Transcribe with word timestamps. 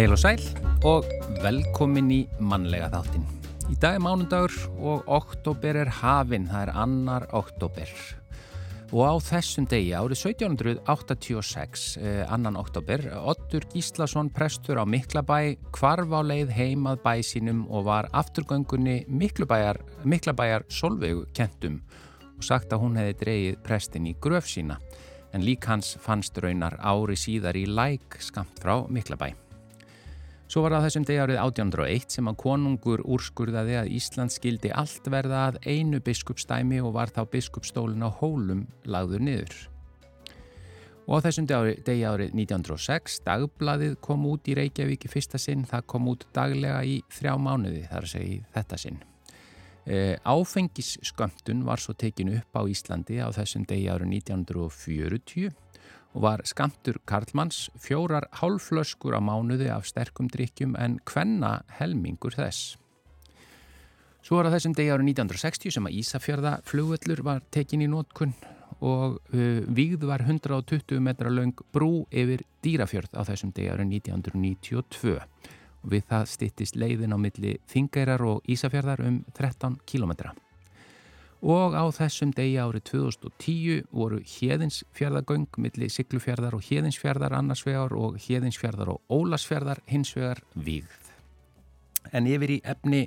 Heil 0.00 0.14
og 0.14 0.20
sæl 0.22 0.40
og 0.88 1.04
velkomin 1.42 2.06
í 2.08 2.18
mannlega 2.40 2.86
þáttin. 2.88 3.26
Í 3.68 3.74
dag 3.82 3.98
er 3.98 4.00
mánundagur 4.00 4.54
og 4.80 5.10
oktober 5.12 5.76
er 5.76 5.90
hafinn, 5.92 6.46
það 6.48 6.62
er 6.62 6.70
annar 6.86 7.26
oktober. 7.36 7.92
Og 8.96 9.02
á 9.04 9.14
þessum 9.20 9.66
degi, 9.68 9.90
árið 9.92 10.22
1786, 10.22 11.98
eh, 12.00 12.22
annan 12.32 12.56
oktober, 12.56 13.04
Ottur 13.12 13.66
Gíslason 13.74 14.30
prestur 14.32 14.80
á 14.80 14.88
Miklabæ, 14.88 15.58
kvarf 15.68 16.08
á 16.16 16.20
leið 16.24 16.48
heimað 16.56 17.04
bæ 17.04 17.20
sínum 17.20 17.66
og 17.68 17.84
var 17.84 18.08
afturgöngunni 18.08 19.04
Miklabæjar, 19.04 19.82
Miklabæjar 20.04 20.64
Solveigu 20.70 21.26
kentum 21.34 21.82
og 22.38 22.42
sagt 22.42 22.72
að 22.72 22.80
hún 22.80 22.96
hefði 22.96 23.18
dreyið 23.20 23.60
prestin 23.68 24.08
í 24.08 24.16
gröf 24.16 24.48
sína. 24.48 24.80
En 25.34 25.44
lík 25.44 25.68
hans 25.68 25.98
fannst 26.00 26.40
raunar 26.40 26.80
ári 26.80 27.20
síðar 27.20 27.52
í 27.54 27.68
læk 27.68 28.16
skamt 28.16 28.56
frá 28.64 28.88
Miklabæ. 28.88 29.49
Svo 30.50 30.64
var 30.64 30.74
það 30.74 30.84
þessum 30.88 31.04
degi 31.06 31.20
árið 31.22 31.36
1801 31.38 32.14
sem 32.16 32.26
að 32.26 32.38
konungur 32.42 33.02
úrskurðaði 33.06 33.76
að 33.78 33.90
Ísland 33.94 34.32
skildi 34.34 34.72
allt 34.74 35.04
verða 35.06 35.44
að 35.46 35.58
einu 35.62 36.00
biskupstæmi 36.02 36.80
og 36.82 36.96
var 36.96 37.12
þá 37.14 37.20
biskupstólin 37.30 38.02
á 38.02 38.10
hólum 38.10 38.64
lagður 38.82 39.22
niður. 39.28 39.54
Og 41.06 41.22
þessum 41.22 41.46
degi 41.46 42.02
árið 42.02 42.34
1906 42.34 43.20
dagbladið 43.28 43.94
kom 44.02 44.26
út 44.26 44.50
í 44.50 44.58
Reykjavík 44.58 45.06
í 45.06 45.12
fyrsta 45.12 45.38
sinn, 45.38 45.62
það 45.70 45.86
kom 45.94 46.10
út 46.10 46.26
daglega 46.34 46.82
í 46.82 46.98
þrjá 47.14 47.36
mánuði 47.38 47.86
þar 47.86 48.08
að 48.08 48.12
segja 48.16 48.50
þetta 48.58 48.82
sinn. 48.82 49.00
E, 49.86 50.18
áfengisskömmtun 50.26 51.62
var 51.66 51.78
svo 51.82 51.94
tekin 51.94 52.34
upp 52.40 52.58
á 52.58 52.66
Íslandi 52.66 53.22
á 53.22 53.30
þessum 53.38 53.70
degi 53.70 53.86
árið 53.86 54.16
1940 54.18 55.54
og 56.14 56.24
var 56.24 56.42
skamtur 56.48 56.98
Karlmanns 57.06 57.68
fjórar 57.78 58.26
hálflöskur 58.40 59.14
á 59.14 59.20
mánuði 59.22 59.70
af 59.70 59.86
sterkum 59.86 60.28
drikkjum 60.30 60.74
en 60.78 60.98
hvenna 61.06 61.60
helmingur 61.78 62.34
þess. 62.34 62.76
Svo 64.20 64.36
var 64.36 64.50
það 64.50 64.56
þessum 64.58 64.74
degi 64.76 64.92
árið 64.92 65.12
1960 65.14 65.76
sem 65.76 65.86
að 65.88 65.96
Ísafjörða 66.02 66.56
flugvöllur 66.68 67.22
var 67.24 67.44
tekin 67.54 67.84
í 67.84 67.88
nótkunn 67.88 68.34
og 68.80 69.16
uh, 69.32 69.62
vígð 69.68 70.04
var 70.08 70.24
120 70.26 71.00
metra 71.04 71.32
laung 71.32 71.56
brú 71.72 72.04
yfir 72.10 72.44
dýrafjörð 72.64 73.16
á 73.16 73.22
þessum 73.28 73.54
degi 73.56 73.72
árið 73.72 73.96
1992 74.00 75.16
og 75.80 75.88
við 75.94 76.06
það 76.10 76.28
stittist 76.34 76.76
leiðin 76.76 77.16
á 77.16 77.18
milli 77.20 77.56
Þingeirar 77.70 78.24
og 78.28 78.46
Ísafjörðar 78.48 79.04
um 79.06 79.22
13 79.36 79.80
kilometra 79.88 80.34
og 81.40 81.76
á 81.76 81.84
þessum 81.96 82.34
degi 82.36 82.58
árið 82.60 82.84
2010 82.90 83.86
voru 83.96 84.20
Hjeðinsfjörðagöng 84.20 85.48
millir 85.56 85.92
Siglufjörðar 85.92 86.56
og 86.58 86.64
Hjeðinsfjörðar 86.68 87.36
annarsvegar 87.38 87.94
og 87.96 88.18
Hjeðinsfjörðar 88.20 88.92
og 88.94 89.00
Ólasfjörðar 89.08 89.80
hinsvegar 89.88 90.42
vígð. 90.54 91.12
En 92.12 92.28
yfir 92.28 92.56
í 92.56 92.60
efni 92.64 93.06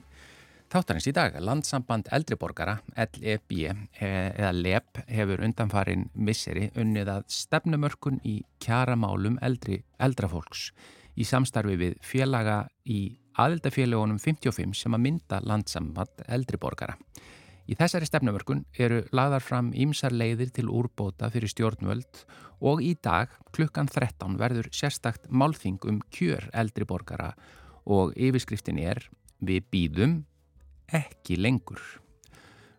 þáttarins 0.74 1.08
í 1.10 1.14
dag, 1.14 1.36
landsamband 1.38 2.10
eldriborgara, 2.16 2.80
LEB 2.98 3.54
eða 4.02 4.52
LEB 4.58 5.04
hefur 5.14 5.44
undanfarin 5.46 6.08
misseri 6.14 6.72
unnið 6.80 7.12
að 7.14 7.28
stefnumörkun 7.36 8.22
í 8.26 8.40
kjaramálum 8.64 9.38
eldri 9.46 9.84
eldrafólks 10.02 10.72
í 11.14 11.28
samstarfi 11.30 11.78
við 11.78 12.00
félaga 12.02 12.64
í 12.90 13.20
aðildafélagunum 13.38 14.18
55 14.22 14.74
sem 14.78 14.98
að 14.98 15.06
mynda 15.06 15.40
landsamband 15.46 16.26
eldriborgara. 16.26 16.98
Í 17.64 17.78
þessari 17.80 18.08
stefnumörkun 18.10 18.66
eru 18.76 19.06
lagðar 19.16 19.44
fram 19.44 19.70
ímsar 19.72 20.12
leiðir 20.12 20.52
til 20.52 20.68
úrbóta 20.68 21.30
fyrir 21.32 21.48
stjórnvöld 21.48 22.26
og 22.60 22.84
í 22.84 22.92
dag 23.00 23.32
klukkan 23.56 23.88
13 23.88 24.36
verður 24.40 24.68
sérstakt 24.76 25.30
málþing 25.32 25.80
um 25.88 26.02
kjör 26.12 26.50
eldri 26.52 26.88
borgara 26.88 27.32
og 27.88 28.16
yfirskriftin 28.20 28.82
er 28.84 29.08
Við 29.44 29.66
býðum 29.72 30.20
ekki 30.92 31.36
lengur. 31.40 31.82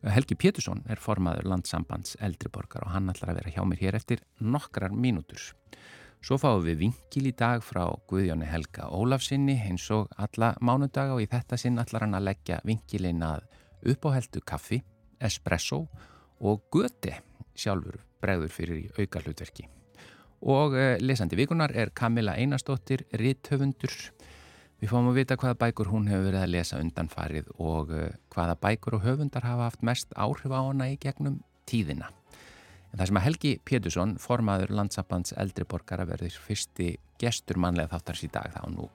Helgi 0.04 0.36
Pétursson 0.36 0.80
er 0.88 1.00
formaður 1.00 1.48
landsambands 1.48 2.16
eldri 2.24 2.48
borgara 2.52 2.88
og 2.88 2.94
hann 2.94 3.10
ætlar 3.12 3.32
að 3.32 3.40
vera 3.40 3.52
hjá 3.56 3.64
mér 3.68 3.82
hér 3.84 3.98
eftir 3.98 4.22
nokkrar 4.40 4.92
mínútur. 4.92 5.40
Svo 6.24 6.38
fáum 6.40 6.64
við 6.64 6.86
vingil 6.86 7.28
í 7.28 7.34
dag 7.36 7.64
frá 7.64 7.84
Guðjóni 8.08 8.48
Helga 8.48 8.88
Ólafsinni 8.92 9.58
eins 9.64 9.88
og 9.92 10.12
alla 10.16 10.54
mánudaga 10.60 11.16
og 11.16 11.24
í 11.24 11.28
þetta 11.28 11.58
sinn 11.60 11.80
ætlar 11.80 12.06
hann 12.06 12.16
að 12.16 12.28
leggja 12.30 12.62
vingilin 12.64 13.24
að 13.24 13.44
uppáheldu 13.88 14.42
kaffi, 14.46 14.80
espresso 15.20 15.84
og 16.40 16.64
göti 16.74 17.14
sjálfur 17.56 18.00
bregður 18.22 18.52
fyrir 18.52 18.80
í 18.82 18.88
auka 18.98 19.22
hlutverki. 19.24 19.66
Og 20.44 20.76
uh, 20.76 20.94
lesandi 21.00 21.38
vikunar 21.38 21.72
er 21.72 21.92
Kamila 21.96 22.34
Einarstóttir, 22.36 23.06
Ritthöfundur. 23.16 23.94
Við 24.80 24.90
fáum 24.90 25.08
að 25.12 25.20
vita 25.20 25.38
hvaða 25.40 25.60
bækur 25.62 25.92
hún 25.92 26.10
hefur 26.10 26.28
verið 26.28 26.42
að 26.42 26.52
lesa 26.52 26.80
undanfarið 26.82 27.52
og 27.56 27.94
uh, 27.94 28.10
hvaða 28.34 28.58
bækur 28.66 28.98
og 28.98 29.06
höfundar 29.06 29.46
hafa 29.46 29.70
haft 29.70 29.86
mest 29.86 30.12
áhrif 30.16 30.52
á 30.52 30.60
hana 30.60 30.90
í 30.92 30.98
gegnum 31.00 31.40
tíðina. 31.70 32.10
En 32.92 33.00
það 33.00 33.08
sem 33.08 33.18
að 33.18 33.26
Helgi 33.28 33.54
Pétursson, 33.64 34.18
formaður 34.22 34.74
landsambands 34.76 35.34
eldriborgara 35.40 36.04
verður 36.06 36.36
fyrsti 36.44 36.92
gestur 37.18 37.58
mannlega 37.62 37.94
þáttars 37.94 38.26
í 38.26 38.30
dag 38.34 38.52
þá 38.54 38.68
nú 38.74 38.90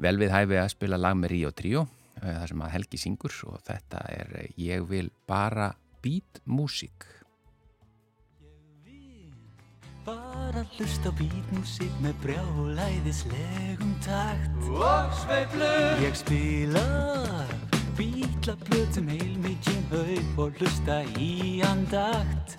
vel 0.00 0.16
við 0.20 0.32
hæfi 0.32 0.58
að 0.60 0.70
spila 0.72 0.98
lag 1.00 1.16
með 1.18 1.34
Río 1.34 1.50
Tríó 1.56 1.86
Eh, 2.18 2.34
það 2.34 2.46
sem 2.50 2.64
að 2.66 2.72
Helgi 2.74 3.00
syngur 3.00 3.38
og 3.48 3.62
þetta 3.64 4.02
er 4.12 4.34
eh, 4.42 4.52
Ég 4.60 4.84
vil 4.90 5.08
bara 5.30 5.70
beat 6.02 6.42
músík 6.44 7.06
Ég 8.42 8.84
vil 8.84 9.32
bara 10.04 10.64
hlusta 10.74 11.08
á 11.08 11.12
beat 11.16 11.54
músík 11.54 11.94
með 12.02 12.16
brjálæðislegum 12.24 13.94
takt. 14.04 14.62
Og 14.72 15.18
sveiflur. 15.22 16.00
Ég 16.02 16.16
spila 16.18 16.84
bítla 18.00 18.56
blötum 18.64 19.08
heil 19.12 19.36
mikinn 19.44 19.84
haup 19.92 20.38
og 20.40 20.60
hlusta 20.60 21.02
í 21.20 21.60
andakt. 21.68 22.56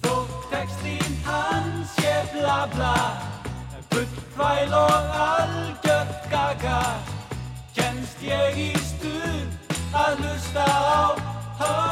Þó 0.00 0.14
textin 0.48 1.18
hans 1.26 1.92
ég 2.00 2.32
bla 2.32 2.62
bla 2.72 2.94
Gullfæl 3.92 4.72
og 4.72 5.16
algjörð 5.26 6.30
gaga 6.32 6.78
ég 8.26 8.56
í 8.58 8.70
stuð 8.78 9.48
að 9.98 10.12
hlusta 10.22 10.64
á 10.64 11.18
hann. 11.60 11.88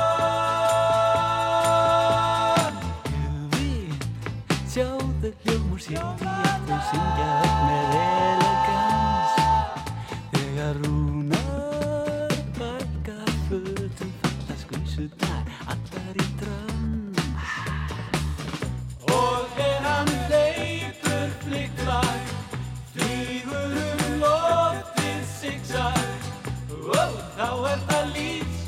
Ég 3.15 3.35
vil 3.55 3.95
sjá 4.71 4.87
þau 5.23 5.33
hljómur 5.45 5.81
sér 5.87 5.99
í 6.01 6.05
eftir 6.53 6.81
syngja 6.91 7.31
upp 7.41 7.59
með 7.67 7.87
elegans 8.01 8.40
þá 27.41 27.49
er 27.73 27.81
það 27.89 28.05
lífs 28.17 28.59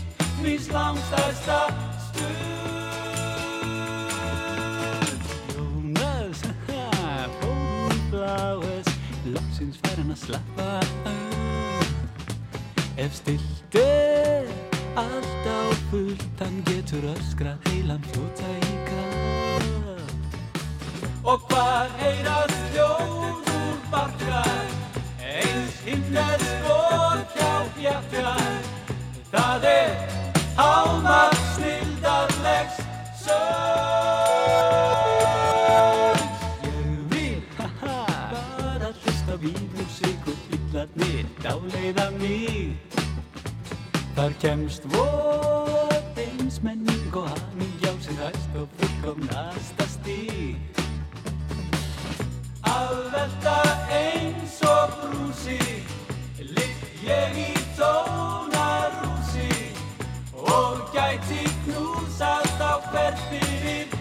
Míns 0.42 0.66
langstæðsta 0.72 1.58
stund 2.06 3.42
Jónas, 5.52 6.40
haha, 6.70 7.28
fórum 7.42 8.02
flowers 8.08 8.90
Loksins 9.28 9.78
hann 9.84 10.10
að 10.14 10.20
slappa 10.24 10.68
af. 10.80 10.88
Ef 13.02 13.12
stilt 13.20 13.74
er 13.78 14.44
allt 15.00 15.46
á 15.46 15.60
fullt 15.90 16.40
Hann 16.40 16.58
getur 16.68 17.04
öskrað 17.12 17.58
heilan 17.68 18.04
fljóta 18.10 18.48
í 18.56 18.74
graf 18.88 20.06
Og 21.22 21.38
hvað 21.50 21.86
heyrast 22.00 22.62
hljóð 22.72 23.10
úr 23.52 23.76
barkar 23.92 24.66
Eins 25.22 25.74
himnesk 25.86 26.62
og 26.66 26.71
bjargar 27.82 28.62
Það 29.32 29.64
er 29.66 29.94
hámark 30.56 31.38
snildarlegs 31.54 32.76
sög 33.24 34.68
Ég 36.68 36.98
vil, 37.10 37.42
bara 37.58 38.90
hlusta 39.02 39.34
víðmusik 39.42 40.22
og 40.30 40.38
bílarnir 40.50 41.26
dáleiða 41.42 42.06
mig 42.20 42.78
Þar 44.14 44.32
kemst 44.44 44.82
vor 44.94 45.90
eins 46.22 46.60
menning 46.62 47.16
og 47.16 47.26
hamingja 47.32 47.96
sem 48.04 48.16
hæst 48.20 48.52
og 48.60 48.68
fullkomnasta 48.78 49.86
stíg. 49.88 50.60
Að 52.68 52.98
velta 53.14 53.56
eins 53.96 54.60
og 54.68 55.02
Ligg 55.62 56.01
ég 57.02 57.36
í 57.36 57.52
tónarúsi 57.76 59.50
Og 60.32 60.84
gæti 60.94 61.42
knúsast 61.64 62.60
á 62.62 62.74
hver 62.90 63.14
fyrir 63.28 63.91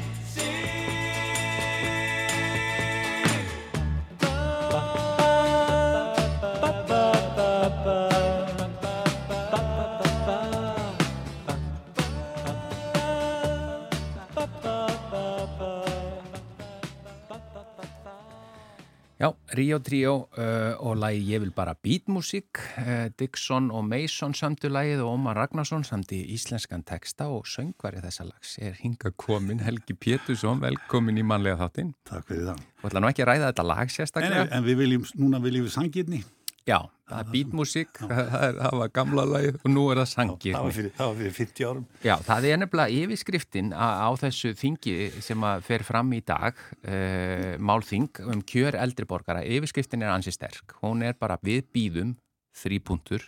Rio 19.58 19.80
Trio 19.84 20.14
uh, 20.40 20.80
og 20.80 20.98
lagi 21.02 21.22
Ég 21.28 21.42
vil 21.44 21.52
bara 21.56 21.74
beatmusík 21.76 22.62
uh, 22.80 23.08
Dixon 23.20 23.70
og 23.76 23.84
Mason 23.88 24.36
samtu 24.38 24.72
lagið 24.72 25.04
og 25.04 25.18
Ómar 25.18 25.40
Ragnarsson 25.40 25.84
samti 25.88 26.22
íslenskan 26.36 26.86
texta 26.88 27.28
og 27.32 27.50
söngvari 27.50 28.04
þessa 28.04 28.28
lags 28.30 28.56
er 28.62 28.78
hinga 28.80 29.12
komin 29.20 29.64
Helgi 29.66 29.96
Pétursson. 29.98 30.62
Velkomin 30.64 31.20
í 31.20 31.26
manlega 31.28 31.60
þáttinn. 31.66 31.96
Takk 32.08 32.30
fyrir 32.32 32.52
það. 32.52 32.68
Þú 32.82 32.92
ætla 32.92 33.04
nú 33.04 33.12
ekki 33.12 33.26
að 33.26 33.32
ræða 33.32 33.50
þetta 33.52 33.68
lag 33.72 33.96
sérstaklega. 33.96 34.46
En, 34.48 34.54
en 34.60 34.70
við 34.70 34.86
viljum, 34.86 35.10
núna 35.20 35.44
viljum 35.44 35.68
við 35.68 35.76
sangirni 35.76 36.24
Já, 36.70 36.78
það 37.10 37.20
er 37.22 37.30
beatmusík 37.32 38.00
það, 38.00 38.58
það 38.60 38.76
var 38.78 38.92
gamla 38.94 39.24
lagið. 39.26 39.56
Og 39.66 39.72
nú 39.74 39.86
er 39.90 40.02
það 40.02 40.10
sangirni 40.12 40.54
það 40.54 40.66
var, 40.68 40.76
fyrir, 40.76 40.92
það 40.98 41.10
var 41.10 41.20
fyrir 41.22 41.36
50 41.38 41.70
árum. 41.70 41.86
Já, 42.06 42.14
það 42.28 42.48
er 42.50 42.60
nefnilega 42.62 43.00
yfirskriftin 43.02 43.72
á, 43.74 43.88
á 44.06 44.10
þessu 44.22 44.52
þingi 44.60 44.96
sem 45.26 45.46
að 45.50 45.66
fer 45.68 45.86
fram 45.88 46.14
í 46.14 46.22
dag 46.22 46.62
uh, 46.62 47.54
málþing 47.58 48.22
um 48.28 48.44
kjör 48.54 48.78
eldriborgara 48.84 49.42
yfirskriftin 49.48 50.06
er 50.06 50.14
ansi 50.14 50.34
sterk. 50.36 50.78
Hún 50.84 51.02
er 51.08 51.18
bara 51.18 51.40
við 51.42 51.66
býðum 51.74 52.14
þrýpuntur 52.62 53.26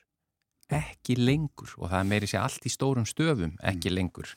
ekki 0.74 1.18
lengur. 1.18 1.74
Og 1.82 1.90
það 1.90 2.12
meiri 2.12 2.30
sér 2.30 2.46
allt 2.46 2.70
í 2.70 2.74
stórum 2.74 3.10
stöfum 3.10 3.58
ekki 3.66 3.94
lengur. 3.94 4.30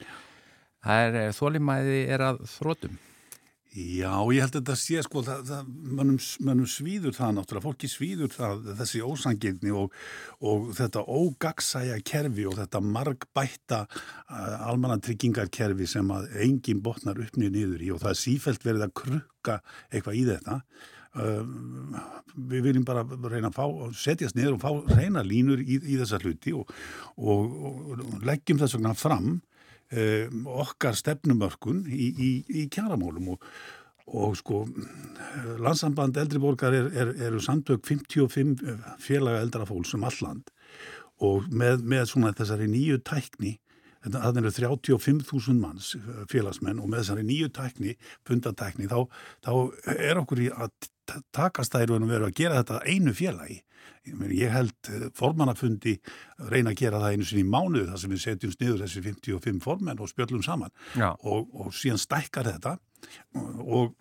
Það 0.86 1.20
er 1.20 1.36
þólimæði 1.36 2.00
er 2.14 2.24
að 2.30 2.40
þrótum 2.56 2.96
Já, 3.76 4.08
ég 4.32 4.40
held 4.40 4.54
að 4.54 4.62
þetta 4.62 4.74
sé 4.80 5.02
sko, 5.04 5.20
mannum, 5.98 6.62
svíður 6.70 7.12
það 7.12 7.34
náttúrulega, 7.36 7.64
fólki 7.66 7.88
svíður 7.92 8.30
það, 8.32 8.70
þessi 8.78 9.02
ósangirni 9.04 9.72
og, 9.76 9.96
og 10.40 10.70
þetta 10.78 11.02
ógagsæja 11.04 11.98
kerfi 12.08 12.46
og 12.48 12.56
þetta 12.56 12.80
margbætta 12.80 13.82
uh, 13.84 14.54
almannatryggingarkerfi 14.70 15.88
sem 15.92 16.08
að 16.14 16.30
engin 16.46 16.80
botnar 16.84 17.20
uppnið 17.20 17.52
niður 17.52 17.84
í 17.84 17.90
og 17.92 18.00
það 18.00 18.14
er 18.14 18.20
sífælt 18.22 18.64
verið 18.64 18.86
að 18.86 18.94
krukka 19.02 19.58
eitthvað 19.90 20.20
í 20.22 20.24
þetta. 20.30 20.56
Uh, 21.16 22.00
við 22.48 22.70
viljum 22.70 22.86
bara 22.88 23.04
reyna 23.04 23.50
að 23.52 23.58
fá, 23.58 23.92
setjast 24.06 24.40
niður 24.40 24.56
og 24.56 24.64
fá 24.64 24.96
reyna 24.96 25.20
línur 25.26 25.60
í, 25.60 25.76
í 25.76 25.98
þessa 26.00 26.22
hluti 26.24 26.56
og, 26.56 26.72
og, 27.20 27.60
og 27.92 28.24
leggjum 28.24 28.64
þess 28.64 28.78
vegna 28.78 28.96
fram 28.96 29.36
um, 29.92 30.46
okkar 30.64 30.96
stefnumörkun 30.98 31.84
í, 31.86 32.10
í, 32.12 32.30
í 32.62 32.66
kjaramólum 32.72 33.34
og, 33.34 33.46
og 34.06 34.36
sko 34.38 34.64
landsamband 35.62 36.18
eldriborgar 36.20 36.74
er, 36.76 36.90
er, 36.94 37.14
eru 37.28 37.40
samtök 37.42 37.86
55 37.86 38.62
félaga 39.02 39.42
eldra 39.44 39.68
fólks 39.68 39.94
um 39.98 40.06
alland 40.06 40.50
og 41.24 41.46
með, 41.48 41.84
með 41.86 42.10
svona 42.12 42.34
þessari 42.36 42.68
nýju 42.70 43.00
tækni 43.06 43.56
það 44.04 44.40
eru 44.40 44.52
35.000 44.54 45.60
manns 45.60 45.94
félagsmenn 46.30 46.80
og 46.82 46.90
með 46.90 47.02
þessari 47.02 47.24
nýju 47.26 47.52
tækni 47.56 47.94
fundatækni 48.28 48.90
þá, 48.90 48.98
þá 49.44 49.52
er 49.96 50.20
okkur 50.22 50.42
í 50.44 50.50
að 50.52 50.70
takast 51.34 51.74
það 51.74 51.86
eru 51.86 51.98
að 51.98 52.12
vera 52.12 52.28
að 52.30 52.36
gera 52.40 52.60
þetta 52.60 52.82
einu 52.86 53.14
félagi. 53.16 53.60
Ég 54.34 54.52
held 54.54 54.90
formannafundi 55.18 55.96
reyna 56.50 56.72
að 56.72 56.80
gera 56.82 57.00
það 57.02 57.16
einu 57.16 57.26
sinni 57.26 57.42
í 57.42 57.50
mánuðu 57.50 57.86
þar 57.90 58.02
sem 58.02 58.14
við 58.14 58.22
setjum 58.22 58.54
sniður 58.54 58.82
þessi 58.84 59.02
55 59.04 59.62
formenn 59.64 60.02
og 60.02 60.10
spjöllum 60.10 60.44
saman. 60.46 60.74
Og, 61.26 61.48
og 61.54 61.74
síðan 61.74 62.02
stækkar 62.02 62.50
þetta. 62.52 62.76
Og, 63.62 63.94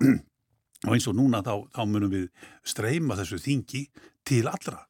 og 0.86 0.92
eins 0.94 1.07
og 1.09 1.18
núna 1.18 1.42
þá, 1.45 1.56
þá 1.74 1.81
munum 1.89 2.13
við 2.13 2.27
streyma 2.65 3.18
þessu 3.18 3.42
þingi 3.42 3.88
til 4.25 4.45
allra 4.50 4.83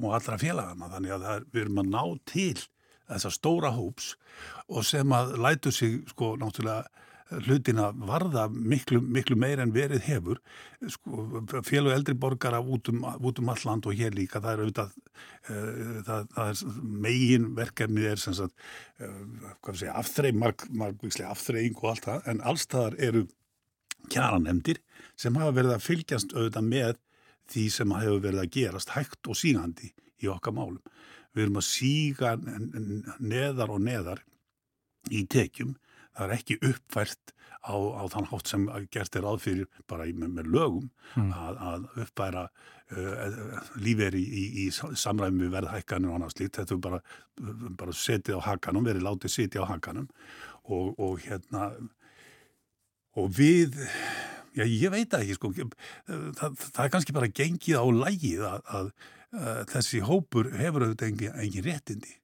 og 0.00 0.14
allra 0.16 0.38
félagana 0.40 0.88
þannig 0.94 1.14
að 1.14 1.24
er, 1.34 1.48
við 1.52 1.64
erum 1.64 1.82
að 1.82 1.90
ná 1.92 2.02
til 2.30 2.60
þessa 3.10 3.34
stóra 3.34 3.74
hóps 3.74 4.14
og 4.70 4.86
sem 4.86 5.12
að 5.14 5.36
lætu 5.42 5.72
sig 5.74 6.00
sko 6.10 6.34
náttúrulega 6.40 6.88
hlutina 7.30 7.90
varða 7.94 8.46
miklu, 8.50 9.00
miklu 9.00 9.36
meir 9.38 9.60
en 9.62 9.72
verið 9.74 10.02
hefur 10.08 10.40
sko, 10.90 11.42
félag 11.66 11.94
eldri 11.94 12.14
borgara 12.18 12.60
út 12.60 12.90
um, 12.90 13.04
um 13.04 13.52
all 13.52 13.66
land 13.68 13.86
og 13.86 13.94
hér 13.98 14.16
líka 14.16 14.42
það 14.42 14.52
er 14.52 14.62
auðvitað 14.64 14.96
uh, 14.96 16.00
það, 16.06 16.26
það 16.34 16.52
er 16.52 16.80
megin 17.06 17.50
verkefnið 17.58 18.08
er 18.10 18.22
sem 18.22 18.36
sagt 18.38 18.54
uh, 18.98 19.92
afþreying, 19.94 20.40
marg, 20.40 20.66
og 21.04 21.92
allt 21.92 22.08
það 22.08 22.32
en 22.32 22.42
allstaðar 22.42 22.98
eru 22.98 23.26
kjaranemdir 24.10 24.82
sem 25.18 25.36
hafa 25.38 25.54
verið 25.60 25.76
að 25.76 25.86
fylgjast 25.86 26.34
auðvitað 26.34 26.68
með 26.72 26.98
því 27.50 27.66
sem 27.74 27.96
hefur 27.98 28.24
verið 28.24 28.44
að 28.44 28.52
gerast 28.56 28.94
hægt 28.94 29.30
og 29.30 29.38
sígandi 29.38 29.90
í 30.20 30.28
okkar 30.30 30.54
málum. 30.54 30.82
Við 31.34 31.46
erum 31.46 31.60
að 31.60 31.68
síga 31.68 32.34
neðar 33.18 33.74
og 33.74 33.84
neðar 33.84 34.24
í 35.10 35.24
tekjum. 35.30 35.76
Það 36.16 36.26
er 36.26 36.34
ekki 36.36 36.58
uppfært 36.66 37.34
á, 37.60 37.76
á 37.76 38.02
þann 38.10 38.28
hátt 38.30 38.50
sem 38.50 38.66
gert 38.92 39.16
er 39.16 39.26
aðfyrir 39.28 39.68
bara 39.90 40.06
í, 40.08 40.14
með, 40.16 40.32
með 40.38 40.50
lögum 40.54 40.88
mm. 41.14 41.30
að, 41.36 41.60
að 41.70 41.86
uppfæra 42.04 42.44
uh, 42.48 43.60
líferi 43.80 44.22
í, 44.24 44.44
í, 44.64 44.64
í 44.66 44.70
samræmi 44.72 45.44
við 45.44 45.54
verðhækkanum 45.58 46.12
og 46.12 46.18
annars 46.18 46.38
líkt, 46.40 46.58
þetta 46.58 46.76
er 46.76 46.82
bara, 46.88 47.00
bara 47.82 47.96
setið 47.96 48.40
á 48.40 48.48
hakanum, 48.48 48.88
verið 48.88 49.06
látið 49.06 49.36
setið 49.36 49.64
á 49.64 49.70
hakanum. 49.74 50.10
Og, 50.70 50.92
og 51.00 51.22
hérna 51.24 51.70
og 53.18 53.32
við 53.34 53.78
já 54.56 54.64
ég 54.66 54.90
veit 54.92 55.14
ekki 55.16 55.36
sko. 55.36 55.52
Það, 55.54 56.58
það 56.58 56.84
er 56.84 56.92
kannski 56.94 57.16
bara 57.16 57.30
gengið 57.30 57.80
á 57.80 57.86
lægið 57.86 58.44
að, 58.46 58.62
að 58.78 58.92
þessi 59.30 60.00
hópur 60.02 60.48
hefur 60.58 60.88
auðvitað 60.88 61.12
engin, 61.12 61.36
engin 61.38 61.66
réttindi 61.68 62.16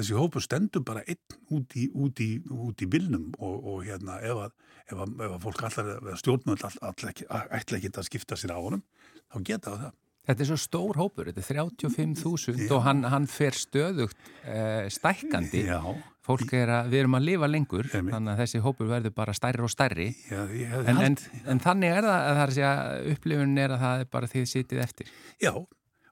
þessi 0.00 0.16
hópur 0.16 0.44
stendur 0.44 0.84
bara 0.86 1.04
einn 1.06 1.38
út 1.54 1.76
í, 1.78 1.86
út 1.92 2.20
í, 2.22 2.30
út 2.50 2.84
í 2.84 2.90
vilnum 2.90 3.30
og, 3.38 3.56
og 3.72 3.80
hérna 3.86 4.20
ef 4.24 4.44
að, 4.46 4.52
ef 4.86 5.00
að, 5.04 5.16
ef 5.16 5.32
að 5.34 5.40
fólk 5.46 5.64
allar 5.68 6.20
stjórnmöld 6.20 6.68
ætla 6.68 7.80
ekki 7.80 7.90
að 7.92 8.06
skipta 8.08 8.38
sér 8.38 8.54
á 8.56 8.60
honum, 8.60 8.84
þá 9.32 9.42
geta 9.50 9.74
það. 9.74 9.98
Þetta 10.30 10.44
er 10.44 10.48
svo 10.50 10.58
stór 10.60 10.98
hópur, 11.00 11.30
þetta 11.30 11.42
er 11.42 11.58
35.000 11.58 12.70
og 12.76 12.82
hann, 12.84 13.02
hann 13.08 13.26
fer 13.30 13.56
stöðugt 13.56 14.18
uh, 14.44 14.86
stækkandi. 14.92 15.64
Já. 15.66 15.80
Fólk 16.22 16.52
er 16.54 16.70
að, 16.70 16.90
við 16.92 17.00
erum 17.00 17.16
að 17.16 17.24
lifa 17.26 17.48
lengur, 17.48 17.88
Emi. 17.96 18.12
þannig 18.12 18.34
að 18.34 18.42
þessi 18.44 18.60
hópur 18.62 18.90
verður 18.92 19.14
bara 19.16 19.34
stærri 19.34 19.64
og 19.64 19.72
stærri. 19.72 20.10
Já, 20.28 20.42
en, 20.84 21.00
en, 21.08 21.16
en 21.50 21.62
þannig 21.64 21.96
er 21.96 22.06
það 22.06 22.18
að 22.20 22.36
það 22.38 22.52
er 22.60 22.68
að 22.68 23.08
upplifun 23.14 23.62
er 23.64 23.74
að 23.74 23.82
það 23.86 24.04
er 24.04 24.10
bara 24.12 24.30
því 24.30 24.42
þið 24.44 24.50
sitið 24.52 24.82
eftir. 24.84 25.14
Já, 25.40 25.54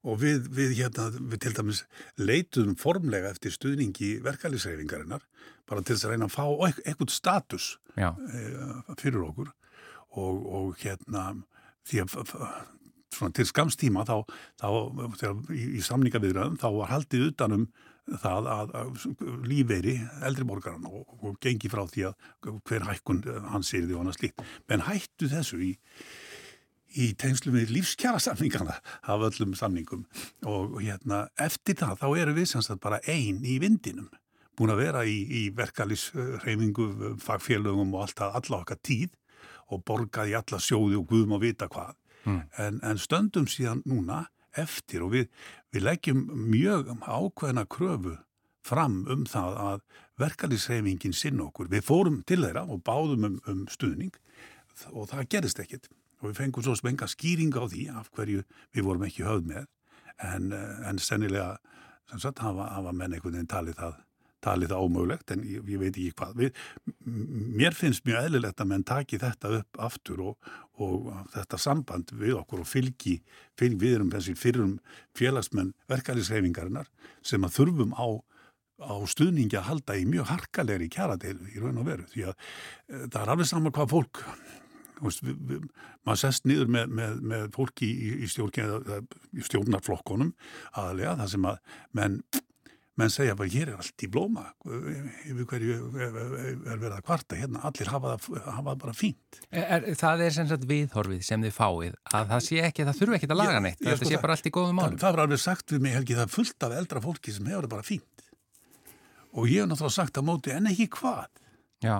og 0.07 0.21
við, 0.23 0.49
við, 0.55 0.75
hérna, 0.79 1.09
við 1.19 1.43
til 1.45 1.55
dæmis 1.57 1.83
leituðum 2.21 2.79
formlega 2.79 3.33
eftir 3.35 3.55
stuðningi 3.55 4.17
verkefælisreifingarinnar 4.27 5.25
bara 5.69 5.85
til 5.85 5.97
þess 5.97 6.09
að 6.09 6.15
reyna 6.15 6.29
að 6.29 6.37
fá 6.37 6.45
eitthvað 6.69 7.13
status 7.13 7.69
e, 7.99 8.09
fyrir 9.01 9.23
okkur. 9.27 9.53
Og, 10.19 10.37
og 10.59 10.79
hérna 10.81 11.31
því 11.87 12.05
að 12.05 12.15
svona, 13.15 13.35
til 13.37 13.47
skamstíma 13.49 14.07
þá, 14.09 14.17
þá 14.61 14.69
í, 15.53 15.65
í 15.79 15.83
samningaviðröðum 15.85 16.59
þá 16.61 16.69
var 16.79 16.93
haldið 16.95 17.29
utanum 17.33 17.69
það 18.09 18.49
að, 18.49 18.71
að 18.79 19.35
lífeyri 19.49 19.95
eldriborgaran 20.25 20.87
og, 20.89 21.03
og 21.21 21.37
gengi 21.45 21.69
frá 21.73 21.83
því 21.91 22.07
að 22.09 22.55
hver 22.69 22.87
hækkun 22.89 23.21
hans 23.53 23.73
er 23.77 23.85
því 23.85 23.97
og 23.99 24.05
annars 24.05 24.23
líkt 24.23 24.45
menn 24.71 24.87
hættu 24.87 25.29
þessu 25.29 25.61
í 25.65 25.73
í 26.97 27.11
tengslu 27.21 27.53
með 27.53 27.75
lífskjara 27.77 28.21
samningana 28.23 28.79
af 29.03 29.27
öllum 29.29 29.55
samningum. 29.59 30.07
Og 30.49 30.81
hérna 30.81 31.27
eftir 31.41 31.77
það 31.81 32.01
þá 32.01 32.09
eru 32.23 32.37
við 32.39 32.51
sem 32.53 32.65
sagt 32.65 32.83
bara 32.85 33.03
einn 33.07 33.45
í 33.45 33.59
vindinum 33.63 34.09
búin 34.59 34.73
að 34.75 34.83
vera 34.83 35.05
í, 35.07 35.19
í 35.23 35.43
verkalýsreifingu, 35.55 37.15
fagfélögum 37.23 37.93
og 37.95 38.09
allt 38.09 38.23
að 38.27 38.39
alla 38.41 38.61
okkar 38.65 38.81
tíð 38.83 39.13
og 39.71 39.85
borgað 39.87 40.33
í 40.33 40.37
alla 40.39 40.59
sjóði 40.63 40.99
og 40.99 41.07
guðum 41.13 41.37
að 41.37 41.45
vita 41.47 41.69
hvað. 41.71 41.95
Mm. 42.27 42.41
en, 42.59 42.81
en 42.83 42.99
stöndum 42.99 43.47
síðan 43.49 43.79
núna 43.87 44.25
eftir 44.59 45.05
og 45.07 45.13
við, 45.15 45.29
við 45.73 45.85
leggjum 45.87 46.25
mjög 46.51 46.91
ákveðna 47.07 47.65
kröfu 47.71 48.17
fram 48.67 49.05
um 49.09 49.23
það 49.29 49.61
að 49.63 49.85
verkalýsreifingin 50.19 51.15
sinn 51.15 51.41
okkur, 51.41 51.71
við 51.71 51.87
fórum 51.87 52.19
til 52.27 52.43
þeirra 52.43 52.67
og 52.67 52.83
báðum 52.85 53.29
um, 53.29 53.39
um 53.49 53.63
stuðning 53.71 54.17
og 54.91 55.09
það 55.13 55.29
gerist 55.35 55.63
ekkit 55.63 55.89
og 56.21 56.31
við 56.31 56.41
fengum 56.43 56.67
svo 56.67 56.77
spenga 56.79 57.09
skýring 57.11 57.55
á 57.55 57.65
því 57.69 57.89
af 57.95 58.11
hverju 58.17 58.45
við 58.75 58.87
vorum 58.87 59.07
ekki 59.09 59.27
höfð 59.27 59.49
með. 59.53 59.71
En, 60.19 60.53
eh, 60.53 60.89
en 60.91 60.99
sennilega 60.99 61.57
sem 62.11 62.21
sagt 62.21 62.43
hafa, 62.43 62.71
hafa 62.75 62.93
menn 62.93 63.13
einhvern 63.13 63.37
veginn 63.37 63.51
talið 63.51 63.79
það 63.79 63.97
talið 64.45 64.71
það 64.71 64.85
ómögulegt 64.87 65.33
en 65.35 65.41
ég, 65.43 65.63
ég 65.67 65.81
veit 65.83 65.91
ekki 65.91 66.15
hvað. 66.19 66.35
Við, 66.39 66.59
mér 67.59 67.75
finnst 67.75 68.05
mjög 68.07 68.29
eðlilegt 68.29 68.63
að 68.63 68.71
menn 68.71 68.87
taki 68.87 69.19
þetta 69.19 69.51
upp 69.59 69.81
aftur 69.89 70.23
og, 70.31 70.51
og 70.79 71.09
þetta 71.35 71.59
samband 71.59 72.13
við 72.15 72.37
okkur 72.39 72.63
og 72.63 72.71
fylgi, 72.71 73.17
fylgi 73.59 73.81
við 73.83 73.97
erum 73.99 74.13
fyrrum 74.39 74.77
félagsmenn 75.19 75.75
verkefælisreifingarinnar 75.91 76.87
sem 77.27 77.45
að 77.45 77.57
þurfum 77.59 77.97
á 77.99 78.23
á 78.79 78.95
stuðningi 79.11 79.59
að 79.59 79.67
halda 79.73 79.97
í 79.99 80.05
mjög 80.07 80.29
harkalegri 80.31 80.87
kjaradeilu 80.95 81.49
í 81.51 81.59
raun 81.59 81.81
og 81.83 81.89
veru. 81.89 82.05
Því 82.13 82.29
að 82.31 82.35
e, 82.37 83.01
það 83.11 83.21
er 83.21 83.33
alveg 83.33 83.49
saman 83.51 83.75
hvað 83.75 83.91
fólk 83.91 84.21
maður 85.03 86.21
sest 86.25 86.49
niður 86.49 86.71
með, 86.75 86.91
með, 86.99 87.23
með 87.33 87.47
fólki 87.55 87.89
í, 87.89 88.11
í, 88.19 88.29
í 88.29 89.47
stjórnarflokkonum 89.47 90.35
aðalega 90.75 91.17
þar 91.23 91.33
sem 91.33 91.49
að 91.49 91.59
menn, 91.99 92.19
menn 92.99 93.13
segja 93.15 93.37
bara 93.39 93.53
hér 93.53 93.73
er 93.73 93.79
allt 93.79 94.05
í 94.05 94.11
blóma 94.11 94.49
yfir 94.67 95.47
hverju 95.53 95.79
er 96.03 96.13
verið 96.17 96.97
að 96.97 97.05
kvarta 97.07 97.39
hérna, 97.39 97.63
allir 97.69 97.93
hafa 97.93 98.17
það, 98.17 98.43
hafa 98.49 98.67
það 98.73 98.83
bara 98.85 98.97
fínt. 98.99 99.41
Er, 99.55 99.89
Það 100.03 100.25
er 100.27 100.37
sem 100.39 100.51
sagt 100.51 100.69
viðhorfið 100.73 101.25
sem 101.29 101.47
þið 101.47 101.57
fáið 101.61 101.97
að 102.13 102.33
það 102.35 102.45
sé 102.49 102.61
ekki, 102.67 102.89
það 102.89 103.01
þurfu 103.03 103.19
ekki 103.21 103.31
að 103.31 103.43
laga 103.43 103.65
neitt, 103.65 103.81
þetta 103.85 104.01
sko, 104.03 104.13
sé 104.13 104.23
bara 104.25 104.39
allt 104.39 104.51
í 104.51 104.55
góðum 104.59 104.81
málum. 104.81 104.99
Það, 104.99 105.05
það 105.07 105.17
var 105.17 105.25
alveg 105.29 105.45
sagt 105.45 105.75
við 105.77 105.85
mig 105.87 105.99
Helgi, 105.99 106.19
það 106.19 106.27
er 106.27 106.35
fullt 106.35 106.69
af 106.69 106.79
eldra 106.83 107.05
fólki 107.07 107.37
sem 107.39 107.51
hefur 107.53 107.69
það 107.69 107.75
bara 107.77 107.87
fínt. 107.87 108.29
Og 109.39 109.47
ég 109.47 109.63
hef 109.63 109.69
náttúrulega 109.71 109.95
sagt 110.01 110.19
að 110.19 110.27
móti 110.33 110.55
en 110.57 110.71
ekki 110.73 110.89
hvað? 110.99 111.29
Já 111.85 111.99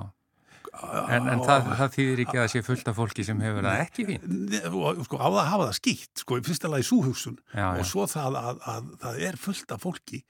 En, 1.09 1.29
en 1.33 1.43
það, 1.43 1.71
það 1.79 1.95
þýðir 1.95 2.23
ekki 2.25 2.37
að 2.37 2.43
það 2.43 2.51
sé 2.53 2.63
fullt 2.67 2.91
af 2.91 2.99
fólki 2.99 3.25
sem 3.27 3.41
hefur 3.43 3.67
það 3.67 3.83
ekki 3.85 4.07
fín 4.09 5.07
sko 5.07 5.21
á 5.21 5.29
það 5.29 5.49
hafa 5.53 5.69
það 5.69 5.79
skýtt 5.79 6.23
sko 6.23 6.39
í 6.39 6.45
fyrsta 6.49 6.71
lagi 6.73 6.87
súhugsun 6.89 7.39
og 7.65 7.87
svo 7.89 8.05
það 8.11 8.39
að, 8.41 8.49
að, 8.49 8.61
að 8.73 8.91
það 9.05 9.23
er 9.29 9.41
fullt 9.41 9.75
af 9.75 9.85
fólki. 9.87 10.21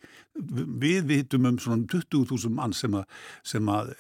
Við 0.85 1.09
vitum 1.09 1.51
um 1.51 1.59
svona 1.63 1.89
20.000 1.91 2.55
mann 2.55 2.77
sem 2.77 2.95
að, 2.99 3.19
sem 3.47 3.73
að 3.73 3.93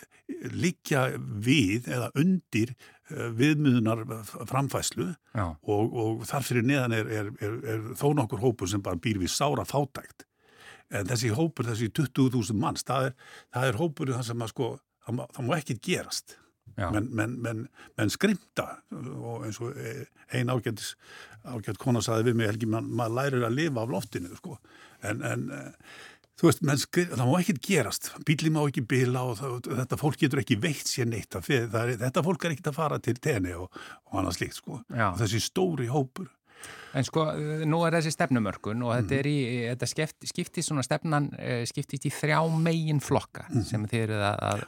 líkja 0.52 1.04
við 1.18 1.88
eða 1.90 2.11
undir 2.18 2.75
uh, 2.75 3.28
viðmiðunar 3.38 4.04
framfæslu 4.49 5.11
og, 5.35 5.85
og 6.04 6.25
þarfir 6.28 6.62
neðan 6.62 6.97
er, 6.99 7.12
er, 7.21 7.30
er, 7.42 7.61
er 7.75 7.87
þó 7.99 8.11
nokkur 8.16 8.42
hópur 8.45 8.71
sem 8.71 8.85
bara 8.85 9.00
býr 9.00 9.21
við 9.23 9.33
sára 9.35 9.66
fátækt. 9.68 10.26
En 10.88 11.09
þessi 11.09 11.35
hópur, 11.37 11.66
þessi 11.68 11.90
20.000 11.92 12.57
manns 12.57 12.87
það 12.88 13.11
er, 13.11 13.16
það 13.52 13.66
er 13.71 13.80
hópur 13.83 14.12
það 14.14 14.28
sem 14.30 14.45
að 14.45 14.52
sko 14.54 14.68
það, 15.08 15.24
það 15.36 15.48
má 15.48 15.56
ekki 15.58 15.80
gerast 15.88 16.36
menn, 16.78 17.08
menn, 17.10 17.34
menn, 17.42 17.64
menn 17.98 18.12
skrimta 18.12 18.68
og 18.92 19.48
eins 19.48 19.58
og 19.62 19.74
ein 20.34 20.52
ágætt 20.52 20.84
ágætt 21.48 21.80
kona 21.80 22.02
saði 22.04 22.28
við 22.28 22.38
mig 22.38 22.52
Helgi, 22.52 22.68
maður 22.70 22.94
man 23.00 23.16
lærir 23.16 23.48
að 23.48 23.56
lifa 23.56 23.82
af 23.82 23.92
loftinu 23.92 24.38
sko. 24.38 24.58
en, 25.02 25.22
en 25.24 25.44
þú 26.38 26.48
veist, 26.48 26.64
skrimta, 26.66 27.06
það 27.14 27.30
má 27.30 27.36
ekki 27.40 27.56
gerast 27.68 28.10
bíli 28.28 28.52
má 28.54 28.60
ekki 28.64 28.84
bila 28.86 29.24
og 29.30 29.38
það, 29.40 29.70
þetta 29.82 30.00
fólk 30.00 30.22
getur 30.22 30.42
ekki 30.44 30.58
veitt 30.62 30.90
sér 30.90 31.10
neitt 31.10 31.38
er, 31.38 31.94
þetta 32.04 32.24
fólk 32.26 32.46
er 32.46 32.54
ekki 32.54 32.68
að 32.70 32.78
fara 32.78 33.00
til 33.02 33.16
tenni 33.18 33.54
og, 33.58 33.70
og 34.10 34.20
annað 34.20 34.38
slíkt 34.38 34.60
sko. 34.60 34.82
þessi 34.92 35.42
stóri 35.42 35.90
hópur 35.90 36.30
En 36.96 37.04
sko, 37.04 37.24
nú 37.68 37.80
er 37.84 37.94
þessi 37.98 38.12
stefnumörkun 38.14 38.80
og 38.86 38.94
þetta, 38.96 39.18
í, 39.28 39.38
þetta 39.68 39.88
skiptist, 39.90 40.30
skiptist 40.32 40.70
svona 40.70 40.84
stefnan, 40.86 41.28
eh, 41.36 41.62
skiptist 41.68 42.06
í 42.08 42.12
þrjá 42.12 42.38
megin 42.64 43.02
flokka 43.04 43.44
mm. 43.50 43.64
sem 43.68 43.84
þið 43.90 44.04
eru 44.06 44.20
að, 44.24 44.38
að 44.48 44.62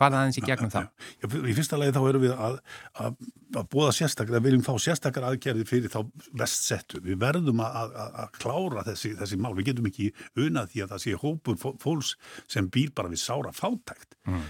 fara 0.00 0.22
aðeins 0.22 0.40
í 0.40 0.44
gegnum 0.46 0.72
þá. 0.72 0.80
Já, 1.22 1.28
í 1.30 1.54
fyrsta 1.56 1.78
lagi 1.80 1.94
þá 1.94 2.00
erum 2.02 2.24
við 2.24 2.34
að, 2.34 2.56
að, 3.04 3.20
að 3.54 3.68
bóða 3.74 3.92
sérstakar, 4.00 4.38
að 4.40 4.48
viljum 4.48 4.64
fá 4.66 4.72
sérstakar 4.82 5.28
aðgerði 5.28 5.68
fyrir 5.68 5.92
þá 5.92 6.00
vestsettu. 6.42 7.02
Við 7.06 7.20
verðum 7.22 7.62
að 7.64 7.94
klára 8.40 8.84
þessi, 8.90 9.14
þessi 9.20 9.38
mál. 9.40 9.52
Við 9.58 9.70
getum 9.70 9.90
ekki 9.92 10.10
unað 10.42 10.72
því 10.74 10.84
að 10.84 10.96
það 10.96 11.04
sé 11.06 11.20
hópur 11.22 11.60
fólks 11.84 12.16
sem 12.50 12.66
býr 12.72 12.90
bara 12.96 13.12
við 13.12 13.22
sára 13.22 13.54
fátækt. 13.54 14.18
Mm. 14.26 14.48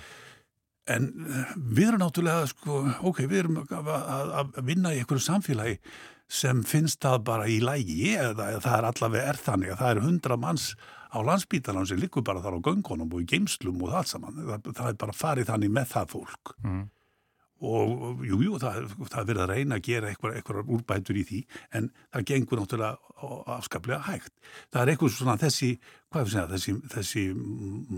En 0.91 1.11
eh, 1.29 1.53
við 1.59 1.91
erum 1.91 2.03
náttúrulega, 2.03 2.49
sko, 2.51 2.81
ok, 3.11 3.27
við 3.29 3.45
erum 3.45 3.61
að 3.61 4.57
vinna 4.65 4.95
í 4.95 5.03
einhverju 5.03 5.23
samfélagi 5.27 5.77
sem 6.31 6.63
finnst 6.67 7.03
það 7.03 7.19
bara 7.27 7.51
í 7.51 7.59
lægi 7.65 8.15
eða, 8.15 8.55
það 8.63 8.77
er 8.77 8.89
allavega 8.93 9.33
er 9.33 9.41
þannig 9.41 9.75
að 9.75 9.83
það 9.83 9.93
er 9.93 10.03
hundra 10.05 10.39
manns 10.41 10.71
á 11.11 11.19
landsbítalan 11.27 11.89
sem 11.91 11.99
likur 11.99 12.23
bara 12.27 12.43
þar 12.45 12.61
á 12.63 12.67
göngunum 12.71 13.11
og 13.11 13.25
í 13.25 13.29
geimslum 13.33 13.83
og 13.83 13.93
það 13.97 14.09
saman. 14.13 14.41
Það, 14.47 14.73
það 14.79 14.89
er 14.93 14.99
bara 15.03 15.21
farið 15.21 15.51
þannig 15.51 15.73
með 15.75 15.93
það 15.95 16.11
fólk. 16.15 16.53
Mm. 16.63 16.83
Og 17.61 18.23
jújú, 18.25 18.45
jú, 18.47 18.59
það, 18.63 18.77
það 19.03 19.19
er 19.21 19.27
verið 19.29 19.43
að 19.43 19.51
reyna 19.51 19.77
að 19.77 19.83
gera 19.85 20.09
eitthvað, 20.09 20.37
eitthvað 20.39 20.71
úrbætur 20.77 21.19
í 21.21 21.25
því 21.29 21.41
en 21.77 21.91
það 22.15 22.25
gengur 22.31 22.63
náttúrulega 22.63 23.35
afskaplega 23.57 23.99
hægt. 24.07 24.33
Það 24.73 24.81
er 24.81 24.93
eitthvað 24.95 25.13
svona 25.17 25.35
þessi, 25.43 25.69
segja, 26.15 26.47
þessi, 26.55 26.77
þessi 26.95 27.27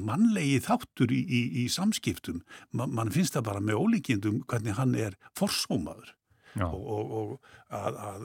mannlegi 0.09 0.57
þáttur 0.65 1.15
í, 1.15 1.21
í, 1.23 1.45
í 1.63 1.69
samskiptum. 1.71 2.41
Man, 2.73 2.97
man 2.97 3.15
finnst 3.15 3.37
það 3.39 3.47
bara 3.53 3.63
með 3.63 3.85
ólíkjendum 3.85 4.43
hvernig 4.51 4.81
hann 4.81 4.99
er 4.99 5.21
forsómaður 5.39 6.17
og, 6.61 6.81
og, 6.81 7.13
og 7.19 7.77
að, 7.79 8.01
að 8.09 8.25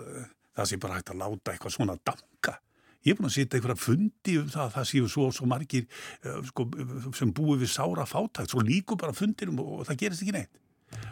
það 0.57 0.69
sé 0.71 0.79
bara 0.81 0.97
hægt 0.97 1.11
að 1.13 1.21
láta 1.21 1.53
eitthvað 1.53 1.75
svona 1.77 1.97
danka. 2.07 2.57
Ég 3.05 3.13
er 3.13 3.19
búin 3.19 3.29
að 3.29 3.35
sitja 3.37 3.57
eitthvað 3.57 3.75
að 3.75 3.83
fundi 3.85 4.37
um 4.41 4.47
það 4.51 4.63
að 4.65 4.73
það 4.77 4.87
séu 4.91 5.11
svo, 5.11 5.27
svo 5.35 5.49
margir 5.49 5.85
uh, 6.25 6.39
sko, 6.49 6.65
sem 7.15 7.33
búi 7.35 7.59
við 7.61 7.71
sára 7.71 8.07
fátækt, 8.09 8.51
svo 8.51 8.63
líku 8.65 8.97
bara 8.99 9.15
fundir 9.15 9.51
um 9.53 9.61
og 9.63 9.85
það 9.87 10.01
gerist 10.01 10.25
ekki 10.25 10.35
neitt. 10.35 10.59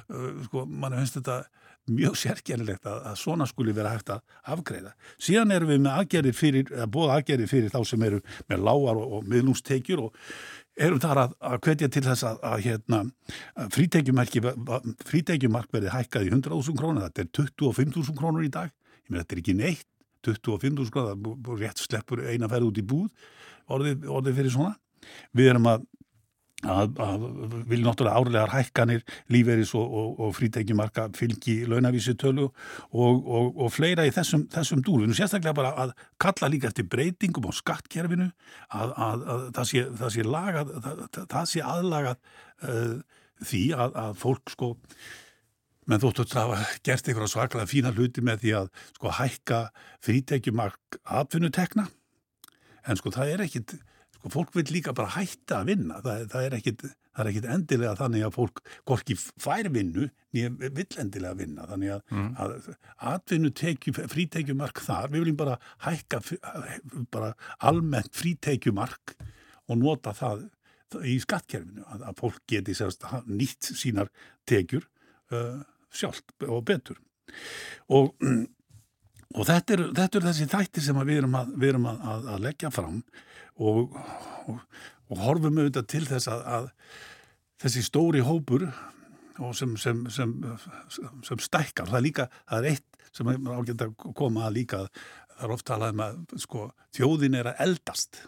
Uh, 0.09 0.41
sko, 0.47 0.65
mann 0.65 0.97
finnst 0.97 1.19
þetta 1.19 1.43
mjög 1.85 2.17
sérkjærlegt 2.17 2.87
að, 2.89 3.01
að 3.11 3.17
svona 3.21 3.45
skuli 3.49 3.73
vera 3.77 3.93
hægt 3.93 4.09
að 4.15 4.23
afgreða. 4.55 4.95
Síðan 5.21 5.53
erum 5.53 5.69
við 5.69 5.81
með 5.85 5.99
aðgerið 6.01 6.37
fyrir, 6.39 6.71
að 6.73 6.91
bóða 6.95 7.19
aðgerið 7.19 7.51
fyrir 7.51 7.73
þá 7.73 7.79
sem 7.85 8.05
eru 8.07 8.21
með 8.49 8.63
lágar 8.65 9.01
og, 9.01 9.17
og 9.19 9.27
miðlungstekjur 9.29 10.05
og 10.07 10.23
erum 10.75 11.01
þar 11.03 11.21
að, 11.23 11.35
að 11.49 11.57
hvetja 11.67 11.89
til 11.91 12.03
þess 12.05 12.25
að, 12.27 12.39
að 12.49 12.63
hérna, 12.65 13.01
frítekjumark 13.75 15.71
verði 15.71 15.93
hækkað 15.93 16.27
í 16.27 16.33
100.000 16.33 16.79
krónur, 16.79 17.07
þetta 17.07 17.23
er 17.23 17.31
25.000 17.39 18.19
krónur 18.19 18.45
í 18.45 18.51
dag, 18.51 18.73
ég 19.05 19.13
með 19.13 19.23
þetta 19.23 19.35
er 19.35 19.43
ekki 19.43 19.57
neitt 19.59 19.87
25.000 20.25 20.93
krónur, 20.93 21.37
það 21.45 21.63
rétt 21.63 21.83
sleppur 21.83 22.25
eina 22.25 22.49
ferð 22.51 22.71
út 22.71 22.81
í 22.81 22.85
búð 22.85 23.09
orðið, 23.71 24.07
orðið 24.09 24.39
fyrir 24.39 24.53
svona. 24.53 24.75
Við 25.35 25.51
erum 25.51 25.69
að 25.69 25.85
að, 26.71 26.99
að 27.01 27.25
vilja 27.69 27.87
náttúrulega 27.87 28.21
árlegar 28.21 28.53
hækkanir 28.53 29.03
líferis 29.33 29.73
og, 29.77 29.85
og, 29.85 30.21
og 30.25 30.35
frítekjumarka 30.37 31.07
fylgi 31.17 31.57
launavísitölu 31.69 32.47
og, 32.47 33.27
og 33.31 33.73
fleira 33.73 34.05
í 34.07 34.13
þessum, 34.15 34.47
þessum 34.53 34.83
dúr. 34.85 35.05
Við 35.05 35.19
sérstaklega 35.21 35.57
bara 35.57 35.73
að 35.85 35.93
kalla 36.21 36.51
líka 36.51 36.71
eftir 36.71 36.89
breytingum 36.91 37.49
á 37.49 37.51
skattkerfinu 37.55 38.29
að, 38.69 38.95
að, 38.95 39.27
að 39.35 39.45
það, 39.59 39.69
sé, 39.71 39.85
það 40.01 40.15
sé 40.15 40.25
lagað, 40.29 40.73
það, 40.87 41.05
það 41.35 41.51
sé 41.51 41.67
aðlagað 41.75 42.17
uh, 42.69 42.97
því 43.45 43.63
að 43.75 44.17
fólk 44.21 44.53
sko 44.53 44.73
menn 45.85 46.01
þóttu 46.01 46.25
að 46.25 46.37
hafa 46.39 46.77
gert 46.85 47.09
eitthvað 47.09 47.29
svaklega 47.29 47.69
fína 47.69 47.91
hluti 47.93 48.23
með 48.25 48.39
því 48.41 48.53
að 48.57 48.69
sko 48.95 49.11
hækka 49.19 49.59
frítekjumark 50.05 50.97
atvinnutekna 51.03 51.85
en 52.85 52.99
sko 52.99 53.13
það 53.13 53.33
er 53.33 53.43
ekkit 53.45 53.75
og 54.25 54.33
fólk 54.33 54.55
vil 54.57 54.71
líka 54.73 54.93
bara 54.97 55.13
hætta 55.15 55.61
að 55.61 55.71
vinna. 55.71 55.99
Það, 56.03 56.23
það 56.33 56.47
er 56.47 56.55
ekkit, 56.57 56.85
ekkit 57.21 57.47
endilega 57.55 57.93
þannig 57.99 58.25
að 58.25 58.37
fólk 58.39 58.61
gorki 58.89 59.17
fær 59.21 59.69
vinnu 59.73 60.07
nýja 60.35 60.51
vill 60.55 60.87
endilega 61.01 61.37
vinna. 61.39 61.67
Þannig 61.69 61.93
að, 61.95 62.01
mm. 62.11 62.31
að 62.41 62.55
atvinnu 63.13 63.53
frítekjumark 64.15 64.81
þar, 64.85 65.11
við 65.13 65.25
viljum 65.25 65.39
bara 65.43 65.59
hækka 65.85 66.21
bara 67.13 67.31
almennt 67.69 68.13
frítekjumark 68.17 69.15
og 69.69 69.79
nota 69.81 70.15
það 70.17 70.47
í 71.05 71.15
skattkerfinu 71.21 71.85
að, 71.91 72.03
að 72.09 72.19
fólk 72.21 72.43
geti 72.49 72.75
sérst 72.77 73.05
nýtt 73.27 73.71
sínar 73.75 74.11
tekjur 74.47 74.85
uh, 75.33 75.63
sjálf 75.93 76.23
og 76.47 76.61
betur. 76.67 76.99
Og 77.93 78.13
Og 79.35 79.43
þetta 79.43 79.75
er, 79.75 79.81
þetta 79.97 80.19
er 80.19 80.25
þessi 80.29 80.45
þættir 80.51 80.83
sem 80.85 80.99
við 81.01 81.17
erum 81.19 81.33
að, 81.35 81.55
við 81.59 81.73
erum 81.73 81.87
að, 81.89 82.27
að 82.31 82.43
leggja 82.45 82.69
fram 82.71 83.01
og, 83.61 83.95
og, 84.49 84.59
og 85.09 85.21
horfum 85.23 85.59
auðvitað 85.61 85.87
til 85.93 86.03
þess 86.09 86.29
að, 86.31 86.43
að 86.57 86.69
þessi 87.63 87.85
stóri 87.85 88.23
hópur 88.25 88.67
sem, 89.55 89.75
sem, 89.79 90.05
sem, 90.13 90.33
sem 91.25 91.43
stækkar, 91.43 91.89
það 91.91 91.99
er 91.99 92.05
líka, 92.05 92.27
það 92.49 92.59
er 92.59 92.75
eitt 92.75 93.11
sem 93.15 93.31
er 93.31 93.39
ágænt 93.55 93.85
að 93.85 93.95
koma 94.17 94.47
að 94.47 94.57
líka, 94.59 94.81
það 95.35 95.47
er 95.47 95.55
oft 95.55 95.67
talað 95.67 95.95
um 95.95 96.03
að 96.05 96.19
sko, 96.43 96.65
þjóðin 96.95 97.39
er 97.39 97.51
að 97.51 97.63
eldast, 97.67 98.19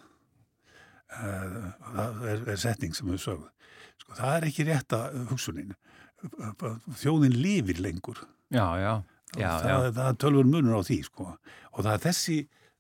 eh, 1.18 1.60
það 1.90 2.26
er, 2.32 2.48
er 2.54 2.62
setning 2.64 2.96
sem 2.96 3.12
við 3.12 3.22
sögum, 3.26 3.52
sko, 4.00 4.16
það 4.16 4.34
er 4.38 4.50
ekki 4.50 4.68
rétt 4.70 4.98
að 4.98 5.22
hugsunin, 5.34 5.76
þjóðin 6.98 7.38
lifir 7.38 7.84
lengur. 7.84 8.24
Já, 8.54 8.66
já. 8.80 8.94
Já, 9.36 9.50
það, 9.60 9.90
það 9.98 10.20
tölfur 10.24 10.48
munur 10.48 10.80
á 10.80 10.88
því 10.88 10.98
sko. 11.04 11.26
Og 11.76 11.84
það 11.84 11.92
er 11.92 12.04
þessi, 12.06 12.38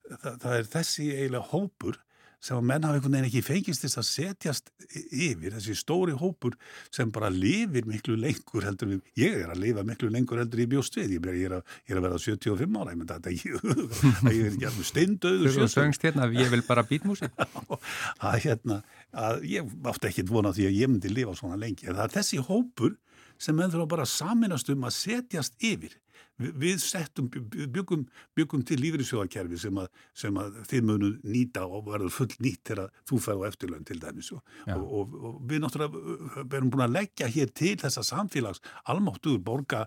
það, 0.07 0.37
það 0.41 0.53
er 0.55 0.69
þessi 0.71 1.07
eiginlega 1.11 1.49
hópur 1.51 1.97
sem 2.43 2.57
að 2.57 2.65
menn 2.69 2.85
hafa 2.85 2.97
einhvern 2.99 3.15
veginn 3.15 3.27
ekki 3.29 3.41
fengist 3.45 3.83
þess 3.83 3.99
að 3.99 4.07
setjast 4.07 4.69
yfir, 5.09 5.55
þessi 5.55 5.75
stóri 5.77 6.13
hópur 6.17 6.57
sem 6.93 7.09
bara 7.13 7.31
lifir 7.33 7.87
miklu 7.89 8.17
lengur 8.19 8.67
heldur 8.67 8.91
við, 8.91 9.01
ég 9.17 9.39
er 9.41 9.53
að 9.53 9.63
lifa 9.63 9.85
miklu 9.87 10.11
lengur 10.13 10.41
heldur 10.43 10.61
ég 10.61 10.69
bjóst 10.71 10.99
við, 10.99 11.17
ég 11.17 11.27
ég 11.33 11.41
ég 11.41 11.95
er 11.95 11.99
að 12.01 12.05
vera 12.05 12.21
75 12.21 12.77
ára, 12.77 12.93
ég 12.93 13.01
myndi 13.01 13.17
að 13.17 13.31
ég 13.33 14.61
er 14.61 14.69
alveg 14.69 14.87
steindauður 14.91 15.57
Þú 15.57 15.69
söngst 15.73 16.05
hérna, 16.05 16.29
ég 16.37 16.53
vil 16.53 16.63
bara 16.67 16.85
býtmúsi 16.87 17.31
að 18.29 18.39
hérna, 18.45 18.81
að 19.11 19.43
ég 19.49 19.75
átti 19.89 20.11
ekki 20.11 20.27
vona 20.29 20.53
því 20.53 20.69
að 20.69 20.79
ég 20.83 20.93
myndi 20.93 21.13
lifa 21.13 21.35
svona 21.39 21.59
lengi, 21.59 21.89
en 21.89 21.97
það 21.97 22.05
er 22.05 22.17
þessi 22.19 22.43
hópur 22.45 22.97
sem 23.41 23.57
menn 23.57 23.71
þurfa 23.73 23.89
bara 23.91 24.05
að 24.05 24.13
saminast 24.13 24.69
um 24.73 24.85
að 24.87 24.95
setjast 24.97 25.57
yfir. 25.61 25.93
Vi, 26.37 26.51
við 26.61 26.81
settum, 26.83 27.29
byggum, 27.73 28.03
byggum 28.37 28.63
til 28.67 28.77
lífriðsjóðakerfi 28.83 29.57
sem, 29.61 29.77
sem 30.17 30.35
að 30.37 30.59
þið 30.69 30.83
munu 30.85 31.09
nýta 31.25 31.63
og 31.65 31.87
verður 31.87 32.13
full 32.13 32.29
nýtt 32.45 32.61
þegar 32.69 32.91
þú 33.09 33.21
fær 33.25 33.41
á 33.41 33.47
eftirlögn 33.49 33.87
til 33.87 33.97
dæmis 34.03 34.29
og, 34.35 34.43
og, 34.69 34.83
og, 34.85 35.15
og 35.17 35.39
við 35.49 35.63
náttúrulega 35.63 36.43
erum 36.45 36.69
búin 36.73 36.85
að 36.85 36.93
leggja 36.99 37.29
hér 37.33 37.53
til 37.57 37.73
þessa 37.81 38.03
samfélags 38.05 38.61
almáttuður 38.93 39.41
borga, 39.47 39.81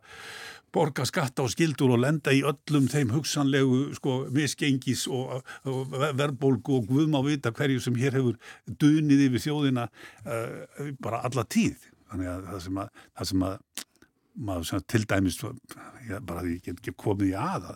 borga 0.74 1.06
skatta 1.06 1.46
og 1.46 1.52
skildur 1.54 1.94
og 1.94 2.02
lenda 2.02 2.34
í 2.34 2.42
öllum 2.46 2.88
þeim 2.90 3.14
hugsanlegu 3.14 3.84
sko, 3.98 4.16
miskengis 4.34 5.06
og 5.10 5.46
verðbólgu 5.64 6.80
og 6.80 6.90
guðum 6.90 7.14
á 7.14 7.22
vita 7.28 7.54
hverju 7.54 7.84
sem 7.84 8.00
hér 8.00 8.18
hefur 8.18 8.40
dunið 8.66 9.28
yfir 9.28 9.46
þjóðina 9.46 9.86
uh, 10.26 10.90
bara 10.98 11.22
alla 11.30 11.46
tíð. 11.46 11.78
Þannig 12.10 12.32
að 12.32 12.50
það 12.50 12.62
sem 12.66 12.82
að, 12.82 13.00
það 13.14 13.30
sem 13.30 13.46
að 13.46 13.86
maður 14.34 14.84
til 14.88 15.02
dæmis 15.08 15.40
ég, 15.42 16.20
bara 16.26 16.44
því 16.44 16.60
ég 16.68 16.84
get 16.84 16.96
komið 17.00 17.32
í 17.32 17.34
að 17.38 17.72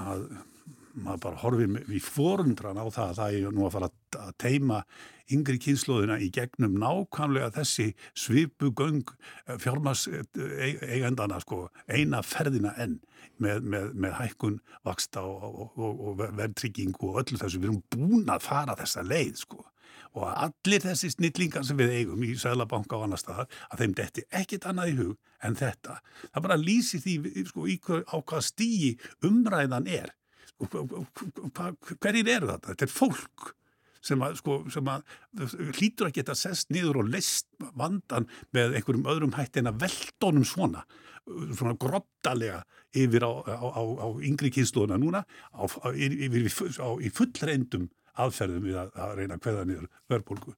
að 0.00 0.26
maður 1.00 1.22
bara 1.22 1.40
horfið 1.44 1.94
í 1.94 2.00
forundran 2.02 2.80
á 2.80 2.86
það 2.90 3.10
að 3.10 3.18
það 3.20 3.38
er 3.38 3.54
nú 3.54 3.66
að 3.66 3.74
fara 3.76 3.90
að 4.18 4.32
teima 4.42 4.80
yngri 5.30 5.60
kynnslóðina 5.62 6.18
í 6.22 6.30
gegnum 6.34 6.74
nákvæmlega 6.82 7.52
þessi 7.54 7.92
svipugöng 8.18 9.04
eh, 9.46 9.56
fjármas 9.62 10.06
eh, 10.10 10.26
eigendana 10.90 11.38
sko, 11.44 11.68
eina 11.86 12.24
ferðina 12.26 12.74
enn 12.82 12.98
með, 13.40 13.62
með, 13.62 13.90
með 13.94 14.16
hækkun 14.18 14.58
vaksta 14.86 15.22
og, 15.24 15.46
og, 15.46 15.78
og, 15.78 16.02
og 16.08 16.22
verðtrygging 16.38 16.96
og 16.98 17.22
öllu 17.22 17.38
þessu, 17.40 17.60
við 17.62 17.70
erum 17.70 17.82
búin 17.94 18.32
að 18.32 18.48
fara 18.48 18.78
þessa 18.80 19.06
leið 19.06 19.44
sko 19.44 19.69
og 20.16 20.24
að 20.26 20.38
allir 20.46 20.84
þessi 20.84 21.12
snillingar 21.14 21.66
sem 21.66 21.78
við 21.78 21.94
eigum 22.00 22.24
í 22.26 22.32
Sælabanka 22.38 22.98
og 22.98 23.06
annar 23.06 23.20
staðar 23.20 23.50
að 23.70 23.82
þeim 23.82 23.94
detti 24.00 24.24
ekkit 24.40 24.66
annað 24.70 24.92
í 24.92 24.96
hug 25.00 25.14
en 25.46 25.56
þetta. 25.60 26.00
Það 26.32 26.46
bara 26.46 26.58
lýsir 26.60 27.04
því 27.04 27.44
sko, 27.50 27.68
hver, 27.86 28.02
á 28.10 28.16
hvað 28.18 28.46
stíi 28.48 28.90
umræðan 29.26 29.88
er. 29.90 30.12
Sko, 30.50 30.84
hverjir 32.00 32.34
eru 32.36 32.52
þetta? 32.52 32.72
Þetta 32.72 32.88
er 32.88 32.94
fólk 32.94 33.52
sem 34.04 34.22
að, 34.24 34.38
sko, 34.40 34.56
sem 34.72 34.88
að 34.88 35.04
hlýtur 35.76 36.08
að 36.08 36.16
geta 36.16 36.36
sest 36.38 36.72
niður 36.72 37.02
og 37.02 37.12
list 37.12 37.50
vandan 37.76 38.26
með 38.56 38.78
einhverjum 38.78 39.08
öðrum 39.12 39.36
hætti 39.36 39.60
en 39.60 39.70
að 39.72 39.82
veldónum 39.84 40.46
svona 40.48 40.86
svona 41.56 41.76
grottalega 41.78 42.62
yfir 42.96 43.22
á, 43.22 43.30
á, 43.30 43.66
á, 43.70 43.82
á 44.02 44.08
yngri 44.24 44.50
kynsluðuna 44.54 44.98
núna 44.98 45.22
í 45.94 47.10
fullreindum 47.14 47.88
aðferðum 48.24 48.64
við 48.68 48.78
að, 48.80 48.94
að 48.94 49.12
reyna 49.18 49.36
að 49.36 49.44
kveða 49.44 49.66
niður 49.68 49.90
verðbólgu. 50.10 50.54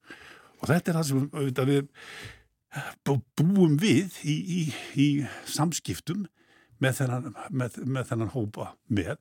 Og 0.60 0.70
þetta 0.70 0.92
er 0.92 0.98
það 0.98 1.08
sem 1.08 1.26
við 1.72 1.82
búum 3.36 3.74
við 3.80 4.14
í, 4.24 4.36
í, 4.36 4.62
í 4.96 5.08
samskiptum 5.50 6.26
með 6.82 7.02
þennan, 7.02 7.36
með, 7.50 7.76
með 7.84 8.08
þennan 8.10 8.32
hópa 8.32 8.72
með 8.88 9.16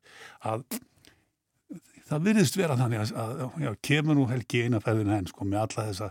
að 0.47 0.63
það 2.11 2.25
virðist 2.27 2.57
vera 2.59 2.77
þannig 2.79 3.03
að, 3.03 3.11
að 3.21 3.57
já, 3.65 3.71
kemur 3.87 4.17
nú 4.17 4.27
helgi 4.31 4.65
einaferðina 4.65 5.17
henn 5.17 5.29
sko 5.29 5.47
með 5.47 5.63
alla 5.65 5.87
þessa 5.91 6.09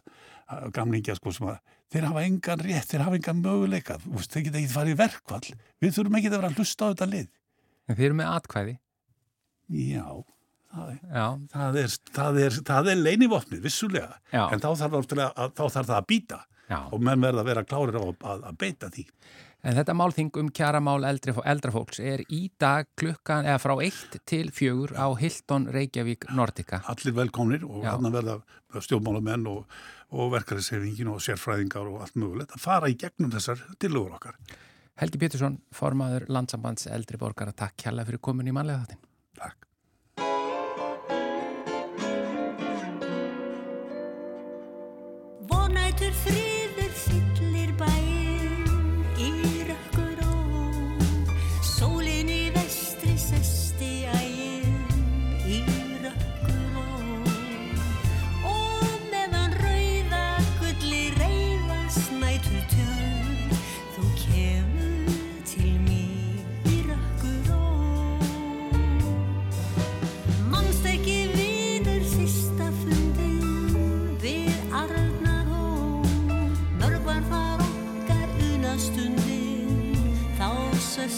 gamlingja 0.75 1.17
sko 1.19 1.33
sem 1.35 1.49
að 1.51 1.59
þeir 1.91 2.07
hafa 2.09 2.25
engan 2.27 2.65
rétt, 2.65 2.91
þeir 2.91 3.05
hafa 3.07 3.19
engan 3.19 3.43
möguleika. 3.45 3.99
Þeir 4.01 4.47
geta 4.47 4.61
ekki 4.61 4.73
farið 4.73 5.01
verkvall 5.01 5.55
við 5.83 5.97
þurfum 5.97 6.19
ekki 6.19 6.31
að 6.31 6.37
vera 6.37 6.51
að 6.51 6.61
hlusta 6.61 6.87
á 6.87 6.91
þetta 6.93 7.11
lið. 7.11 7.33
En 7.87 7.99
þeir 7.99 8.09
eru 8.09 8.19
með 8.21 8.33
atkvæði. 8.37 8.77
Já 9.71 10.07
Það, 10.71 11.45
það 11.51 11.81
er, 11.81 11.95
er, 12.23 12.57
er, 12.63 12.89
er 12.93 13.01
leinivopnið, 13.01 13.63
vissulega, 13.65 14.21
Já. 14.31 14.45
en 14.55 14.63
þá 14.63 14.69
þarf, 14.85 14.99
að, 15.01 15.55
þá 15.59 15.65
þarf 15.65 15.89
það 15.89 15.97
að 15.97 16.09
býta 16.13 16.41
Já. 16.71 16.79
og 16.87 17.01
menn 17.03 17.25
verða 17.25 17.43
að 17.43 17.51
vera 17.51 17.65
klárir 17.67 17.99
á 17.99 18.03
að, 18.07 18.45
að 18.53 18.59
beita 18.61 18.91
því. 18.95 19.07
En 19.61 19.77
þetta 19.77 19.93
málþing 19.93 20.31
um 20.41 20.49
kjaramál 20.57 21.03
eldri, 21.05 21.35
eldra 21.53 21.73
fólks 21.75 21.99
er 22.01 22.23
í 22.33 22.47
dag 22.63 22.87
klukkan 22.97 23.45
eða 23.45 23.61
frá 23.61 23.75
1 23.85 24.23
til 24.31 24.49
4 24.57 24.97
á 24.97 25.09
Hilton 25.21 25.67
Reykjavík 25.75 26.31
Nordica. 26.33 26.81
Allir 26.89 27.17
velkomnir 27.19 27.67
og 27.69 27.85
hann 27.85 28.09
verða 28.15 28.39
stjórnmálamenn 28.73 29.45
og, 29.51 29.67
og 30.17 30.33
verkarisefingin 30.33 31.13
og 31.13 31.21
sérfræðingar 31.27 31.91
og 31.93 32.07
allt 32.07 32.17
mögulegt 32.17 32.57
að 32.57 32.65
fara 32.65 32.89
í 32.89 32.97
gegnum 32.97 33.35
þessar 33.35 33.61
tilugur 33.83 34.17
okkar. 34.17 34.39
Helgi 35.01 35.21
Pétursson, 35.21 35.61
formaður 35.77 36.29
landsambands 36.33 36.89
eldri 36.89 37.21
borgara, 37.21 37.53
takk 37.57 37.85
hjalla 37.85 38.07
fyrir 38.09 38.23
komin 38.25 38.49
í 38.49 38.57
manlega 38.57 38.87
þáttin. 38.87 39.05
Takk. 39.41 39.70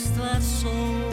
Söst 0.03 0.19
var 0.19 0.41
sól 0.41 1.13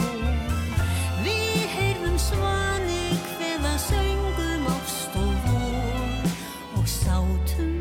Við 1.23 1.65
heyrðum 1.75 2.17
svani 2.17 3.17
hveða 3.37 3.75
söngum 3.77 4.65
ást 4.73 5.15
og 5.15 5.35
vor 5.45 6.79
og 6.79 6.87
sátum 6.87 7.78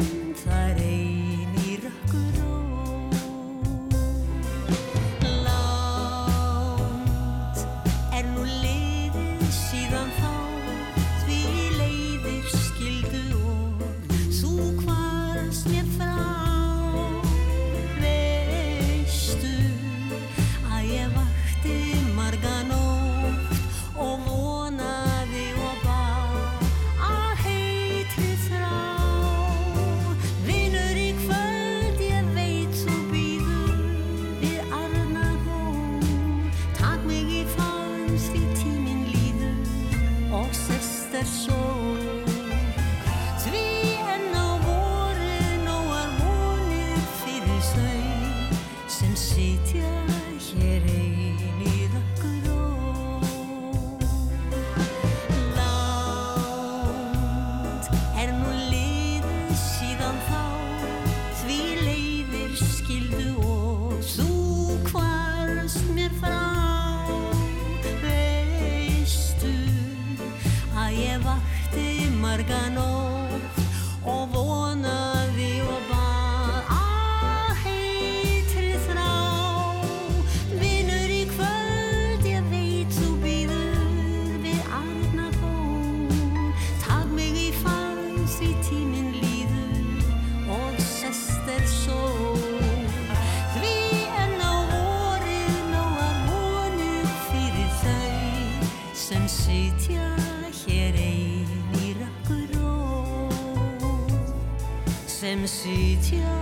sem 105.39 105.47
sitja 105.47 106.35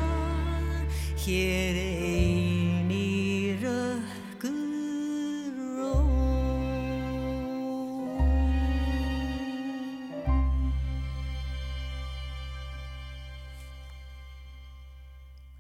hér 1.21 1.77
einn 1.77 2.91
í 2.91 3.53
rökkur 3.61 4.53
ró. 5.77 5.97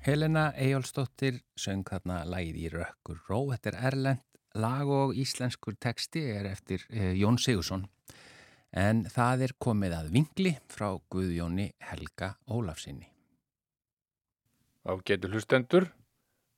Helena 0.00 0.52
Eyjólfsdóttir 0.54 1.42
söng 1.58 1.84
þarna 1.84 2.22
læð 2.24 2.56
í 2.56 2.70
rökkur 2.72 3.20
ró. 3.28 3.50
Þetta 3.52 3.72
er 3.72 3.80
Erlend 3.90 4.24
lag 4.56 4.88
og 4.88 5.12
íslenskur 5.12 5.76
teksti 5.76 6.22
er 6.38 6.48
eftir 6.54 6.86
eh, 6.88 7.12
Jón 7.18 7.36
Sigursson 7.42 7.84
en 8.72 9.04
það 9.12 9.44
er 9.50 9.54
komið 9.60 9.98
að 9.98 10.08
vingli 10.16 10.54
frá 10.72 10.94
Guðjóni 11.12 11.68
Helga 11.90 12.32
Ólafsinni. 12.48 13.15
Á 14.86 14.94
getur 15.02 15.34
hlustendur. 15.34 15.88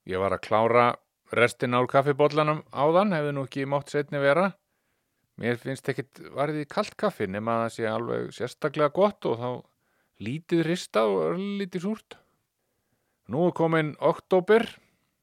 Ég 0.05 0.21
var 0.21 0.37
að 0.37 0.45
klára 0.45 0.87
restin 1.33 1.77
á 1.77 1.81
kaffibóllanum 1.88 2.62
áðan, 2.73 3.14
hefði 3.17 3.35
nú 3.35 3.45
ekki 3.49 3.64
mátt 3.69 3.93
setni 3.93 4.21
vera. 4.21 4.51
Mér 5.41 5.57
finnst 5.61 5.88
ekkit 5.88 6.21
varðið 6.35 6.64
í 6.67 6.69
kalt 6.69 6.97
kaffi 6.99 7.29
nema 7.31 7.57
að 7.57 7.64
það 7.64 7.75
sé 7.75 7.88
alveg 7.88 8.31
sérstaklega 8.37 8.95
gott 8.95 9.29
og 9.29 9.41
þá 9.41 9.51
lítið 10.25 10.64
rista 10.67 11.05
og 11.07 11.38
lítið 11.38 11.85
súrt. 11.85 12.19
Nú 13.29 13.47
er 13.49 13.55
komin 13.57 13.95
oktober 14.01 14.67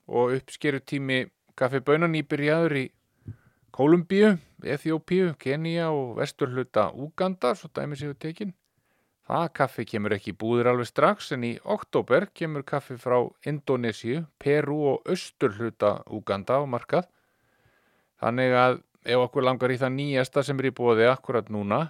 og 0.08 0.38
uppskeru 0.38 0.80
tími 0.82 1.26
kaffibönan 1.58 2.15
íbyrjaður 2.15 2.78
í 2.80 2.86
Kolumbíu, 3.76 4.38
Eþjópíu, 4.63 5.34
Kenia 5.36 5.89
og 5.91 6.15
vesturhluta 6.22 6.88
Úganda, 6.96 7.52
svo 7.60 7.68
dæmi 7.76 7.98
séu 8.00 8.13
tekin. 8.15 8.54
Það 9.25 9.45
kaffi 9.57 9.83
kemur 9.89 10.13
ekki 10.13 10.35
búðir 10.38 10.67
alveg 10.69 10.85
strax 10.91 11.31
en 11.33 11.45
í 11.47 11.55
oktober 11.75 12.27
kemur 12.38 12.61
kaffi 12.67 12.97
frá 13.01 13.17
Indonésiu, 13.49 14.25
Peru 14.38 14.77
og 14.91 15.09
austurhluta 15.09 16.03
Úganda 16.13 16.59
á 16.61 16.63
markað. 16.69 17.07
Þannig 18.21 18.53
að 18.53 18.77
ef 19.05 19.23
okkur 19.23 19.47
langar 19.47 19.73
í 19.73 19.79
það 19.81 19.95
nýjasta 19.95 20.43
sem 20.45 20.61
er 20.61 20.69
í 20.69 20.75
búði 20.77 21.07
akkurat 21.09 21.49
núna, 21.49 21.88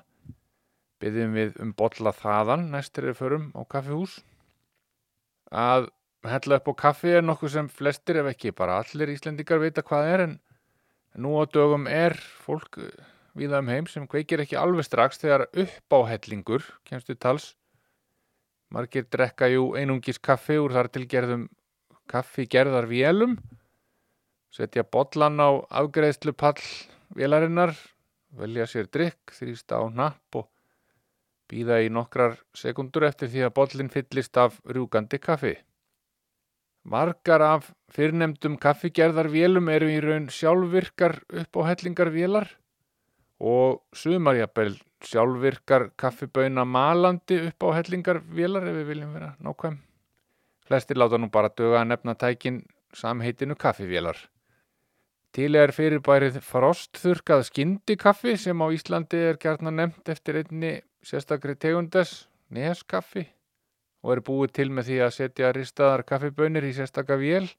byggjum 1.03 1.35
við 1.35 1.59
um 1.63 1.73
bolla 1.75 2.15
þaðan 2.15 2.69
næstir 2.71 3.09
er 3.11 3.19
förum 3.19 3.49
á 3.51 3.67
kaffihús. 3.67 4.21
Að 5.51 5.89
hella 6.25 6.61
upp 6.61 6.71
á 6.71 6.73
kaffi 6.85 7.17
er 7.17 7.25
nokkuð 7.25 7.51
sem 7.57 7.67
flestir 7.67 8.21
ef 8.21 8.31
ekki 8.31 8.55
bara 8.55 8.79
allir 8.79 9.11
Íslendingar 9.11 9.59
vita 9.59 9.83
hvað 9.83 10.11
er 10.13 10.23
en 10.29 10.37
nú 11.19 11.35
á 11.35 11.43
dögum 11.51 11.85
er 11.91 12.15
fólk 12.47 12.79
viða 13.35 13.59
um 13.59 13.69
heim 13.69 13.87
sem 13.91 14.07
kveikir 14.07 14.43
ekki 14.43 14.57
alveg 14.59 14.87
strax 14.87 15.19
þegar 15.21 15.45
uppáhellingur 15.51 16.63
kemstu 16.87 17.15
tals. 17.19 17.53
Margir 18.71 19.05
drekka 19.11 19.49
jú 19.51 19.73
einungis 19.77 20.19
kaffi 20.19 20.57
úr 20.59 20.73
þar 20.73 20.89
til 20.91 21.05
gerðum 21.11 21.45
kaffi 22.09 22.45
gerðar 22.49 22.87
vélum, 22.89 23.37
setja 24.53 24.83
bollan 24.83 25.41
á 25.41 25.49
afgreðslu 25.81 26.33
pall 26.37 26.61
vélarinnar, 27.15 27.75
velja 28.35 28.67
sér 28.69 28.89
drikk, 28.91 29.33
þrýsta 29.33 29.81
á 29.81 29.83
napp 29.89 30.39
og 30.39 30.49
býða 31.49 31.81
í 31.85 31.91
nokkrar 31.93 32.39
sekundur 32.57 33.05
eftir 33.07 33.29
því 33.31 33.45
að 33.45 33.55
bollin 33.59 33.93
fyllist 33.93 34.37
af 34.37 34.59
rjúkandi 34.65 35.19
kaffi. 35.21 35.55
Margar 36.85 37.41
af 37.41 37.71
fyrrnemdum 37.93 38.59
kaffigerðarvélum 38.61 39.71
eru 39.73 39.89
í 39.89 39.97
raun 40.03 40.27
sjálfvirkar 40.29 41.17
upp 41.41 41.57
á 41.57 41.61
hellingarvélar 41.71 42.51
og 43.39 43.81
sumarjapel 43.93 44.77
sjálfvirkar 45.05 45.89
kaffiböina 45.99 46.65
malandi 46.65 47.41
upp 47.49 47.67
á 47.67 47.69
hellingarvélar 47.79 48.69
ef 48.69 48.77
við 48.79 48.87
viljum 48.91 49.13
vera 49.13 49.35
nákvæm. 49.43 49.77
Flestir 50.65 50.97
láta 50.97 51.17
nú 51.17 51.29
bara 51.29 51.49
döga 51.49 51.81
að 51.81 51.91
nefna 51.91 52.15
tækin 52.15 52.63
samheitinu 52.93 53.55
kaffivélar. 53.55 54.17
Til 55.35 55.55
er 55.59 55.73
fyrirbærið 55.75 56.39
frostþurkað 56.39 57.43
skyndikaffi 57.49 58.37
sem 58.39 58.61
á 58.63 58.67
Íslandi 58.71 59.19
er 59.19 59.37
gærna 59.37 59.71
nefnt 59.71 60.09
eftir 60.09 60.39
einni 60.39 60.79
sérstakri 61.03 61.57
tegundes, 61.59 62.29
neskaffi 62.49 63.27
og 64.05 64.13
er 64.13 64.21
búið 64.25 64.53
til 64.55 64.69
með 64.71 64.89
því 64.89 64.99
að 65.01 65.15
setja 65.17 65.51
ristaðar 65.51 66.05
kaffibönir 66.07 66.65
í 66.65 66.73
sérstaka 66.77 67.17
vél 67.19 67.49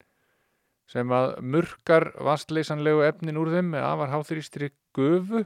sem 0.91 1.11
að 1.13 1.37
murkar 1.43 2.13
vastleysanlegu 2.23 3.03
efnin 3.07 3.39
úr 3.41 3.51
þeim 3.55 3.73
með 3.75 3.87
afar 3.89 4.13
háþrýstri 4.15 4.71
gufu. 4.95 5.43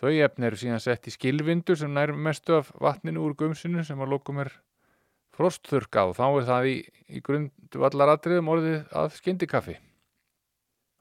Þau 0.00 0.14
efni 0.24 0.48
eru 0.48 0.56
síðan 0.56 0.80
sett 0.80 1.10
í 1.10 1.12
skilvindur 1.12 1.76
sem 1.76 1.92
nær 1.92 2.14
mestu 2.16 2.56
af 2.56 2.70
vatninu 2.80 3.26
úr 3.26 3.36
gumsinu 3.36 3.84
sem 3.84 4.00
að 4.00 4.14
lokum 4.14 4.40
er 4.40 4.54
frostþurkað 5.36 6.12
og 6.12 6.16
þá 6.16 6.26
er 6.28 6.46
það 6.48 6.68
í, 6.70 6.76
í 7.16 7.20
grundu 7.24 7.84
allar 7.84 8.14
atriðum 8.14 8.48
orðið 8.54 8.94
að 8.96 9.12
skyndikaffi. 9.18 9.76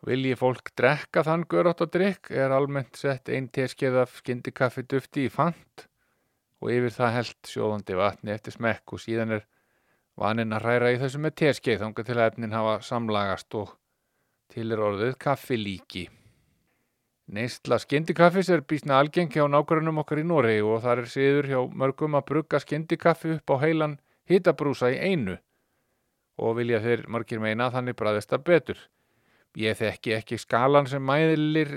Vilji 0.07 0.35
fólk 0.39 0.71
drekka 0.79 1.23
þann 1.27 1.45
görátt 1.51 1.83
og 1.83 1.91
drikk 1.95 2.31
er 2.31 2.55
almennt 2.55 2.99
sett 2.99 3.31
einn 3.31 3.49
teskeið 3.55 4.01
af 4.03 4.19
skyndikaffi 4.19 4.85
dufti 4.87 5.25
í 5.27 5.31
fant 5.31 5.87
og 6.59 6.71
yfir 6.75 6.95
það 6.95 7.15
held 7.17 7.51
sjóðandi 7.53 7.97
vatni 7.99 8.35
eftir 8.35 8.55
smekk 8.55 8.95
og 8.95 9.03
síðan 9.03 9.35
er 9.39 9.47
vaninn 10.19 10.55
að 10.55 10.65
hræra 10.65 10.93
í 10.95 10.99
þessu 10.99 11.23
með 11.23 11.37
teskeið 11.39 11.83
þángar 11.83 12.07
til 12.07 12.17
að 12.17 12.25
efnin 12.27 12.55
hafa 12.55 12.79
samlagast 12.83 13.59
og 13.59 13.75
til 14.51 14.71
er 14.75 14.87
orðið 14.89 15.19
kaffilíki. 15.23 16.09
Neistla 17.29 17.77
skyndikaffis 17.77 18.47
er 18.49 18.63
bísna 18.65 18.97
algeng 18.97 19.29
hjá 19.29 19.43
nákvæmum 19.45 20.01
okkar 20.01 20.23
í 20.23 20.25
Noregi 20.25 20.63
og 20.65 20.79
þar 20.81 21.03
er 21.03 21.09
siður 21.11 21.47
hjá 21.51 21.59
mörgum 21.77 22.17
að 22.17 22.25
brugga 22.31 22.61
skyndikaffi 22.63 23.35
upp 23.35 23.53
á 23.53 23.55
heilan 23.61 23.99
hitabrúsa 24.29 24.89
í 24.95 24.97
einu 24.97 25.35
og 26.41 26.55
vilja 26.57 26.79
þeir 26.81 27.05
margir 27.05 27.43
meina 27.43 27.69
þannig 27.69 27.99
bræðist 27.99 28.33
að 28.33 28.45
betur. 28.49 28.81
Ég 29.57 29.77
þekki 29.77 30.15
ekki 30.17 30.39
skalan 30.41 30.89
sem 30.89 31.05
mæðilir 31.05 31.73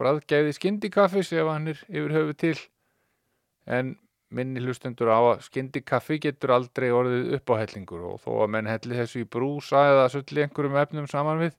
bræðgæði 0.00 0.56
skyndikaffis 0.58 1.30
ef 1.36 1.46
hann 1.46 1.70
er 1.70 1.82
yfir 1.86 2.16
höfu 2.18 2.38
til 2.42 2.56
en 3.66 3.96
minni 4.34 4.62
hlustendur 4.64 5.12
á 5.14 5.20
að 5.20 5.44
skyndikaffi 5.46 6.18
getur 6.26 6.56
aldrei 6.56 6.88
orðið 6.90 7.36
uppáhellingur 7.38 8.06
og 8.08 8.22
þó 8.24 8.30
að 8.40 8.54
menn 8.56 8.70
helli 8.70 8.98
þessu 8.98 9.22
í 9.22 9.28
brúsa 9.30 9.84
eða 9.92 10.08
sulli 10.10 10.42
einhverjum 10.42 10.78
efnum 10.82 11.06
saman 11.10 11.42
við 11.44 11.54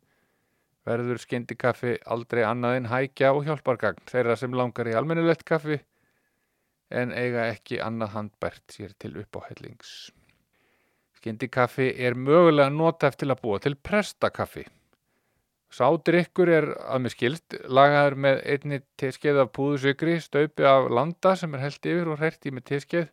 verður 0.88 1.22
skyndikaffi 1.24 1.96
aldrei 2.16 2.44
annað 2.48 2.78
en 2.80 2.90
hækja 2.92 3.32
og 3.36 3.48
hjálpargagn 3.48 4.04
þeirra 4.10 4.36
sem 4.40 4.56
langar 4.58 4.90
í 4.92 4.96
almennilegt 5.00 5.46
kaffi 5.48 5.80
en 6.94 7.14
eiga 7.16 7.48
ekki 7.54 7.80
annað 7.82 8.14
handbært 8.18 8.76
sér 8.76 8.94
til 9.00 9.16
uppáhellings. 9.24 10.12
Skyndikaffi 11.18 11.90
er 12.06 12.18
mögulega 12.20 12.70
notað 12.74 13.22
til 13.22 13.32
að 13.32 13.42
búa 13.42 13.60
til 13.64 13.78
prestakaffi. 13.80 14.66
Sádrykkur 15.74 16.52
er 16.54 16.68
að 16.86 17.02
mér 17.02 17.14
skilst 17.16 17.56
lagaður 17.66 18.16
með 18.26 18.42
einni 18.54 18.78
teskeið 19.02 19.40
af 19.42 19.54
púðusykri, 19.56 20.20
staupi 20.22 20.68
af 20.70 20.92
landa 20.94 21.34
sem 21.40 21.56
er 21.56 21.64
held 21.64 21.88
yfir 21.94 22.12
og 22.14 22.20
hrært 22.20 22.46
í 22.46 22.54
með 22.54 22.68
teskeið 22.70 23.08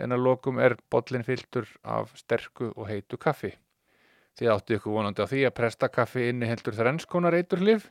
en 0.00 0.16
að 0.16 0.24
lokum 0.24 0.58
er 0.58 0.78
bollin 0.90 1.26
fylltur 1.26 1.68
af 1.84 2.16
sterku 2.18 2.72
og 2.72 2.88
heitu 2.88 3.20
kaffi. 3.20 3.52
Þið 4.40 4.50
áttu 4.54 4.76
ykkur 4.78 4.94
vonandi 4.96 5.20
á 5.20 5.28
því 5.28 5.40
að 5.44 5.56
prestakaffi 5.58 6.22
inni 6.30 6.46
heldur 6.48 6.72
þrennskonar 6.72 7.34
eiturhlif, 7.36 7.90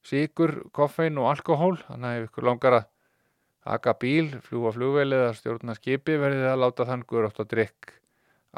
síkur, 0.00 0.62
koffein 0.72 1.18
og 1.20 1.28
alkohól, 1.34 1.74
þannig 1.84 2.08
að 2.08 2.20
ef 2.20 2.28
ykkur 2.30 2.46
langar 2.48 2.76
að 2.78 2.86
aka 3.74 3.92
bíl, 4.00 4.30
fljúa 4.46 4.72
flugveil 4.72 5.10
eða 5.12 5.34
stjórna 5.36 5.74
skipi 5.76 6.16
verðið 6.20 6.46
að 6.54 6.62
láta 6.62 6.86
þann 6.88 7.04
guðrótt 7.08 7.42
og 7.44 7.50
drikk 7.52 7.92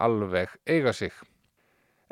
alveg 0.06 0.54
eiga 0.70 0.92
sig. 0.94 1.16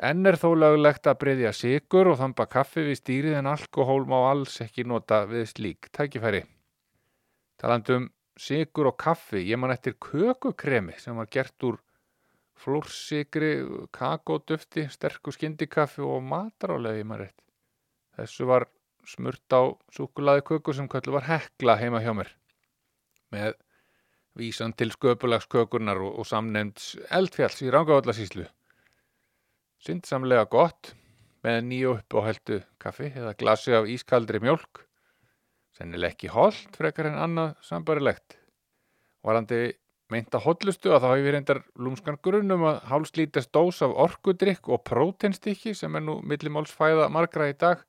Enn 0.03 0.27
er 0.27 0.35
þó 0.35 0.49
löglegt 0.59 1.07
að 1.07 1.21
breyðja 1.21 1.53
sigur 1.55 2.11
og 2.11 2.19
þamba 2.19 2.49
kaffi 2.51 2.83
við 2.89 2.99
stýrið 2.99 3.39
en 3.39 3.47
alkohól 3.53 4.03
má 4.11 4.17
alls 4.33 4.59
ekki 4.67 4.83
nota 4.83 5.21
við 5.29 5.47
slík 5.53 5.87
tækifæri. 5.95 6.43
Talandum 7.55 8.09
sigur 8.35 8.91
og 8.91 8.99
kaffi, 8.99 9.45
ég 9.47 9.59
man 9.63 9.71
eftir 9.71 9.95
kökukremi 9.95 10.99
sem 10.99 11.15
var 11.15 11.31
gert 11.31 11.55
úr 11.63 11.79
flórsikri, 12.59 13.51
kakódufti, 13.95 14.87
sterku 14.91 15.33
skyndikaffi 15.35 16.03
og 16.05 16.23
matarálegi 16.23 17.03
maður 17.03 17.27
rétt. 17.27 17.41
Þessu 18.15 18.47
var 18.49 18.67
smurt 19.05 19.53
á 19.53 19.61
súkulaði 19.93 20.45
köku 20.47 20.73
sem 20.73 20.87
köllu 20.89 21.13
var 21.17 21.27
hekla 21.27 21.75
heima 21.81 22.01
hjá 22.01 22.13
mér 22.15 22.31
með 23.33 23.55
vísan 24.39 24.73
til 24.77 24.91
sköpulagskökurnar 24.93 25.99
og, 26.01 26.19
og 26.21 26.27
samnefnds 26.27 26.95
eldfjalls 27.13 27.61
í 27.65 27.71
Rangavallarsíslu. 27.73 28.45
Syndsamlega 29.83 30.47
gott 30.51 30.93
með 31.45 31.61
nýju 31.69 31.93
upp 31.99 32.17
á 32.17 32.19
heldu 32.29 32.59
kaffi 32.81 33.11
eða 33.11 33.35
glasi 33.37 33.75
af 33.77 33.89
ískaldri 33.91 34.41
mjólk. 34.43 34.83
Sennileg 35.75 36.15
ekki 36.15 36.31
holdt 36.31 36.77
frekar 36.79 37.11
en 37.11 37.19
annað 37.19 37.55
sambarilegt. 37.67 38.37
Varandi 39.25 39.75
meinta 40.13 40.39
hotlustu 40.41 40.93
að 40.93 41.03
þá 41.03 41.09
hefur 41.11 41.35
reyndar 41.35 41.59
lúmskan 41.81 42.19
grunnum 42.23 42.65
að 42.69 42.79
hálslítast 42.91 43.51
dós 43.55 43.81
af 43.85 43.95
orkudrykk 44.05 44.69
og 44.69 44.83
prótenstykki 44.85 45.73
sem 45.77 45.97
er 45.97 46.05
nú 46.05 46.19
millimálsfæða 46.21 47.09
margra 47.13 47.49
í 47.49 47.57
dag 47.57 47.83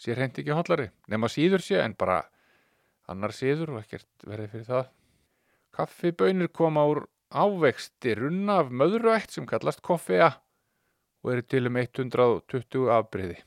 sé 0.00 0.16
reynd 0.16 0.38
ekki 0.40 0.54
hotlari. 0.56 0.90
Nefna 1.08 1.30
síður 1.30 1.62
sé 1.62 1.78
en 1.82 1.94
bara 1.98 2.22
annar 3.10 3.34
síður 3.36 3.76
og 3.76 3.82
ekkert 3.84 4.26
verði 4.26 4.50
fyrir 4.52 4.68
það. 4.68 4.86
Kaffibönir 5.74 6.50
koma 6.54 6.84
úr 6.90 7.04
ávexti 7.34 8.14
runna 8.18 8.60
af 8.62 8.70
möðruætt 8.70 9.34
sem 9.34 9.46
kallast 9.46 9.82
koffea 9.82 10.30
og 11.24 11.32
eru 11.32 11.42
til 11.48 11.66
um 11.70 11.78
120 11.80 12.90
afbreyði. 12.94 13.38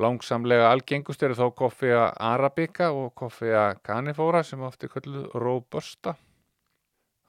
Langsamlega 0.00 0.70
algengust 0.70 1.22
eru 1.22 1.36
þó 1.36 1.50
koffea 1.56 2.08
arabica 2.24 2.90
og 2.96 3.12
koffea 3.18 3.74
canifora 3.84 4.42
sem 4.46 4.60
ofti 4.64 4.88
kalluð 4.88 5.32
robusta. 5.34 6.14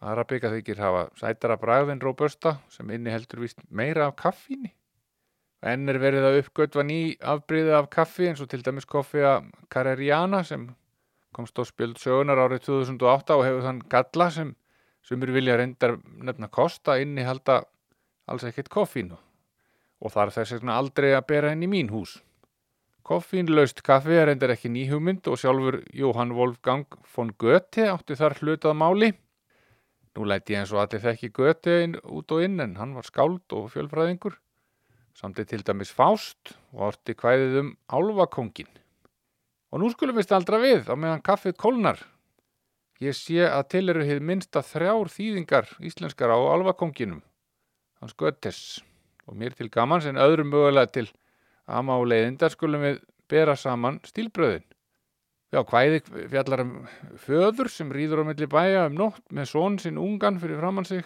Arabika 0.02 0.50
þykir 0.50 0.80
hafa 0.82 1.02
sætara 1.20 1.58
bragðin 1.62 2.02
robusta 2.02 2.56
sem 2.74 2.90
inni 2.90 3.14
heldur 3.14 3.44
vist 3.44 3.60
meira 3.70 4.08
af 4.10 4.16
kaffíni. 4.18 4.74
Enn 5.62 5.90
er 5.94 6.00
verið 6.02 6.26
að 6.26 6.38
uppgötva 6.42 6.82
ný 6.88 7.00
afbríði 7.22 7.76
af 7.78 7.92
kaffi 7.94 8.32
eins 8.32 8.42
og 8.42 8.50
til 8.50 8.64
dæmis 8.66 8.88
koffi 8.90 9.22
að 9.22 9.52
Carreriana 9.70 10.42
sem 10.44 10.72
komst 11.38 11.60
á 11.62 11.64
spjöld 11.70 12.02
sögunar 12.02 12.42
árið 12.42 12.66
2008 12.66 13.38
og 13.38 13.46
hefur 13.46 13.68
þann 13.68 13.84
galla 13.92 14.30
sem 14.34 14.56
sumir 15.06 15.32
vilja 15.36 15.60
reyndar 15.60 16.00
nefna 16.18 16.50
kosta 16.50 16.98
inni 16.98 17.28
halda 17.28 17.62
alls 18.26 18.48
ekkert 18.50 18.74
koffínu 18.74 19.20
og 20.02 20.14
þarf 20.16 20.40
þess 20.40 20.58
vegna 20.58 20.82
aldrei 20.82 21.12
að 21.14 21.28
bera 21.30 21.54
henni 21.54 21.70
mín 21.70 21.94
hús. 21.94 22.18
Koffínlaust 23.06 23.84
kaffi 23.86 24.18
er 24.18 24.32
reyndar 24.32 24.56
ekki 24.56 24.70
ný 24.74 24.88
hugmynd 24.90 25.30
og 25.30 25.38
sjálfur 25.38 25.84
Jóhann 25.94 26.34
Wolfgang 26.38 26.90
von 27.14 27.36
Goethe 27.38 27.86
átti 27.92 28.18
þar 28.18 28.40
hlutað 28.42 28.78
máli. 28.82 29.12
Nú 30.16 30.28
læti 30.28 30.56
ég 30.56 30.62
eins 30.62 30.72
og 30.76 30.82
allir 30.84 31.04
þekki 31.04 31.32
inn, 31.84 31.96
út 32.04 32.32
og 32.32 32.44
inn 32.44 32.60
en 32.60 32.76
hann 32.76 32.96
var 32.96 33.04
skáld 33.08 33.54
og 33.56 33.72
fjölfræðingur. 33.72 34.36
Samtið 35.16 35.48
til 35.48 35.64
dæmis 35.64 35.92
Fást 35.92 36.56
og 36.74 36.92
orti 36.92 37.14
kvæðið 37.14 37.60
um 37.60 37.78
álfakongin. 37.88 38.72
Og 39.72 39.80
nú 39.80 39.90
skulum 39.92 40.16
við 40.16 40.28
staldra 40.28 40.60
við 40.60 40.92
á 40.92 40.96
meðan 40.96 41.24
kaffið 41.24 41.56
kólnar. 41.56 42.00
Ég 43.02 43.16
sé 43.18 43.48
að 43.48 43.68
til 43.74 43.90
eru 43.90 44.04
hið 44.06 44.20
minnsta 44.22 44.62
þrjár 44.62 45.10
þýðingar 45.10 45.72
íslenskar 45.82 46.30
á 46.30 46.38
álfakonginum, 46.38 47.24
hans 47.98 48.14
Goethes. 48.14 48.82
Og 49.26 49.38
mér 49.40 49.56
til 49.56 49.72
gamans 49.72 50.06
en 50.06 50.20
öðrum 50.20 50.52
mögulega 50.52 50.92
til 50.92 51.08
ama 51.66 51.96
og 51.98 52.10
leiðindar 52.12 52.52
skulum 52.52 52.84
við 52.84 53.00
bera 53.32 53.56
saman 53.56 54.02
stílbröðin. 54.06 54.68
Já, 55.52 55.60
kvæði 55.68 56.00
fjallar 56.32 56.62
um 56.64 56.76
föður 57.20 57.68
sem 57.72 57.90
rýður 57.92 58.22
á 58.24 58.30
milli 58.30 58.48
bæja 58.48 58.86
um 58.88 58.94
nótt 58.96 59.26
með 59.36 59.50
són 59.52 59.74
sinn 59.84 60.00
ungan 60.00 60.38
fyrir 60.40 60.62
framann 60.62 60.88
sig. 60.88 61.04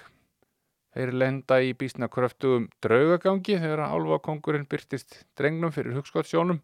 Þeir 0.93 1.11
lenda 1.17 1.57
í 1.65 1.71
bísna 1.73 2.07
kröftugum 2.13 2.67
draugagangi 2.85 3.57
þegar 3.57 3.81
álfakongurinn 3.87 4.67
byrtist 4.69 5.23
drengnum 5.35 5.73
fyrir 5.73 5.97
hugskottsjónum 5.97 6.61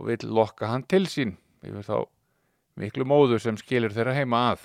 og 0.00 0.08
vil 0.08 0.24
lokka 0.32 0.70
hann 0.72 0.86
til 0.88 1.04
sín 1.12 1.36
yfir 1.60 1.84
þá 1.84 1.98
miklu 2.80 3.04
móður 3.06 3.44
sem 3.44 3.60
skilur 3.60 3.92
þeirra 3.92 4.16
heima 4.16 4.40
að. 4.54 4.64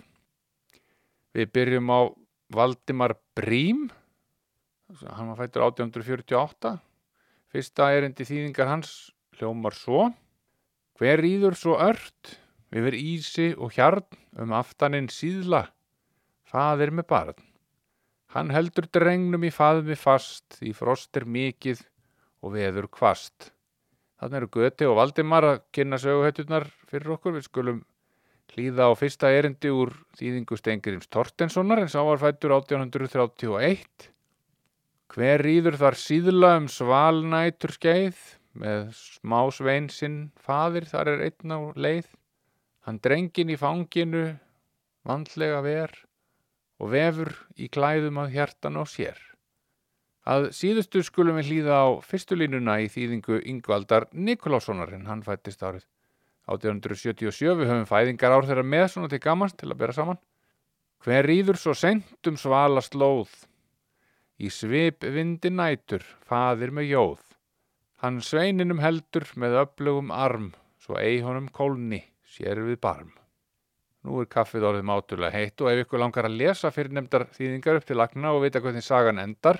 Við 1.36 1.52
byrjum 1.60 1.92
á 1.92 2.00
Valdimar 2.56 3.18
Brím, 3.38 3.90
hann 5.04 5.30
var 5.30 5.44
fættur 5.44 5.68
1848. 5.68 6.74
Fyrsta 7.52 7.92
erindi 7.94 8.26
þýðingar 8.26 8.72
hans 8.72 8.96
hljómar 9.38 9.76
svo. 9.76 10.08
Hver 11.00 11.22
rýður 11.24 11.56
svo 11.56 11.78
ört 11.80 12.34
yfir 12.76 12.96
ísi 12.98 13.54
og 13.56 13.72
hjarn 13.72 14.04
um 14.36 14.52
aftaninn 14.52 15.06
síðla, 15.08 15.70
faðir 16.44 16.92
með 16.92 17.06
barn. 17.08 17.38
Hann 18.36 18.52
heldur 18.52 18.90
drengnum 18.92 19.46
í 19.48 19.52
faðmi 19.54 19.96
fast, 19.96 20.60
því 20.60 20.74
frost 20.76 21.16
er 21.16 21.24
mikið 21.24 21.86
og 22.44 22.52
veður 22.58 22.90
kvast. 22.92 23.54
Þannig 24.20 24.42
eru 24.42 24.50
Göti 24.58 24.90
og 24.90 24.98
Valdimar 25.00 25.48
að 25.48 25.62
kynna 25.72 26.02
söguhetturnar 26.04 26.68
fyrir 26.92 27.16
okkur. 27.16 27.38
Við 27.38 27.48
skulum 27.48 27.80
hlýða 28.52 28.90
á 28.92 28.94
fyrsta 29.00 29.32
erindi 29.32 29.72
úr 29.72 29.94
þýðingu 30.20 30.60
Stengirims 30.60 31.08
Tortenssonar 31.08 31.80
en 31.80 31.92
sá 31.92 32.02
var 32.04 32.20
fættur 32.20 32.58
1831. 32.58 34.10
Hver 35.16 35.46
rýður 35.48 35.80
þar 35.80 35.98
síðla 36.04 36.52
um 36.60 36.68
svalnætur 36.70 37.72
skeið 37.80 38.20
með 38.58 38.92
smá 38.98 39.42
svein 39.54 39.90
sinn 39.94 40.20
faðir 40.40 40.88
þar 40.90 41.14
er 41.14 41.26
einn 41.30 41.54
á 41.54 41.60
leið. 41.76 42.08
Hann 42.88 43.00
drengin 43.04 43.54
í 43.54 43.58
fanginu, 43.60 44.26
vandlega 45.06 45.62
ver 45.66 45.94
og 46.80 46.94
vefur 46.94 47.34
í 47.60 47.68
klæðum 47.70 48.22
að 48.24 48.34
hjartan 48.38 48.80
á 48.80 48.84
sér. 48.88 49.20
Að 50.30 50.50
síðustu 50.54 51.02
skulum 51.06 51.40
við 51.40 51.50
hlýða 51.50 51.78
á 51.86 51.88
fyrstu 52.06 52.38
línuna 52.38 52.80
í 52.84 52.90
þýðingu 52.92 53.40
Yngvaldar 53.50 54.08
Nikolássonar 54.14 54.92
en 54.94 55.08
hann 55.10 55.24
fættist 55.26 55.64
árið 55.64 55.86
1877. 56.50 57.56
Við 57.60 57.72
höfum 57.72 57.88
fæðingar 57.90 58.36
ár 58.36 58.48
þeirra 58.50 58.66
með 58.66 58.88
svona 58.94 59.12
til 59.12 59.22
gamans 59.24 59.56
til 59.58 59.70
að 59.72 59.80
bera 59.82 59.96
saman. 59.96 60.20
Hver 61.06 61.30
rýður 61.30 61.60
svo 61.60 61.74
sent 61.78 62.28
um 62.28 62.38
svala 62.38 62.82
slóð, 62.84 63.32
í 64.36 64.50
svip 64.52 65.06
vindi 65.08 65.52
nætur, 65.54 66.04
faðir 66.28 66.74
með 66.76 66.92
jóð. 66.92 67.29
Hann 68.00 68.22
sveininum 68.24 68.80
heldur 68.80 69.26
með 69.36 69.58
öflugum 69.66 70.12
arm, 70.16 70.54
svo 70.80 70.96
ei 71.02 71.18
honum 71.20 71.50
kólni, 71.52 72.00
sér 72.24 72.62
við 72.64 72.78
barm. 72.80 73.10
Nú 74.08 74.22
er 74.22 74.30
kaffið 74.32 74.68
orðið 74.70 74.86
mátulega 74.88 75.36
heitt 75.36 75.60
og 75.60 75.68
ef 75.74 75.82
ykkur 75.84 76.00
langar 76.00 76.30
að 76.30 76.38
lesa 76.40 76.72
fyrir 76.72 76.96
nefndar 76.96 77.26
þýðingar 77.36 77.82
upp 77.82 77.88
til 77.90 77.98
lagna 78.00 78.32
og 78.32 78.46
vita 78.46 78.62
hvernig 78.64 78.86
sagan 78.86 79.20
endar, 79.20 79.60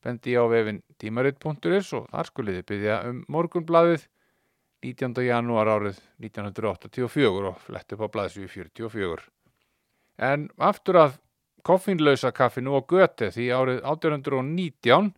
bendi 0.00 0.32
á 0.32 0.48
vefin 0.48 0.80
tímarit.is 0.96 1.90
og 1.98 2.06
þar 2.08 2.30
skuliði 2.30 2.62
byggja 2.70 2.96
um 3.10 3.18
morgunbladið 3.28 4.06
19. 4.84 5.20
janúar 5.26 5.68
árið 5.74 6.00
1984 6.24 7.50
og 7.50 7.60
flett 7.66 7.92
upp 7.92 8.06
á 8.08 8.08
blaðsvíu 8.16 8.48
44. 8.48 9.28
En 10.24 10.48
aftur 10.56 11.02
að 11.02 11.20
koffínlausa 11.64 12.32
kaffinu 12.32 12.78
og 12.80 12.88
göti 12.88 13.28
því 13.36 13.50
árið 13.52 13.84
1819 13.84 15.12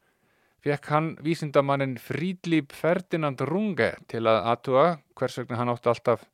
fekk 0.67 0.89
hann 0.91 1.13
vísindamannin 1.23 1.95
Frídlíp 2.03 2.73
Ferdinand 2.75 3.43
Runge 3.47 3.93
til 4.11 4.25
að 4.27 4.41
aðtuga 4.51 4.87
hvers 5.19 5.39
vegna 5.39 5.61
hann 5.61 5.71
átti 5.71 5.93
alltaf 5.93 6.25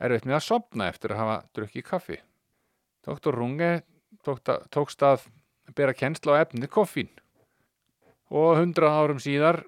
erfitt 0.00 0.24
með 0.24 0.38
að 0.38 0.46
sopna 0.46 0.86
eftir 0.88 1.12
að 1.12 1.20
hafa 1.20 1.34
drukkið 1.58 1.84
kaffi. 1.90 2.16
Dr. 3.04 3.36
Runge 3.36 3.68
tókst 4.24 5.04
að 5.04 5.26
bera 5.76 5.92
kennsla 5.96 6.40
á 6.40 6.42
efni 6.46 6.70
koffín 6.70 7.12
og 8.32 8.56
hundrað 8.56 8.96
árum 9.02 9.20
síðar 9.20 9.60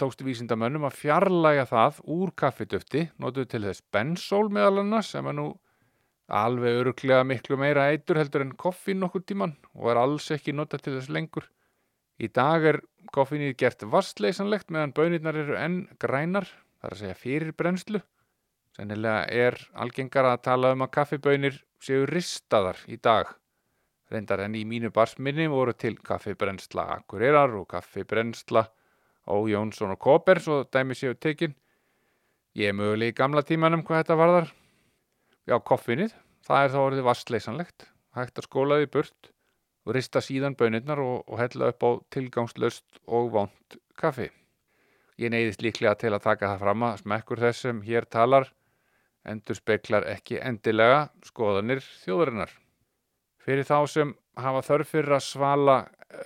tókstu 0.00 0.26
vísindamönnum 0.26 0.88
að 0.88 0.98
fjarlæga 0.98 1.68
það 1.70 2.02
úr 2.10 2.32
kaffidöfti, 2.34 3.06
notuð 3.20 3.50
til 3.52 3.62
þess 3.68 3.86
bensól 3.94 4.48
meðal 4.50 4.82
annars 4.82 5.12
sem 5.14 5.26
er 5.28 5.38
nú 5.38 5.48
alveg 6.32 6.80
öruglega 6.82 7.22
miklu 7.28 7.58
meira 7.60 7.90
eitur 7.92 8.18
heldur 8.18 8.42
en 8.42 8.54
koffín 8.58 9.02
nokkur 9.04 9.22
tíman 9.22 9.54
og 9.76 9.92
er 9.92 10.00
alls 10.02 10.30
ekki 10.34 10.54
notað 10.56 10.86
til 10.86 10.96
þess 10.98 11.12
lengur. 11.12 11.46
Í 12.20 12.28
dag 12.28 12.64
er 12.68 12.78
koffínið 13.12 13.54
gert 13.60 13.84
vastleysanlegt 13.88 14.72
meðan 14.72 14.92
bönirnar 14.96 15.38
eru 15.38 15.56
enn 15.58 15.78
grænar, 16.00 16.48
þar 16.80 16.96
að 16.96 17.00
segja 17.02 17.18
fyrir 17.18 17.54
brennslu. 17.56 18.02
Sennilega 18.76 19.24
er 19.28 19.58
algengar 19.84 20.28
að 20.28 20.42
tala 20.48 20.72
um 20.76 20.84
að 20.84 20.92
kaffibönir 20.96 21.58
séu 21.82 22.06
ristaðar 22.08 22.78
í 22.88 22.96
dag. 22.96 23.32
Reyndar 24.12 24.44
en 24.44 24.56
í 24.56 24.62
mínu 24.68 24.92
barsminni 24.92 25.48
voru 25.48 25.72
til 25.72 25.96
kaffibrennsla 26.04 26.86
Akureyrar 26.98 27.52
og 27.56 27.68
kaffibrennsla 27.72 28.66
Ó 29.28 29.36
Jónsson 29.48 29.94
og 29.94 30.00
Koper, 30.02 30.40
svo 30.42 30.62
dæmi 30.64 30.96
séu 30.98 31.14
tekin. 31.14 31.54
Ég 32.58 32.72
er 32.72 32.76
möguleg 32.76 33.12
í 33.12 33.16
gamla 33.16 33.44
tímanum 33.46 33.84
hvað 33.86 34.02
þetta 34.02 34.18
varðar. 34.18 34.48
Já, 35.48 35.56
koffinið, 35.58 36.16
það 36.44 36.64
er 36.64 36.74
þá 36.74 36.80
orðið 36.82 37.06
vastleysanlegt. 37.06 37.86
Hægt 38.16 38.40
að 38.40 38.48
skóla 38.48 38.80
því 38.80 38.90
burt 38.92 39.31
rista 39.90 40.22
síðan 40.22 40.54
bönirnar 40.58 41.00
og, 41.02 41.24
og 41.26 41.40
hella 41.40 41.72
upp 41.72 41.82
á 41.82 41.90
tilgangslöst 42.14 43.02
og 43.06 43.32
vond 43.34 43.78
kaffi. 43.98 44.30
Ég 45.18 45.32
neyðist 45.32 45.62
líklega 45.62 45.94
til 45.98 46.12
að 46.14 46.24
taka 46.24 46.52
það 46.52 46.62
fram 46.64 46.84
að 46.86 46.98
smekkur 47.02 47.42
þess 47.42 47.66
sem 47.66 47.82
hér 47.86 48.06
talar 48.06 48.48
endur 49.28 49.58
speklar 49.58 50.06
ekki 50.10 50.40
endilega 50.42 51.08
skoðanir 51.26 51.82
þjóðurinnar. 52.02 52.50
Fyrir 53.42 53.66
þá 53.66 53.78
sem 53.90 54.14
hafa 54.38 54.62
þörf 54.66 54.94
fyrir 54.94 55.16
að 55.16 55.26
svala 55.26 55.76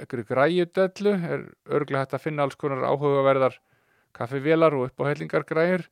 ykkur 0.03 0.25
græjudellu 0.29 1.15
er 1.17 1.45
örglega 1.67 2.05
hægt 2.05 2.17
að 2.17 2.25
finna 2.27 2.47
alls 2.47 2.59
konar 2.61 2.85
áhugaverðar 2.85 3.57
kaffivélar 4.17 4.77
og 4.77 4.91
uppáhellingargræjur. 4.91 5.87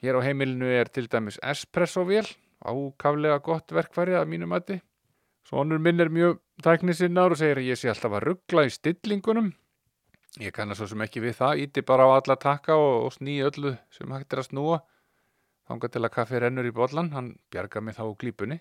Hér 0.00 0.16
á 0.16 0.20
heimilinu 0.24 0.70
er 0.72 0.88
til 0.88 1.10
dæmis 1.12 1.38
espressovél, 1.44 2.26
ákaflega 2.64 3.40
gott 3.44 3.72
verkfæri 3.72 4.16
að 4.16 4.30
mínu 4.32 4.48
mati. 4.48 4.80
Svonur 5.46 5.80
minn 5.82 6.00
er 6.00 6.10
mjög 6.12 6.40
tæknisinnar 6.64 7.34
og 7.34 7.40
segir 7.40 7.60
að 7.60 7.68
ég 7.70 7.80
sé 7.80 7.90
alltaf 7.90 8.14
að 8.16 8.24
ruggla 8.28 8.64
í 8.68 8.72
stillingunum. 8.74 9.50
Ég 10.38 10.54
kannast 10.54 10.78
svo 10.78 10.90
sem 10.92 11.02
ekki 11.02 11.22
við 11.24 11.38
það, 11.40 11.60
íti 11.64 11.82
bara 11.86 12.06
á 12.06 12.10
alla 12.20 12.36
takka 12.38 12.76
og, 12.78 13.06
og 13.08 13.14
sný 13.16 13.40
öllu 13.46 13.74
sem 13.90 14.12
hægt 14.14 14.32
er 14.32 14.44
að 14.44 14.50
snúa. 14.52 14.80
Þanga 15.70 15.90
til 15.90 16.02
að 16.04 16.14
kaffi 16.14 16.42
rennur 16.42 16.68
í 16.68 16.74
bollan, 16.74 17.10
hann 17.14 17.32
bjarga 17.50 17.82
mig 17.82 17.96
þá 17.98 18.04
glípunni. 18.20 18.60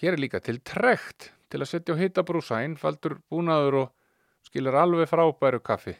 Hér 0.00 0.14
er 0.14 0.22
líka 0.22 0.40
til 0.40 0.60
trekt 0.62 1.32
til 1.50 1.60
að 1.60 1.72
setja 1.72 1.96
á 1.98 2.00
hitabrúsa, 2.00 2.62
einfaldur 2.62 3.18
búnaður 3.30 3.80
og 3.82 3.90
skilur 4.46 4.78
alveg 4.78 5.10
frábæru 5.10 5.60
kaffi. 5.62 5.96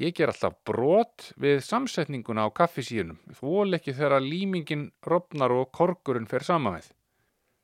Ég 0.00 0.14
ger 0.16 0.30
alltaf 0.32 0.54
brot 0.64 1.32
við 1.36 1.60
samsetninguna 1.66 2.46
á 2.46 2.54
kaffisíunum, 2.54 3.18
þvól 3.36 3.76
ekki 3.76 3.92
þegar 3.98 4.24
límingin 4.24 4.86
robnar 5.04 5.52
og 5.52 5.68
korkurinn 5.74 6.30
fer 6.30 6.46
sama 6.46 6.78
með. 6.78 6.88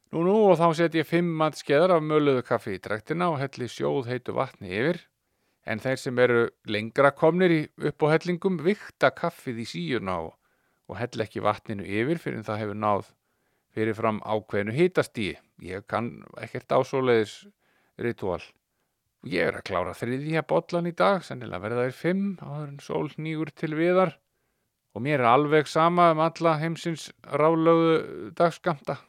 Nú 0.08 0.22
nú 0.24 0.34
og 0.48 0.56
þá 0.56 0.68
set 0.72 0.94
ég 0.96 1.04
fimm 1.04 1.34
mattskeðar 1.36 1.92
af 1.98 2.04
möluðu 2.04 2.40
kaffi 2.48 2.78
í 2.78 2.80
trektina 2.80 3.26
og 3.28 3.42
helli 3.42 3.66
sjóð 3.68 4.06
heitu 4.08 4.32
vatni 4.36 4.70
yfir, 4.72 5.02
en 5.68 5.82
þeir 5.84 5.98
sem 6.00 6.20
eru 6.24 6.46
lengra 6.64 7.10
komnir 7.12 7.52
í 7.52 7.58
uppáhellingum 7.90 8.56
vikta 8.64 9.10
kaffið 9.12 9.60
í 9.60 9.66
síuna 9.68 10.14
og, 10.24 10.30
og 10.88 10.96
hell 10.96 11.24
ekki 11.24 11.44
vatninu 11.44 11.84
yfir 11.84 12.22
fyrir 12.22 12.46
það 12.46 12.62
hefur 12.62 12.78
náð 12.84 13.10
fyrirfram 13.76 14.22
ákveðinu 14.24 14.76
hitastíi. 14.78 15.34
Ég 15.60 15.84
kann 15.90 16.22
ekkert 16.40 16.72
ásóleðis 16.72 17.42
ritual. 18.00 18.40
Ég 19.28 19.50
er 19.50 19.58
að 19.58 19.66
klára 19.68 19.92
þriðja 19.98 20.44
bollan 20.48 20.88
í 20.88 20.94
dag, 20.96 21.20
sennilega 21.26 21.60
verða 21.66 21.84
þær 21.88 21.98
fimm, 21.98 22.26
áður 22.40 22.68
en 22.70 22.80
sól 22.80 23.12
nýgur 23.18 23.52
til 23.52 23.74
viðar. 23.76 24.16
Og 24.96 25.04
mér 25.04 25.20
er 25.20 25.30
alveg 25.34 25.68
sama 25.68 26.08
um 26.14 26.24
alla 26.24 26.56
heimsins 26.62 27.10
rálögu 27.28 28.32
dagskamta. 28.38 29.02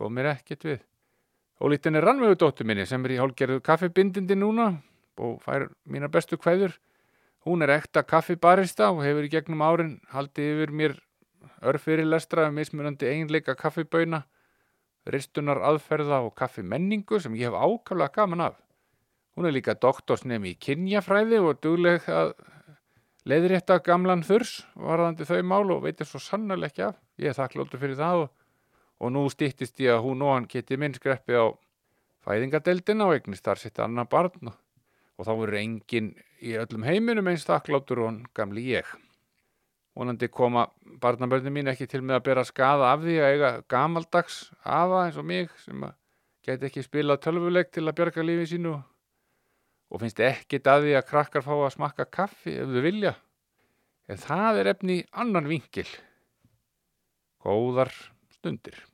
Góð 0.00 0.14
mér 0.16 0.30
ekkert 0.32 0.64
við. 0.64 0.78
Og 1.60 1.74
lítin 1.74 1.98
er 1.98 2.06
rannvegu 2.08 2.38
dóttur 2.40 2.64
minni 2.64 2.86
sem 2.88 3.04
er 3.04 3.18
í 3.18 3.18
hálgerðu 3.20 3.60
kaffibindindi 3.60 4.38
núna 4.38 4.70
og 5.20 5.42
fær 5.44 5.66
mínar 5.84 6.08
bestu 6.12 6.38
kveður. 6.40 6.72
Hún 7.44 7.60
er 7.64 7.74
ekta 7.74 8.00
kaffibarista 8.08 8.88
og 8.94 9.02
hefur 9.04 9.26
í 9.28 9.32
gegnum 9.32 9.60
árin 9.64 9.98
haldið 10.14 10.54
yfir 10.54 10.72
mér 10.80 10.96
örfyrir 11.60 12.08
lestra 12.08 12.48
um 12.48 12.56
mismunandi 12.56 13.08
eiginleika 13.10 13.54
kaffiböina, 13.60 14.22
ristunar 15.04 15.60
aðferða 15.68 16.22
og 16.24 16.34
kaffimenningu 16.36 17.20
sem 17.20 17.36
ég 17.36 17.50
hef 17.50 17.60
ákaflega 17.60 18.14
gaman 18.16 18.46
af. 18.48 18.56
Hún 19.36 19.48
er 19.48 19.54
líka 19.56 19.76
doktorsnemi 19.76 20.54
í 20.54 20.58
kynjafræði 20.60 21.40
og 21.44 21.60
dugleg 21.60 22.08
að 22.08 22.34
leiðrétta 23.28 23.78
gamlan 23.84 24.24
þurs 24.24 24.62
varðandi 24.74 25.28
þau 25.28 25.40
mál 25.44 25.64
og 25.76 25.84
veitir 25.84 26.08
svo 26.08 26.20
af. 26.20 26.96
Ég 27.20 27.30
er 27.30 27.36
þakklóttur 27.36 27.80
fyrir 27.80 27.96
það 28.00 28.24
og, 28.24 28.30
og 29.00 29.12
nú 29.14 29.24
stýttist 29.32 29.80
ég 29.80 29.96
að 29.96 30.04
hún 30.04 30.24
og 30.24 30.34
hann 30.34 30.48
geti 30.50 30.76
minn 30.80 30.94
skreppi 30.96 31.36
á 31.36 31.48
fæðingadeildina 32.26 33.06
og 33.08 33.16
eignist 33.16 33.46
þar 33.46 33.62
sitt 33.62 33.80
annað 33.80 34.10
barn 34.12 34.50
og, 34.52 34.58
þá 35.24 35.32
eru 35.34 35.60
enginn 35.60 36.10
í 36.40 36.56
öllum 36.60 36.84
heiminum 36.84 37.28
eins 37.32 37.46
þakklóttur 37.48 38.02
og 38.02 38.10
hann 38.10 38.20
gamli 38.36 38.66
ég. 38.72 38.88
Vonandi 39.96 40.30
koma 40.32 40.68
barnabörnum 41.02 41.56
mín 41.58 41.68
ekki 41.72 41.88
til 41.90 42.00
með 42.04 42.20
að 42.20 42.26
bera 42.28 42.44
skada 42.48 42.92
af 42.92 43.02
því 43.02 43.16
að 43.20 43.32
eiga 43.34 43.50
gamaldags 43.72 44.38
afa 44.62 45.06
eins 45.06 45.18
og 45.20 45.26
mig 45.28 45.50
sem 45.64 45.82
að 45.84 45.96
geti 46.46 46.68
ekki 46.68 46.84
spilað 46.86 47.24
tölvuleik 47.26 47.72
til 47.74 47.84
að 47.86 47.96
bjarga 47.98 48.24
lífi 48.24 48.46
sínu 48.54 48.76
og 49.90 50.00
finnst 50.00 50.22
ekkit 50.24 50.70
að 50.70 50.86
því 50.86 50.94
að 50.96 51.08
krakkar 51.08 51.44
fá 51.44 51.52
að 51.56 51.74
smakka 51.74 52.06
kaffi 52.06 52.54
ef 52.62 52.70
þau 52.70 52.84
vilja. 52.84 53.16
En 54.10 54.20
það 54.20 54.60
er 54.60 54.70
efni 54.72 54.96
annan 55.12 55.48
vinkil. 55.50 55.88
Góðar 57.42 57.92
stundir. 58.40 58.86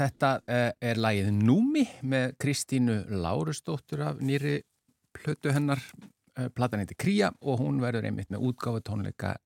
Þetta 0.00 0.30
eh, 0.48 0.70
er 0.90 1.00
lagið 1.00 1.30
Númi 1.36 1.84
með 2.08 2.34
Kristínu 2.40 2.96
Lárusdóttur 3.20 4.04
af 4.08 4.20
nýri 4.24 4.60
plötu 5.16 5.52
hennar, 5.52 5.82
eh, 6.38 6.48
platan 6.48 6.82
heiti 6.82 6.96
Kría 6.98 7.32
og 7.40 7.60
hún 7.60 7.80
verður 7.82 8.08
einmitt 8.08 8.30
með 8.32 8.50
útgáfu 8.50 8.84
tónleika 8.86 9.36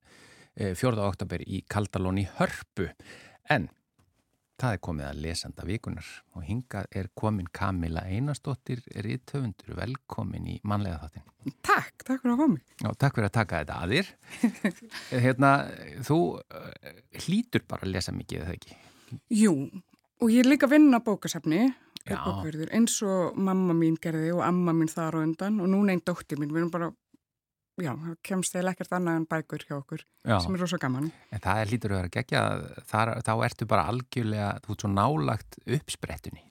4. 0.54 1.00
oktober 1.02 1.42
í 1.50 1.64
Kaldalón 1.66 2.20
í 2.22 2.28
Hörpu. 2.36 2.84
En 3.50 3.64
það 4.62 4.76
er 4.76 4.82
komið 4.86 5.06
að 5.08 5.22
lesanda 5.24 5.64
vikunar 5.66 6.10
og 6.30 6.44
hingað 6.46 6.86
er 6.94 7.08
komin 7.18 7.48
Kamila 7.50 8.04
Einarsdóttir 8.06 8.84
Ríðtöfundur, 8.94 9.72
velkomin 9.74 10.46
í 10.52 10.54
manlega 10.62 11.00
þáttin. 11.02 11.24
Takk, 11.66 12.04
takk 12.06 12.22
fyrir 12.22 12.36
að 12.36 12.44
koma. 12.44 12.62
Já, 12.84 12.92
takk 13.02 13.18
fyrir 13.18 13.26
að 13.26 13.34
taka 13.40 13.64
þetta 13.64 13.80
að 13.82 13.96
þér. 13.96 14.12
hérna, 15.26 15.50
þú 16.06 16.20
hlýtur 17.24 17.66
bara 17.66 17.88
að 17.88 17.96
lesa 17.96 18.14
mikið, 18.14 18.46
eða 18.46 18.54
ekki? 18.54 18.78
Jú, 19.34 19.56
og 20.22 20.30
ég 20.32 20.44
er 20.44 20.50
líka 20.50 20.68
að 20.68 20.76
vinna 20.76 21.00
á 21.00 21.06
bókasafni, 21.06 21.62
eins 22.04 22.98
og 23.02 23.36
mamma 23.40 23.74
mín 23.76 23.96
gerði 24.00 24.34
og 24.34 24.44
amma 24.44 24.74
mín 24.76 24.90
þar 24.92 25.18
og 25.18 25.26
undan 25.28 25.60
og 25.62 25.70
núna 25.72 25.94
einn 25.94 26.04
dóttir 26.04 26.38
mín, 26.40 26.52
við 26.52 26.64
erum 26.64 26.72
bara, 26.74 26.90
já, 27.80 27.92
kemst 28.22 28.54
eða 28.54 28.74
ekkert 28.74 28.92
annað 28.98 29.20
en 29.20 29.28
bækur 29.30 29.64
hjá 29.66 29.76
okkur, 29.78 30.04
Já. 30.26 30.38
sem 30.44 30.54
er 30.54 30.60
rosa 30.62 30.78
gaman. 30.78 31.10
En 31.32 31.40
það 31.42 31.60
er 31.60 31.72
hlýtur 31.72 31.94
að 31.94 32.02
vera 32.02 32.14
geggja, 32.18 32.42
þar, 32.90 33.14
þá 33.26 33.32
ertu 33.48 33.66
bara 33.70 33.86
algjörlega, 33.90 34.50
þú 34.64 34.74
ert 34.76 34.84
svo 34.84 34.92
nálagt 34.92 35.58
uppsprettunni. 35.64 36.44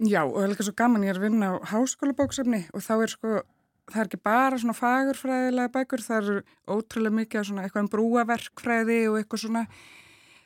Já, 0.00 0.22
og 0.24 0.36
það 0.38 0.44
er 0.46 0.52
líka 0.54 0.68
svo 0.70 0.76
gaman, 0.78 1.04
ég 1.04 1.12
er 1.12 1.20
að 1.20 1.26
vinna 1.28 1.50
á 1.52 1.54
háskóla 1.74 2.16
bókasafni 2.16 2.62
og 2.72 2.84
þá 2.86 2.94
er 2.96 3.12
sko, 3.12 3.42
það 3.90 4.00
er 4.00 4.08
ekki 4.08 4.22
bara 4.30 4.58
svona 4.62 4.78
fagurfræðilega 4.78 5.74
bækur, 5.74 6.04
það 6.06 6.20
eru 6.22 6.36
ótrúlega 6.70 7.18
mikið 7.18 7.48
svona 7.50 7.66
eitthvað 7.66 7.84
um 7.84 7.90
brúaverkfræði 7.96 9.00
og 9.10 9.18
eitthvað 9.20 9.44
svona 9.44 9.66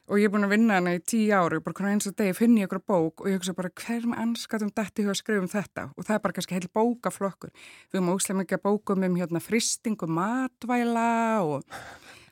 og 0.04 0.18
ég 0.20 0.26
er 0.28 0.32
búin 0.34 0.44
að 0.44 0.52
vinna 0.52 0.78
hana 0.78 0.92
í 0.96 1.00
tíu 1.00 1.32
ári 1.32 1.56
og 1.58 1.64
bara 1.64 1.78
hvernig 1.78 1.96
eins 1.96 2.08
og 2.10 2.16
degi 2.18 2.34
finn 2.36 2.58
ég 2.60 2.66
ykkur 2.68 2.82
bók 2.84 3.22
og 3.24 3.28
ég 3.30 3.38
hugsa 3.38 3.54
bara 3.56 3.70
hver 3.80 4.04
með 4.10 4.20
anskatum 4.24 4.72
dætti 4.76 5.04
huga 5.04 5.14
að 5.14 5.20
skrifa 5.22 5.40
um 5.44 5.48
þetta 5.52 5.84
og 5.94 6.04
það 6.08 6.16
er 6.18 6.24
bara 6.26 6.36
kannski 6.36 6.58
heil 6.58 6.68
bókaflokkur 6.76 7.52
við 7.54 8.00
erum 8.00 8.10
óslega 8.12 8.40
mikið 8.42 8.58
að 8.58 8.64
bókum 8.68 9.06
um 9.08 9.16
hérna 9.20 9.40
fristingu 9.44 10.08
matvæla 10.18 11.06
og, 11.48 11.64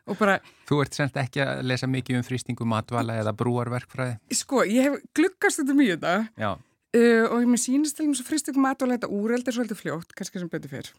og 0.04 0.20
bara, 0.20 0.36
Þú 0.68 0.82
ert 0.84 0.98
semst 1.00 1.16
ekki 1.20 1.42
að 1.44 1.62
lesa 1.68 1.88
mikið 1.90 2.20
um 2.20 2.26
frýstingu 2.28 2.68
matvala 2.68 3.16
eða 3.22 3.32
brúarverkfræði? 3.40 4.18
sko, 4.36 4.64
ég 4.68 4.88
hef 4.90 5.00
glukkast 5.16 5.62
þetta 5.62 5.78
mjög 5.78 5.96
þetta 5.96 6.14
Já. 6.44 6.52
Uh, 6.98 7.26
og 7.28 7.36
ég 7.42 7.50
með 7.50 7.62
sínist 7.64 7.98
til 7.98 8.08
þess 8.10 8.24
að 8.24 8.30
fristingu 8.30 8.64
matvæla 8.64 8.98
þetta 8.98 9.12
úreldir 9.18 9.56
svolítið 9.56 9.82
fljótt, 9.82 10.16
kannski 10.18 10.42
sem 10.42 10.50
betur 10.52 10.72
fyrr 10.72 10.90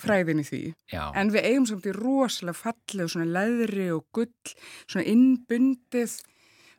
fræðin 0.00 0.40
í 0.40 0.48
því 0.48 0.60
Já. 0.92 1.04
En 1.18 1.32
við 1.34 1.48
eigum 1.50 1.68
samt 1.68 1.88
í 1.88 1.94
rosalega 1.96 2.56
fallið 2.58 3.06
og 3.06 3.14
svona 3.14 3.32
leðri 3.38 3.88
og 3.92 4.06
gull, 4.16 4.54
svona 4.86 5.08
innbundið 5.12 6.20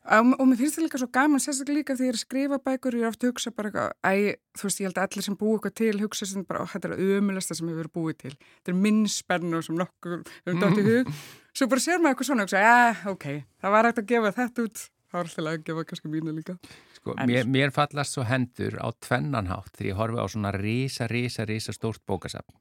og, 0.03 0.33
og 0.35 0.47
mér 0.49 0.59
finnst 0.59 0.77
það 0.77 0.85
líka 0.87 0.99
svo 0.99 1.09
gaman, 1.15 1.41
sérstaklega 1.43 1.79
líka 1.79 1.95
þegar 1.95 2.07
ég 2.07 2.13
er 2.13 2.17
að 2.17 2.23
skrifa 2.23 2.59
bækur, 2.65 2.97
ég 2.97 3.05
er 3.05 3.11
ofta 3.13 3.27
að 3.27 3.31
hugsa 3.31 3.53
bara 3.55 3.69
eitthvað, 3.69 3.93
æ, 4.03 4.13
þú 4.59 4.67
veist, 4.67 4.81
ég 4.81 4.89
held 4.89 4.97
að 4.99 5.05
allir 5.07 5.27
sem 5.27 5.37
búi 5.39 5.53
eitthvað 5.53 5.75
til 5.79 5.93
hugsa 6.01 6.27
sem 6.27 6.47
bara, 6.49 6.65
þetta 6.73 6.89
er 6.89 6.95
að 6.97 7.13
ömulasta 7.19 7.57
sem 7.59 7.69
hefur 7.71 7.89
búið 7.99 8.17
til. 8.25 8.33
Þetta 8.57 8.73
er 8.73 8.81
minnspennu 8.83 9.61
sem 9.63 9.79
nokkur 9.79 10.17
hefur 10.17 10.59
dótt 10.59 10.81
í 10.81 10.85
hug. 10.89 11.13
Svo 11.55 11.69
bara 11.71 11.85
sér 11.85 12.03
maður 12.03 12.17
eitthvað 12.17 12.29
svona 12.31 12.43
og 12.43 12.49
hugsa, 12.49 12.65
já, 12.65 13.07
ok, 13.13 13.27
það 13.63 13.75
var 13.77 13.89
það 15.13 15.19
var 15.19 15.29
alltaf 15.29 15.47
að 15.51 15.63
gefa 15.67 15.85
kannski 15.89 16.09
mínu 16.11 16.33
líka. 16.33 16.55
Sko, 16.97 17.15
mér, 17.29 17.47
mér 17.49 17.73
fallast 17.75 18.15
svo 18.15 18.25
hendur 18.25 18.79
á 18.81 18.87
tvennanhátt 19.05 19.75
þegar 19.77 19.89
ég 19.91 19.99
horfi 19.99 20.23
á 20.25 20.27
svona 20.33 20.53
risa, 20.55 21.07
risa, 21.11 21.45
risa 21.49 21.75
stórt 21.75 22.01
bókasafn. 22.09 22.55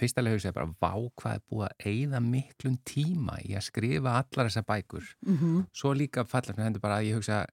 Fyrstalega 0.00 0.38
hugsa 0.38 0.48
ég 0.48 0.56
bara, 0.56 0.72
vá 0.80 0.94
hvað 1.20 1.36
er 1.36 1.42
búið 1.44 1.66
að 1.68 1.88
eigða 1.90 2.20
miklum 2.24 2.78
tíma 2.88 3.36
í 3.44 3.52
að 3.54 3.66
skrifa 3.68 4.16
allar 4.22 4.48
þessar 4.48 4.66
bækur. 4.70 5.10
Mm 5.28 5.64
Svo 5.76 5.92
líka 5.94 6.24
fallast 6.24 6.56
mér 6.58 6.70
hendur 6.70 6.82
bara 6.82 6.98
að 6.98 7.10
ég 7.10 7.18
hugsa, 7.20 7.44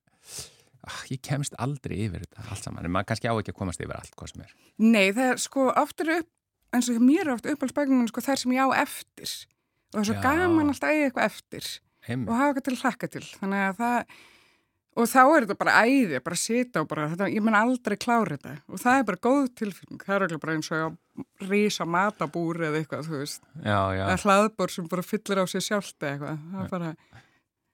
ah, 0.88 1.02
ég 1.12 1.22
kemst 1.22 1.58
aldrei 1.60 2.00
yfir 2.08 2.24
þetta 2.24 2.48
allt 2.48 2.64
saman. 2.64 2.86
En 2.88 2.96
maður 2.96 3.12
kannski 3.12 3.28
á 3.28 3.36
ekki 3.36 3.52
að 3.52 3.60
komast 3.60 3.84
yfir 3.84 3.98
allt 4.00 4.16
hvað 4.16 4.32
sem 4.32 4.46
er. 4.48 4.56
Nei, 4.80 5.12
það 5.12 5.34
er 5.34 5.44
sko 5.44 5.68
oft 5.76 6.02
eru 6.06 6.22
upp, 6.24 6.32
eins 6.72 6.90
og 6.90 7.04
mér 7.04 7.26
er 7.28 7.36
oft 7.36 7.52
uppáhaldsbækunum 7.52 8.08
sko 8.08 8.24
þær 8.24 8.40
sem 8.40 8.56
ég 8.56 8.64
á 8.64 8.80
eftir 8.80 9.36
og 9.92 10.00
það 10.00 10.02
er 10.02 10.08
svo 10.08 10.16
Já. 10.16 10.24
gaman 10.24 10.72
alltaf 10.72 10.88
að 10.88 10.96
eiga 10.96 11.08
eitthvað 11.10 11.28
eftir 11.28 11.72
Heim. 12.08 12.28
og 12.28 12.36
hafa 12.38 12.52
eitthvað 12.54 12.68
til 12.70 12.78
hlakka 12.82 13.10
til. 13.16 13.24
Þannig 13.40 13.66
að 13.70 13.82
það 13.82 14.20
og 14.92 15.08
þá 15.08 15.20
er 15.24 15.46
þetta 15.46 15.56
bara 15.62 15.76
æði, 15.88 16.20
bara 16.26 16.36
sita 16.36 16.82
og 16.84 16.88
bara 16.92 17.06
þetta, 17.14 17.30
ég 17.32 17.44
menn 17.46 17.56
aldrei 17.56 17.96
klára 17.96 18.36
þetta. 18.36 18.58
Og 18.68 18.82
það 18.82 18.98
er 19.00 19.06
bara 19.08 19.22
góð 19.24 19.46
tilfinning, 19.62 20.02
það 20.04 20.16
er 20.18 20.26
ekki 20.28 20.42
bara 20.44 20.56
eins 20.58 20.72
og 20.76 20.82
að 20.90 21.48
rísa 21.52 21.88
matabúr 21.88 22.60
eða 22.68 22.82
eitthvað 22.82 23.08
þú 23.08 23.22
veist, 23.22 23.42
Já, 23.64 23.80
já. 23.96 24.04
eða 24.10 24.22
hlaðbór 24.26 24.74
sem 24.76 24.88
bara 24.92 25.06
fyllir 25.06 25.40
á 25.40 25.46
sig 25.48 25.64
sjálft 25.64 25.96
eða 26.04 26.12
eitthvað, 26.18 26.48
það 26.52 26.64
er 26.66 26.74
bara 26.76 26.96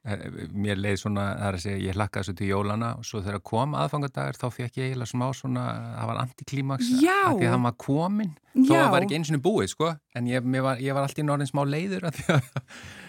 Eh, 0.08 0.22
Mér 0.56 0.78
leið 0.80 1.02
svona, 1.02 1.24
það 1.36 1.48
er 1.50 1.56
að 1.58 1.64
segja, 1.66 1.80
ég 1.84 1.96
hlakkaði 1.98 2.28
svo 2.30 2.34
til 2.40 2.48
jólana 2.48 2.90
og 2.96 3.08
svo 3.08 3.20
þegar 3.26 3.42
kom 3.50 3.74
aðfangadagur 3.76 4.38
þá 4.40 4.46
fekk 4.56 4.78
ég 4.80 4.86
eiginlega 4.94 5.10
smá 5.12 5.26
svona, 5.36 5.64
það 5.98 6.08
var 6.12 6.20
antiklímaks 6.22 6.92
að 6.94 7.02
því 7.02 7.48
að 7.50 7.52
hann 7.52 7.66
var 7.68 7.76
komin 7.84 8.30
þó 8.56 8.72
að 8.78 8.92
var 8.94 9.04
ekki 9.08 9.18
eins 9.18 9.32
og 9.36 9.42
búið, 9.44 9.68
sko. 9.74 9.90
En 10.16 10.30
ég, 10.32 10.48
mér 10.48 10.64
var, 10.64 10.80
ég 10.80 10.96
var 10.96 11.04
alltaf 11.04 11.20
í 11.20 11.28
norðin 11.28 11.50
smá 11.52 11.64
leiður 11.68 12.08
að 12.08 12.22
því 12.22 12.38
að 12.38 12.48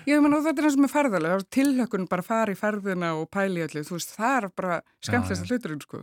Ég 0.09 0.22
menn 0.24 0.36
og 0.38 0.44
þetta 0.46 0.62
er 0.62 0.68
eins 0.68 0.76
og 0.78 0.84
með 0.84 1.26
er 1.28 1.42
tilhökkun 1.52 2.06
bara 2.09 2.24
að 2.24 2.28
fara 2.30 2.54
í 2.54 2.59
ferðina 2.59 3.11
og 3.18 3.26
pæli 3.34 3.64
öllu, 3.66 3.82
þú 3.84 3.98
veist, 3.98 4.14
það 4.16 4.36
er 4.38 4.46
bara 4.56 4.78
skemmtilegsta 5.04 5.48
hluturinn, 5.50 5.82
sko. 5.84 6.00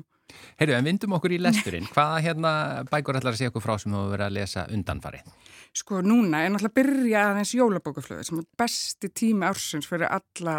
Heyrðu, 0.60 0.76
en 0.78 0.88
vindum 0.88 1.16
okkur 1.18 1.36
í 1.36 1.42
lesturinn 1.42 1.88
hvaða 1.94 2.22
hérna 2.26 2.52
bækur 2.90 3.20
ætlar 3.20 3.36
að 3.36 3.42
segja 3.42 3.52
okkur 3.54 3.64
frá 3.66 3.76
sem 3.82 3.94
þú 3.94 4.00
hefur 4.00 4.14
verið 4.16 4.26
að 4.26 4.38
lesa 4.38 4.64
undanfarið? 4.74 5.36
Sko 5.76 6.02
núna 6.06 6.42
er 6.44 6.54
náttúrulega 6.54 6.72
að 6.72 6.78
byrja 6.80 7.26
aðeins 7.30 7.54
jólabókaflöðu 7.58 8.26
sem 8.26 8.42
er 8.42 8.48
besti 8.62 9.12
tími 9.22 9.48
ársins 9.50 9.90
fyrir 9.90 10.10
alla 10.10 10.56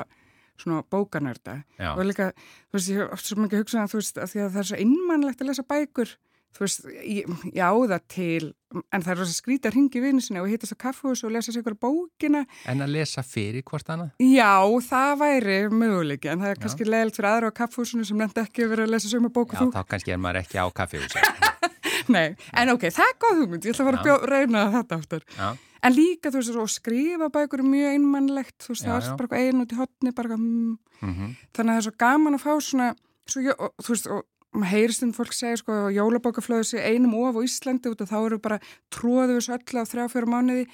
svona 0.57 0.84
bókanörda 0.90 1.59
Já. 1.76 1.90
og 1.92 2.05
líka, 2.07 2.30
þú 2.70 2.78
veist, 2.78 2.92
ég 2.92 3.03
hef 3.03 3.16
oft 3.16 3.28
svo 3.28 3.42
mikið 3.42 3.62
hugsað 3.62 3.82
að 3.82 3.92
þú 3.92 4.01
veist, 4.01 4.20
að 4.22 4.36
að 4.47 4.55
það 4.55 4.62
er 4.62 4.70
svo 4.70 4.80
innmannlegt 4.86 5.42
að 5.42 5.51
lesa 5.51 5.66
bækur 5.66 6.14
veist, 6.62 6.86
ég, 7.02 7.28
ég 7.52 7.61
á 7.62 7.72
það 7.72 8.07
til 8.12 8.52
en 8.92 9.02
það 9.02 9.12
er 9.12 9.20
rosa 9.20 9.34
skrítið 9.36 9.70
að 9.70 9.76
ringi 9.76 10.02
vinnu 10.02 10.24
sinni 10.24 10.42
og 10.42 10.48
hittast 10.50 10.74
á 10.74 10.84
kaffhús 10.86 11.22
og 11.26 11.34
lesa 11.34 11.52
sér 11.54 11.62
ykkur 11.62 11.78
bókina 11.80 12.44
En 12.68 12.82
að 12.84 12.94
lesa 12.96 13.24
fyrir 13.26 13.64
hvort 13.66 13.88
annað? 13.92 14.11
Já, 14.22 14.59
það 14.88 15.12
væri 15.22 15.59
möguleiki 15.72 16.32
en 16.32 16.42
það 16.42 16.54
er 16.54 16.62
kannski 16.64 16.88
leiðilegt 16.88 17.20
fyrir 17.20 17.30
aðra 17.32 17.52
á 17.54 17.59
kaffhúsinu 17.61 18.09
sem 18.09 18.20
nefndi 18.20 18.42
ekki 18.42 18.66
að 18.66 18.74
vera 18.74 18.88
að 18.88 18.96
lesa 18.96 19.12
sömu 19.12 19.32
bók 19.32 19.54
Já, 19.54 19.61
og 19.61 19.62
þú 19.64 19.76
þá 19.76 19.92
kannski 19.94 20.16
er 20.16 20.22
maður 20.22 20.42
ekki 20.42 20.61
á 20.61 20.66
kaffihúsi 20.80 21.24
Nei, 22.12 22.36
en 22.54 22.70
ok, 22.74 22.84
það 22.94 23.09
er 23.11 23.16
góð 23.22 23.40
hugmynd, 23.40 23.66
ég 23.66 23.74
ætla 23.74 23.86
að 23.86 23.88
fara 23.90 24.16
að 24.16 24.26
reyna 24.30 24.66
þetta. 24.76 25.18
Já, 25.34 25.48
En 25.86 25.94
líka, 25.94 26.32
þú 26.32 26.40
veist, 26.40 26.52
svo, 26.54 26.64
skrifa 26.70 27.28
bækur 27.32 27.62
er 27.62 27.68
mjög 27.70 27.96
einmannlegt, 27.96 28.57
þú 28.64 28.72
veist, 28.72 28.86
Já, 28.86 28.90
það 28.90 29.04
já. 29.04 29.11
er 29.11 29.18
bara 29.20 29.42
einu 29.42 29.66
út 29.66 29.74
í 29.74 29.78
hotni, 29.78 30.12
bara 30.16 30.30
eitthvað, 30.30 30.46
mm. 30.46 31.11
mhm, 31.11 31.34
þannig 31.54 31.70
að 31.70 31.76
það 31.76 31.82
er 31.82 31.86
svo 31.86 31.94
gaman 32.02 32.38
að 32.38 32.42
fá 32.42 32.52
svona, 32.68 32.88
svo, 33.30 33.44
og, 33.54 33.74
þú 33.84 33.92
veist, 33.94 34.09
og 34.11 34.24
maður 34.55 34.72
heyrist 34.72 35.05
um 35.05 35.12
fólk 35.16 35.34
segja, 35.36 35.59
sko, 35.61 35.78
jólabókaflöðu 35.94 36.66
sé 36.70 36.82
einum 36.84 37.14
of 37.18 37.38
á 37.38 37.40
Íslandi 37.47 37.90
út 37.92 38.03
og 38.05 38.11
þá 38.11 38.18
eru 38.20 38.38
bara 38.42 38.61
tróðu 38.94 39.38
þessu 39.38 39.57
öll 39.57 39.80
á 39.80 39.84
þrjá, 39.90 40.05
fjóra 40.12 40.30
mánuði, 40.32 40.66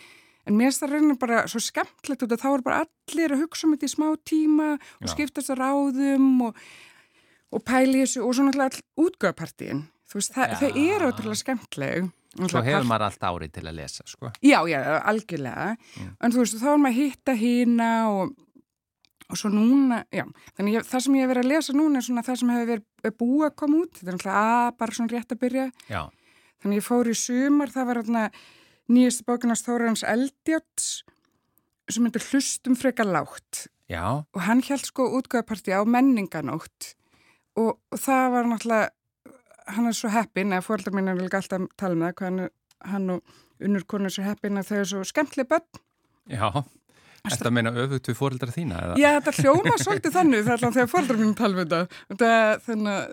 en 0.47 0.57
mér 0.59 0.71
finnst 0.71 0.85
það 0.85 0.95
reyna 0.95 1.19
bara 1.23 1.43
svo 1.51 1.63
skemmtlegt 1.63 2.25
út 2.27 2.35
og 2.37 2.43
þá 2.43 2.49
eru 2.53 2.67
bara 2.67 2.81
allir 2.85 3.35
að 3.37 3.45
hugsa 3.45 3.67
um 3.67 3.75
þetta 3.77 3.89
í 3.89 3.95
smá 3.95 4.09
tíma 4.29 4.69
og 4.77 5.07
Já. 5.07 5.13
skiptast 5.15 5.53
að 5.55 5.63
ráðum 5.63 6.31
og, 6.49 6.63
og 7.53 7.65
pæli 7.67 8.03
þessu 8.05 8.25
og 8.27 8.35
svo 8.37 8.47
náttúrulega 8.49 8.71
all 8.71 9.07
útgöðapartíin, 9.07 9.85
þú 10.11 10.21
veist, 10.21 10.35
það, 10.37 10.55
Já. 10.55 10.59
þau 10.63 10.71
eru 10.87 11.11
ótrúlega 11.13 11.43
skemmtleg. 11.43 12.11
Svo 12.33 12.63
hefur 12.65 12.87
maður 12.89 13.11
allt 13.11 13.25
árið 13.29 13.51
til 13.59 13.67
að 13.69 13.77
lesa, 13.77 14.07
sko 14.09 14.31
Já, 14.41 14.63
já, 14.65 14.79
algjörlega. 15.05 15.75
En 16.25 16.33
þú 16.33 16.41
veist, 16.41 16.57
þá 16.63 16.71
er 16.71 16.79
maður 16.81 16.95
að 16.95 17.01
hitta 17.03 17.35
hína 17.37 17.91
og, 18.09 18.31
og 19.33 19.39
svo 19.41 19.49
núna, 19.53 20.03
já. 20.13 20.27
Þannig 20.59 20.75
ég, 20.77 20.87
það 20.89 21.05
sem 21.07 21.15
ég 21.17 21.25
hef 21.25 21.31
verið 21.33 21.47
að 21.47 21.53
lesa 21.55 21.75
núna 21.77 22.01
er 22.03 22.05
svona 22.07 22.25
það 22.27 22.41
sem 22.43 22.51
hefur 22.53 22.69
verið 22.69 23.09
er 23.09 23.15
búið 23.23 23.47
að 23.49 23.55
koma 23.63 23.79
út. 23.83 23.95
Þetta 23.97 24.11
er 24.13 24.17
náttúrulega 24.19 24.43
að 24.53 24.75
bara 24.83 24.97
svona 24.99 25.15
rétt 25.17 25.33
að 25.33 25.41
byrja. 25.47 25.65
Já, 25.89 26.03
Þannig 26.63 26.79
ég 26.79 26.85
fór 26.87 27.09
í 27.11 27.15
sumar, 27.19 27.73
það 27.75 27.87
var 27.89 27.99
þarna 28.03 28.25
nýjastu 28.93 29.25
bókinast 29.27 29.67
Þórans 29.67 30.05
Eldjáts 30.07 30.91
sem 31.91 32.05
myndir 32.05 32.23
hlustum 32.29 32.77
frekar 32.79 33.09
lágt. 33.09 33.67
já, 33.91 34.05
Og 34.33 34.41
hann 34.47 34.63
held 34.63 34.85
sko 34.87 35.09
útgöðapartí 35.19 35.75
á 35.75 35.83
menninganótt 35.83 36.93
og, 37.59 37.81
og 37.91 37.99
það 37.99 38.29
var 38.37 38.47
náttúrulega, 38.53 38.93
hann 39.75 39.87
er 39.91 39.97
svo 39.97 40.09
heppin, 40.15 40.53
eða 40.55 40.65
fóreldrar 40.69 40.95
mín 40.95 41.11
er 41.11 41.19
líka 41.19 41.41
alltaf 41.43 41.61
að 41.67 41.67
tala 41.77 41.99
með 41.99 42.07
það, 42.07 42.15
hvað 42.21 42.31
hann, 42.31 42.49
hann 42.93 43.11
og 43.17 43.35
unnur 43.63 43.85
konur 43.91 44.09
er 44.11 44.15
svo 44.15 44.25
heppin 44.27 44.59
að 44.63 44.71
þau 44.71 44.79
er 44.79 44.89
svo 44.93 45.03
skemmtileg 45.11 45.51
börn 45.51 45.83
já 46.31 46.47
Þetta 47.23 47.49
að 47.49 47.55
meina 47.55 47.73
öfugt 47.85 48.09
við 48.11 48.17
fóreldra 48.19 48.51
þína, 48.51 48.79
eða? 48.83 48.95
Já, 48.99 49.09
þetta 49.21 49.35
hljóma 49.39 49.77
svolítið 49.79 50.15
þannig 50.17 50.41
þegar 50.49 50.75
þegar 50.75 50.91
fóldrar 50.91 51.21
mínum 51.21 51.37
tala 51.39 51.59
við 51.61 51.75
þetta. 51.75 52.01
þannig 52.67 52.97
að 52.97 53.13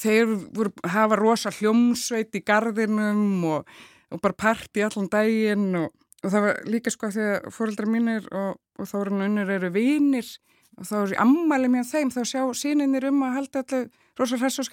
þeir 0.00 0.34
voru, 0.54 0.72
hafa 0.86 1.18
rosa 1.18 1.52
hljómsveit 1.54 2.36
í 2.38 2.42
gardinum 2.46 3.46
og, 3.48 3.72
og 4.10 4.22
bara 4.22 4.38
parti 4.38 4.84
allan 4.86 5.10
daginn 5.10 5.68
og, 5.78 5.90
og 6.22 6.32
það 6.32 6.46
var 6.46 6.60
líka 6.70 6.92
sko 6.94 7.10
þegar 7.14 7.50
fóldrar 7.54 7.90
mínir 7.90 8.26
og, 8.30 8.58
og 8.78 8.90
eru 8.90 9.18
unnur 9.26 9.52
eru 9.56 9.72
vinir 9.74 10.30
og 10.78 10.86
þá 10.88 10.94
eru 11.00 11.18
ammæli 11.24 11.70
mér 11.72 11.86
þeim 11.88 12.12
þá 12.14 12.22
sjá 12.28 12.42
síninir 12.56 13.08
um 13.10 13.22
að 13.26 13.36
halda 13.38 13.64
allir 13.64 13.86
rosa 14.20 14.38
hress 14.40 14.62
og 14.62 14.68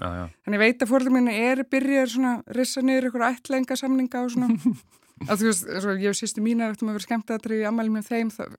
já, 0.00 0.28
Þannig 0.44 0.58
ég 0.58 0.64
veit 0.64 0.84
að 0.84 0.92
fóldrar 0.92 1.16
mínir 1.16 1.40
eru 1.52 1.66
byrjaðir 1.68 2.12
svona 2.14 2.34
rissa 2.56 2.84
niður 2.84 3.10
ykkur 3.10 3.26
ætlenga 3.28 3.78
samninga 3.78 4.24
og 4.24 4.34
svona 4.34 4.52
að 5.30 5.44
veist, 5.48 5.68
og 5.68 6.00
ég 6.00 6.08
hef 6.10 6.18
sýstu 6.18 6.44
mínar 6.44 6.74
eftir 6.74 6.88
að 6.88 6.96
vera 6.96 7.06
skemmt 7.06 7.30
að 7.34 7.54
í 7.56 7.62
ammæli 7.68 7.94
með 7.94 8.10
þeim 8.10 8.32
það, 8.34 8.58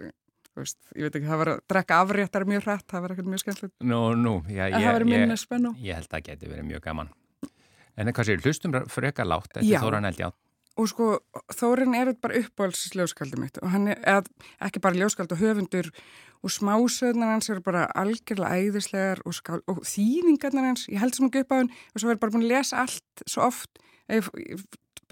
veist, 0.59 0.79
ég 0.95 1.07
veit 1.07 1.19
ekki, 1.19 1.27
það 1.27 1.41
var 1.43 1.53
að 1.53 1.61
drekka 1.73 1.99
afréttar 2.05 2.47
mjög 2.49 2.65
hrætt, 2.69 2.87
það 2.91 3.05
var 3.05 3.15
ekkert 3.15 3.29
mjög 3.33 3.43
skemmtilegt 3.43 3.75
Nú, 3.91 4.01
nú, 4.19 4.37
já, 4.47 4.65
en 4.69 4.77
það 4.77 4.87
ég, 4.87 4.97
var 4.97 5.07
minna 5.11 5.37
ég, 5.37 5.43
spennu 5.43 5.75
ég 5.81 5.99
held 5.99 6.09
að 6.09 6.17
það 6.17 6.25
geti 6.29 6.51
verið 6.53 6.67
mjög 6.71 6.87
gaman. 6.87 7.13
En 7.95 8.11
hvað 8.11 8.27
séu, 8.27 8.41
hlustum 8.43 8.73
freka 8.91 9.23
látt 9.23 9.53
eftir. 9.55 9.79
Þóran 9.79 10.09
Eldjátt? 10.09 10.35
og 10.75 10.89
sko, 10.91 11.09
Þórin 11.55 11.95
er 11.95 12.11
bara 12.19 12.41
uppáhalds 12.41 12.89
ljóskaldi 12.95 13.39
mitt 13.39 13.59
og 13.61 13.71
hann 13.71 13.89
er 13.91 13.99
eða, 14.03 14.25
ekki 14.67 14.81
bara 14.83 14.97
ljóskald 14.99 15.31
og 15.31 15.39
höfundur 15.39 15.91
og 16.43 16.51
smásöðnar 16.51 17.31
hans 17.31 17.49
eru 17.49 17.63
bara 17.63 17.85
algjörlega 17.97 18.59
æðislegar 18.59 19.21
og, 19.25 19.37
skál, 19.37 19.61
og 19.71 19.81
þýðingarnar 19.87 20.69
hans, 20.71 20.87
ég 20.91 20.99
held 21.01 21.15
sem 21.15 21.29
ekki 21.29 21.45
upp 21.45 21.55
á 21.55 21.59
hann 21.61 21.71
og 21.71 22.01
svo 22.01 22.11
verður 22.11 22.23
bara 22.25 22.35
búin 22.35 22.47
að 22.47 22.53
lesa 22.57 22.83
allt 22.83 23.23
svo 23.23 23.47
oft 23.47 23.79
ef 24.11 24.29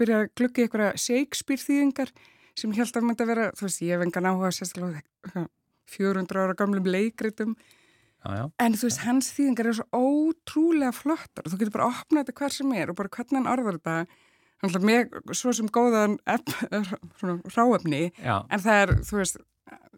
byrja 0.00 0.20
að 0.22 0.32
glugga 0.38 0.62
í 0.62 0.66
einhverja 0.66 1.04
Shakespeare 1.04 1.64
þýðingar 1.64 2.12
sem 2.54 2.74
ég 2.74 2.82
held 2.82 2.98
að 2.98 3.06
myndi 3.08 3.24
að 3.24 3.32
vera, 3.32 3.46
þú 3.58 3.66
veist, 3.66 3.80
ég 3.82 3.94
hef 3.94 4.04
engan 4.06 4.28
áhuga 4.30 4.52
sérstaklega 4.54 4.90
á 4.90 4.98
eitthvað 5.00 5.48
400 5.94 6.44
ára 6.44 6.58
gamlum 6.58 6.86
leikritum 6.88 7.56
Já, 8.24 8.30
já. 8.38 8.44
En 8.64 8.72
þú 8.72 8.88
veist, 8.88 9.02
hans 9.04 9.26
þýðingar 9.36 9.68
eru 9.68 9.78
svo 9.80 10.04
ótrúlega 10.04 10.94
flottar 10.96 11.44
og 11.44 11.52
þú 11.52 11.58
getur 11.60 11.74
bara 11.74 11.88
að 11.90 11.98
opna 11.98 12.22
þetta 12.22 12.36
hver 12.40 12.54
sem 12.56 12.70
er 12.78 12.92
og 12.92 12.96
bara 13.00 13.12
hvernig 13.12 13.36
hann 13.36 13.50
orðar 13.52 13.76
þetta 13.76 13.96
hann 14.64 14.86
með 14.88 15.18
svo 15.36 15.52
sem 15.52 15.68
góðan 15.68 16.14
Já, 18.16 18.36
en 18.48 18.64
það 18.64 18.80
er, 18.80 18.94
þú 19.04 19.20
veist, 19.20 19.40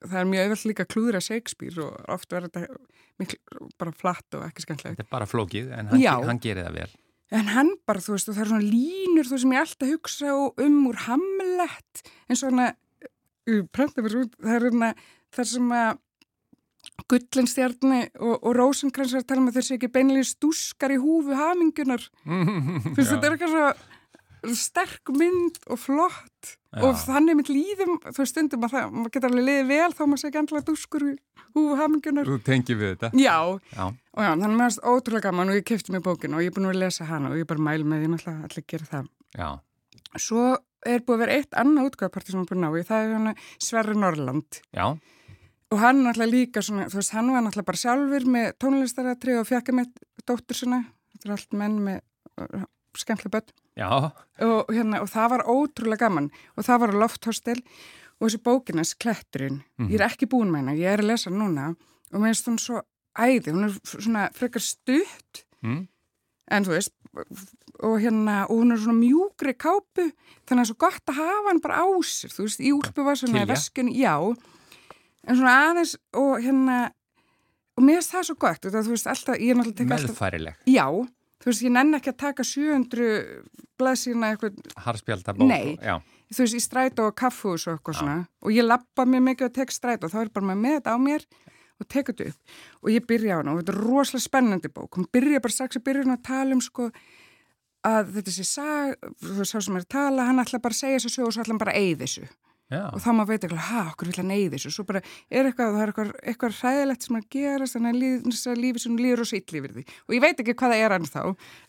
það 0.03 0.18
er 0.20 0.30
mjög 0.32 0.44
auðvitað 0.47 0.70
líka 0.72 0.86
að 0.86 0.92
klúðra 0.97 1.22
Shakespeare 1.22 1.86
og 1.86 2.12
oft 2.16 2.34
verður 2.34 2.51
þetta 2.51 2.80
miklu, 3.22 3.68
bara 3.78 3.94
flatt 3.97 4.38
og 4.38 4.47
ekki 4.49 4.64
skemmtilegt. 4.66 4.99
þetta 4.99 5.07
er 5.07 5.14
bara 5.14 5.28
flókið, 5.30 5.70
en 5.76 5.92
hann, 5.92 6.30
hann 6.32 6.42
gerir 6.42 6.66
það 6.66 6.80
vel. 6.80 6.90
En 7.35 7.49
hann 7.51 7.72
bara, 7.89 8.03
þú 8.03 8.14
veist, 8.14 8.29
og 8.31 8.37
það 8.37 8.45
er 8.45 8.51
svona 8.53 8.70
línur 8.70 9.27
þú 9.27 9.39
sem 9.43 9.55
ég 9.57 9.64
alltaf 9.64 9.93
hugsa 9.97 10.35
um 10.62 10.77
úr 10.91 11.01
Hamlet 11.09 12.03
og 12.31 12.39
svona 12.39 12.68
það 13.47 14.53
er 14.55 14.68
svona 14.70 14.93
þar 15.35 15.49
sem 15.51 15.72
að 15.74 16.03
gullinstjarni 17.11 18.01
og, 18.22 18.35
og 18.41 18.55
Rósenkrans 18.57 19.14
að 19.18 19.27
tala 19.31 19.45
með 19.45 19.59
þessi 19.59 19.77
ekki 19.77 19.91
beinlega 19.93 20.27
stúskar 20.27 20.95
í 20.95 21.01
húfu 21.03 21.37
hamingunar 21.37 22.03
veist, 22.22 23.11
þetta 23.11 23.27
er 23.27 23.35
eitthvað 23.35 23.55
svo 23.55 23.66
sterk 24.55 25.11
mynd 25.16 25.59
og 25.66 25.78
flott. 25.80 26.57
Já. 26.76 26.82
og 26.84 26.99
þannig 27.01 27.36
mynd 27.38 27.49
líðum 27.49 27.92
þú 28.12 28.24
stundum 28.28 28.64
að 28.66 28.72
það, 28.74 28.90
maður 28.92 29.12
getur 29.14 29.30
alveg 29.30 29.44
liðið 29.47 29.68
vel 29.70 29.92
þá 29.97 30.03
maður 30.05 30.20
sé 30.20 30.28
ekki 30.28 30.40
andla 30.42 30.61
dúskur 30.66 31.05
í 31.07 31.12
húfu 31.57 31.76
hamingunar 31.80 32.28
Þú 32.28 32.36
tengir 32.44 32.76
við 32.76 32.90
þetta. 32.92 33.11
Já, 33.16 33.36
Já, 33.72 33.84
og 33.86 34.20
já, 34.26 34.30
þannig 34.36 34.61
að 34.61 34.66
er 34.66 34.92
ótrúlega 34.92 35.24
gaman 35.30 35.53
og 35.53 35.57
ég 35.57 35.66
kefti 35.70 35.94
mér 35.94 36.05
bókinu 36.05 36.36
og 36.36 36.44
ég 36.44 36.53
er 36.53 36.57
búin 36.59 36.68
að 36.68 36.80
lesa 36.82 37.09
hana 37.09 37.30
og 37.32 37.38
ég 37.40 37.47
er 37.47 37.51
bara 37.55 37.64
mæl 37.64 37.86
með 37.88 38.05
því 38.05 38.12
náttúrulega 38.12 38.51
allir 38.51 38.66
gera 38.74 38.90
það. 38.92 39.11
já, 39.40 39.49
Svo 40.20 40.44
er 40.86 41.03
búið 41.07 41.16
að 41.16 41.22
vera 41.24 41.38
eitt 41.40 41.57
annað 41.64 41.88
útgáðparti 41.90 42.34
sem 42.34 42.42
er 42.44 42.51
búin 42.51 42.61
að 42.61 42.76
ná 42.76 42.76
í, 42.76 42.86
það 42.86 43.16
er 43.16 43.44
Sverri 43.59 43.97
Norrland. 43.97 44.61
Já, 44.76 44.86
og 45.72 45.80
hann 45.82 46.01
er 46.03 46.11
náttúrulega 46.11 46.34
líka 46.34 46.62
svona, 46.62 46.90
þú 46.92 47.01
veist, 47.01 47.14
hann 47.16 47.32
var 47.32 47.44
náttúrulega 47.47 47.70
bara 47.72 47.80
sjálfur 47.82 48.26
með 48.36 48.53
tónlistaratri 48.62 49.38
og 49.40 49.49
fjaka 49.49 49.74
með 49.74 49.90
dóttur 50.28 50.61
sinna, 50.61 50.84
þetta 51.14 51.28
er 51.28 51.34
allt 51.36 51.57
menn 51.59 51.78
með 51.88 52.03
uh, 52.44 52.66
skemmtileg 52.97 53.34
börn 53.34 53.55
og, 54.41 54.70
hérna, 54.72 55.03
og 55.05 55.11
það 55.12 55.31
var 55.35 55.47
ótrúlega 55.53 56.07
gaman. 56.07 56.31
Og 56.57 56.64
það 56.66 56.83
var 56.85 56.95
lofthostel 57.03 57.61
og 58.16 58.29
þessi 58.29 58.41
bókinas 58.47 58.95
kletturinn, 58.97 59.62
ég 59.91 59.99
er 60.01 60.07
ekki 60.09 60.29
búin 60.33 60.49
með 60.53 60.62
hana, 60.62 60.77
ég 60.79 60.95
er 60.95 61.03
að 61.05 61.11
lesa 61.11 61.31
núna. 61.31 61.74
Og 62.12 62.22
mér 62.22 62.33
finnst 62.33 62.49
hún 62.49 62.59
svo 62.62 62.81
æði, 63.16 63.53
hún 63.53 63.66
er 63.68 63.74
svona 63.85 64.31
frekar 64.37 64.64
stutt. 64.64 65.43
Mm, 65.62 65.87
en 66.57 66.64
þú 66.64 66.72
veist 66.77 66.95
og 67.85 67.99
hérna, 68.01 68.47
og 68.49 68.61
hún 68.62 68.72
er 68.72 68.81
svona 68.81 69.01
mjúkri 69.01 69.53
kápu 69.57 70.07
þannig 70.47 70.51
að 70.51 70.53
það 70.53 70.62
er 70.62 70.68
svo 70.70 70.77
gott 70.81 71.11
að 71.12 71.18
hafa 71.20 71.49
hann 71.51 71.62
bara 71.64 71.81
á 71.85 71.87
sér. 72.05 72.33
Þú 72.33 72.47
veist, 72.47 72.61
í 72.61 72.72
úlpuvarsunni, 72.77 73.41
Kilja. 73.41 73.51
veskjunni 73.53 73.97
já, 74.01 74.14
en 75.27 75.37
svona 75.37 75.57
aðeins 75.70 75.97
og 76.16 76.33
hérna 76.45 76.79
og 77.77 77.85
mér 77.85 78.01
finnst 78.01 78.14
það 78.14 78.27
svo 78.31 78.37
gott, 78.41 78.64
veist, 78.64 78.87
þú 78.87 78.95
veist 78.95 79.07
er 79.07 79.12
alltaf, 79.12 79.41
meðfærileg. 79.93 80.57
já 80.64 80.87
þú 81.43 81.51
veist, 81.51 81.64
ég 81.64 81.74
nenni 81.74 81.99
ekki 81.99 82.12
að 82.12 82.20
taka 82.22 82.47
700 82.47 83.09
blaðsíðuna 83.80 84.30
eitthvað, 84.32 84.61
Harspjaldabók. 84.87 85.51
Nei. 85.51 85.76
Já, 85.80 85.99
þú 86.32 86.45
veist, 86.45 86.57
í 86.57 86.62
strætó 86.64 87.11
og 87.11 87.18
kaffús 87.18 87.66
og 87.66 87.76
eitthvað 87.76 88.01
svona. 88.01 88.16
Og 88.45 88.55
ég 88.55 88.66
lappa 88.66 89.07
mér 89.09 89.24
mikið 89.32 89.51
og 89.51 89.59
tek 89.59 89.74
strætó. 89.74 90.11
Þá 90.12 90.22
er 90.24 90.32
bara 90.32 90.51
maður 90.51 90.64
með 90.64 90.78
þetta 90.78 90.97
á 90.97 90.99
mér 91.03 91.28
og 91.76 91.91
tek 91.93 92.11
þetta 92.11 92.30
upp. 92.32 92.57
Og 92.82 92.91
ég 92.95 93.07
byrja 93.11 93.37
á 93.37 93.41
hana. 93.43 93.53
Og 93.53 93.61
þetta 93.61 93.74
er 93.74 93.82
rosalega 93.84 94.24
spennandi 94.24 94.72
bók. 94.72 94.97
Hún 94.97 95.11
byrja 95.12 95.45
bara 95.45 95.57
strax 95.59 95.78
að 95.78 95.87
byrja 95.91 96.07
hún 96.07 96.16
að 96.16 96.26
tala 96.30 96.57
um 96.57 96.64
sko 96.64 96.91
að 97.87 98.16
þetta 98.16 98.32
sé 98.34 98.45
sag, 98.49 98.97
þú 99.22 99.37
veist, 99.37 99.53
sá 99.53 99.61
sem 99.62 99.76
er 99.78 99.84
að 99.84 99.93
tala, 99.95 100.26
hann 100.26 100.43
ætla 100.43 100.59
bara 100.62 100.74
að 100.74 100.80
segja 100.80 101.03
þessu 101.05 101.22
og 101.22 101.34
svo 101.34 101.45
ætla 101.45 101.55
hann 101.55 101.61
bara 101.62 101.74
að 101.76 101.84
eyði 101.84 102.01
þessu 102.03 102.24
já, 102.73 102.83
og 102.93 102.99
þá 103.03 103.09
maður 103.14 103.29
veit 103.33 103.45
ekki, 103.47 103.59
ha, 103.69 103.83
okkur 103.93 104.09
vil 104.11 104.17
hann 104.21 104.33
eyði 104.37 104.51
þessu? 104.57 104.73
Svo 104.75 104.85
bara 104.89 105.03
er 105.31 105.49
eitthvað, 105.51 105.73
það 105.77 105.83
er 105.85 105.93
eitthvað, 105.93 106.12
eitthvað 106.33 106.57
hræðilegt 106.61 107.07
sem 107.07 107.19
að 107.21 107.27
gerast, 107.37 107.77
þannig 107.77 107.93
að 107.93 108.01
líf, 108.03 108.47
lífi 108.64 108.83
sem 108.87 108.97
líður 109.01 109.23
og 109.25 109.31
sitt 109.31 109.55
lífið 109.55 109.75
því. 109.77 109.85
Og 110.09 110.17
ég 110.17 110.25
veit 110.27 110.43
ekki 110.45 110.55
hvað 110.59 110.75
það 110.75 110.85
er 110.87 110.95
hann 110.97 111.09
þá 111.11 111.21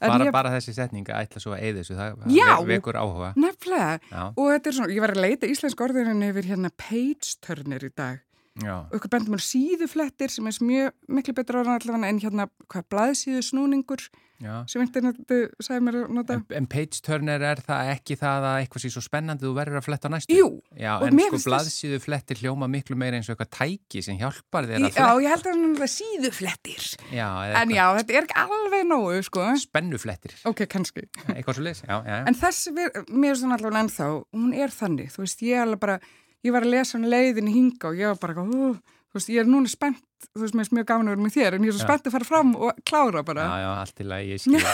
bara, 0.02 0.20
ég, 0.26 0.32
bara 0.38 0.54
þessi 0.58 0.74
setning 0.78 1.08
að 1.14 1.26
ætla 1.28 1.44
svo 1.44 1.56
að 1.58 1.64
eyða 1.68 1.82
þessu, 1.84 1.98
það 1.98 2.30
Já. 2.38 2.52
ve- 2.62 2.70
vekur 2.76 2.98
áhuga. 3.02 3.34
nefnilega, 3.38 4.00
Já, 4.12 4.24
og 4.34 4.46
þetta 4.56 4.68
er 4.74 4.78
svona, 4.80 4.94
ég 4.98 5.02
var 5.06 5.14
að 5.14 5.22
leita 5.28 5.52
íslensk 5.52 5.84
orðinni 5.88 6.32
yfir 6.34 6.50
hérna 6.54 6.72
page 6.78 7.36
turner 7.42 7.80
í 7.86 7.92
dag. 7.96 8.24
Og 8.58 8.96
ykkur 8.98 9.12
bendum 9.14 9.36
er 9.38 9.44
síðuflettir 9.46 10.32
sem 10.34 10.48
er 10.50 10.56
mjög 10.66 10.92
miklu 11.14 11.34
betra 11.38 11.60
orðan 11.62 11.78
allavega 11.78 12.08
en 12.10 12.20
hérna 12.24 12.48
hvað 12.74 12.88
blaðsíðu 12.90 13.44
snúningur 13.46 14.08
já. 14.44 14.54
sem 14.70 14.82
internetu 14.84 15.38
sagði 15.64 15.84
mér 15.88 15.98
að 16.04 16.12
nota 16.18 16.34
En, 16.38 16.44
en 16.60 16.68
page 16.70 17.02
turner 17.06 17.42
er 17.42 17.62
það 17.66 17.92
ekki 17.96 18.18
það 18.20 18.48
að 18.50 18.58
eitthvað 18.62 18.84
sé 18.86 18.92
svo 18.94 19.04
spennandi 19.06 19.46
þú 19.48 19.54
verður 19.58 19.80
að 19.82 19.86
fletta 19.88 20.12
næstu? 20.14 20.36
Jú, 20.38 20.50
Já, 20.78 20.92
en 21.08 21.18
sko 21.20 21.36
þess- 21.38 21.48
blaðsíðu 21.50 22.00
flettir 22.04 22.42
hljóma 22.44 22.70
miklu 22.72 22.98
meira 23.00 23.18
eins 23.20 23.30
og 23.30 23.36
eitthvað 23.38 23.52
tæki 23.58 24.04
sem 24.06 24.20
hjálpar 24.22 24.68
þér 24.70 24.78
að 24.78 24.86
já, 24.86 24.92
fletta. 24.94 25.08
ég 25.26 25.34
held 25.34 25.48
að 25.48 25.62
það 25.78 25.88
er 25.88 25.94
síðuflettir 25.96 26.88
Já, 27.16 27.28
eða 27.48 27.62
en 27.64 27.74
já, 27.78 27.86
þetta 28.00 28.18
er 28.18 28.28
ekki 28.28 28.40
alveg 28.44 28.86
nógu 28.92 29.24
sko. 29.28 29.48
spennuflettir, 29.64 30.36
ok, 30.52 30.64
kannski 30.70 31.06
eitthvað 31.36 31.58
svo 31.60 31.66
leys. 31.68 31.82
Já, 31.88 31.96
já, 32.04 32.14
já. 32.14 32.24
en 32.28 32.38
þessi, 32.44 32.74
við- 32.78 33.02
mér 33.14 33.34
er 33.34 33.42
svona 33.42 33.58
allavega 33.58 33.84
ennþá 33.86 34.10
hún 34.38 34.54
er 34.58 34.74
þannig, 34.74 35.12
þú 35.16 35.24
veist, 35.26 35.42
ég 35.48 35.64
er 35.66 35.76
bara 35.82 36.00
ég 36.46 36.54
var 36.54 36.64
að 36.68 36.74
lesa 36.76 36.98
hann 36.98 37.10
leiðin 37.10 37.50
hinga 37.52 37.90
og 37.90 37.98
ég 37.98 38.14
var 38.14 38.20
bara 38.22 38.44
uh, 38.46 38.78
þú 39.12 39.18
veist, 39.18 39.32
ég 39.34 39.42
er 39.42 39.50
núna 39.50 39.68
spennt 39.72 40.04
þú 40.26 40.44
veist, 40.44 40.58
mér 40.58 40.68
er 40.68 40.76
mjög 40.78 40.90
gaman 40.90 41.08
að 41.08 41.16
vera 41.16 41.26
með 41.26 41.36
þér 41.38 41.58
en 41.58 41.68
ég 41.68 41.72
er 41.72 41.78
svo 41.78 41.86
spennt 41.86 42.10
að 42.10 42.16
fara 42.18 42.28
fram 42.28 42.54
og 42.58 42.82
klára 42.88 43.24
bara. 43.28 43.46
Já, 43.48 43.64
já, 43.64 43.70
allt 43.84 43.96
til 43.98 44.08
að 44.10 44.28
ég 44.32 44.44
skilja 44.44 44.74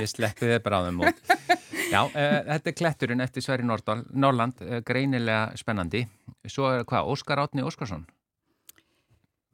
ég 0.00 0.10
sleppi 0.10 0.50
þið 0.50 0.60
bráðum 0.64 1.00
út 1.04 1.22
Já, 1.92 2.00
uh, 2.08 2.40
þetta 2.48 2.70
er 2.70 2.76
kletturinn 2.78 3.24
eftir 3.24 3.64
Nordal, 3.64 4.02
Norland, 4.10 4.60
uh, 4.64 4.80
greinilega 4.86 5.52
spennandi. 5.60 6.04
Svo 6.48 6.70
er 6.72 6.84
hvað, 6.88 7.10
Óskar 7.12 7.42
Átni 7.42 7.64
Óskarsson? 7.64 8.06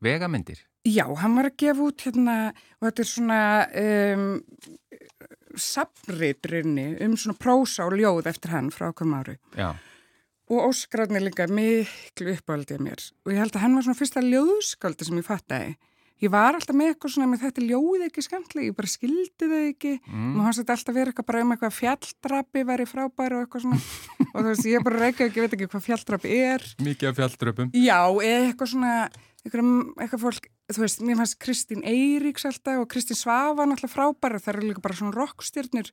Vegamyndir? 0.01 0.63
Já, 0.89 1.05
hann 1.21 1.37
var 1.37 1.51
að 1.51 1.59
gefa 1.61 1.85
út 1.85 2.07
hérna 2.07 2.37
og 2.79 2.87
þetta 2.87 3.03
er 3.03 3.09
svona 3.11 3.41
um, 3.83 4.23
safnritrunni 5.61 6.87
um 7.05 7.19
svona 7.21 7.37
prósa 7.37 7.85
og 7.85 7.99
ljóð 8.01 8.31
eftir 8.31 8.55
hann 8.55 8.71
frá 8.73 8.89
okkur 8.89 9.13
ári. 9.19 9.37
Já, 9.59 9.75
og 10.51 10.67
Óskararni 10.67 11.21
er 11.21 11.29
líka 11.29 11.47
miklu 11.51 12.35
uppáldið 12.35 12.83
mér. 12.83 13.05
Og 13.25 13.33
ég 13.35 13.39
held 13.39 13.55
að 13.55 13.65
hann 13.65 13.79
var 13.79 13.87
svona 13.87 14.01
fyrsta 14.01 14.25
ljóðskaldi 14.25 15.07
sem 15.07 15.21
ég 15.21 15.27
fattaði. 15.27 15.77
Ég 16.21 16.29
var 16.29 16.53
alltaf 16.53 16.77
með 16.77 16.91
eitthvað 16.93 17.13
svona 17.15 17.31
með 17.31 17.45
þetta 17.47 17.63
ljóð 17.65 18.03
ekki 18.05 18.23
skemmtileg, 18.27 18.67
ég 18.69 18.77
bara 18.77 18.91
skildi 18.93 19.47
þau 19.49 19.61
ekki. 19.71 19.93
Mm. 20.05 20.35
og 20.35 20.43
hann 20.45 20.57
þetta 20.59 20.75
alltaf 20.77 20.97
verið 20.99 21.13
eitthvað 21.15 21.29
bara 21.31 21.45
um 21.47 21.55
eitthvað 21.55 21.77
fjalldrapi 21.79 22.65
væri 22.69 22.87
frábæri 22.91 23.39
og 23.39 23.47
eitthvað 23.47 23.65
svona. 23.65 23.81
Og 24.31 24.45
þú 24.45 24.51
veist, 24.51 24.67
ég 24.69 24.85
bara 24.87 25.01
reyka 25.01 25.25
ekki, 25.27 25.43
veit 25.43 25.55
ekki 25.57 25.67
hvað 25.73 25.87
fjalldrapi 25.89 26.37
er. 26.45 26.67
Mikið 26.85 27.09
af 27.09 27.17
fjalldröpum 27.19 27.73
Já, 27.75 27.99
eitthvað 28.21 28.71
svona 28.75 28.93
eitthvað, 29.41 29.71
eitthvað 29.97 30.23
fólk, 30.27 30.49
þú 30.71 30.85
veist, 30.85 31.03
mér 31.09 31.19
fannst 31.21 31.39
Kristín 31.41 31.85
Eiríks 31.89 32.47
alltaf 32.49 32.83
og 32.83 32.89
Kristín 32.93 33.19
Svafa 33.19 33.67
náttúrulega 33.67 33.95
frábæra, 33.95 34.43
það 34.43 34.53
eru 34.55 34.69
líka 34.69 34.85
bara 34.85 34.99
svona 35.01 35.17
rockstjörnur 35.17 35.91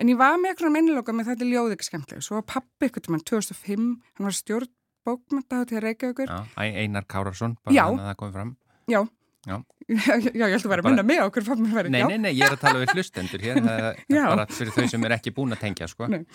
en 0.00 0.12
ég 0.12 0.18
var 0.20 0.38
með 0.40 0.54
eitthvað 0.54 0.74
minniloka 0.76 1.14
með 1.16 1.32
þetta 1.32 1.46
er 1.46 1.52
ljóð 1.54 1.76
ekki 1.76 1.88
skemmtilega, 1.90 2.24
svo 2.24 2.38
var 2.40 2.46
pappi 2.48 2.88
eitthvað 2.88 3.06
til 3.06 3.14
mann 3.14 3.24
2005, 3.30 3.88
hann 4.16 4.28
var 4.30 4.36
stjórn 4.36 4.72
bókmynda 5.06 5.60
á 5.60 5.68
til 5.68 5.80
Reykjavíkur, 5.84 6.28
Já, 6.28 6.40
Einar 6.56 7.06
Kárarsson, 7.08 7.56
bara 7.64 7.86
hann 7.86 8.00
að 8.00 8.10
það 8.10 8.20
komið 8.24 8.38
fram. 8.38 8.52
Já 8.90 9.00
Já. 9.48 9.56
já, 9.88 10.14
já, 10.36 10.44
ég 10.44 10.52
held 10.52 10.66
að 10.66 10.72
vera 10.74 10.82
að 10.82 10.86
minna 10.90 11.04
mig 11.08 11.16
á 11.16 11.24
okkur 11.24 11.46
Nei, 11.88 12.02
nei, 12.04 12.18
nei, 12.20 12.32
ég 12.36 12.44
er 12.44 12.58
að 12.58 12.60
tala 12.60 12.82
við 12.82 12.90
hlustendur 12.92 13.40
hér 13.40 13.60
bara 14.12 14.44
fyrir 14.52 14.74
þau 14.74 14.88
sem 14.92 15.06
er 15.08 15.14
ekki 15.16 15.32
búin 15.32 15.56
að 15.56 15.62
tengja 15.62 15.88
sko. 15.88 16.08
Nei. 16.12 16.26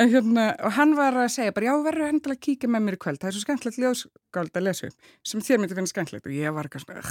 En 0.00 0.08
hérna, 0.08 0.46
og 0.64 0.72
hann 0.78 0.94
var 0.96 1.18
að 1.20 1.28
segja 1.34 1.52
bara, 1.52 1.68
já, 1.68 1.74
verður 1.84 2.08
hendilega 2.08 2.38
að 2.38 2.44
kíkja 2.46 2.70
með 2.72 2.86
mér 2.86 2.96
í 2.96 3.00
kvöld, 3.04 3.20
það 3.20 3.30
er 3.30 3.36
svo 3.36 3.42
skemmtilegt 3.44 3.80
ljóðskáld 3.82 4.56
að 4.56 4.64
lesa 4.64 4.88
sem 5.28 5.44
þér 5.44 5.60
myndi 5.60 5.76
finna 5.76 5.92
skemmtilegt 5.92 6.28
og 6.30 6.36
ég 6.38 6.56
var 6.56 6.70
eitthvað 6.70 6.86
svona, 6.86 7.02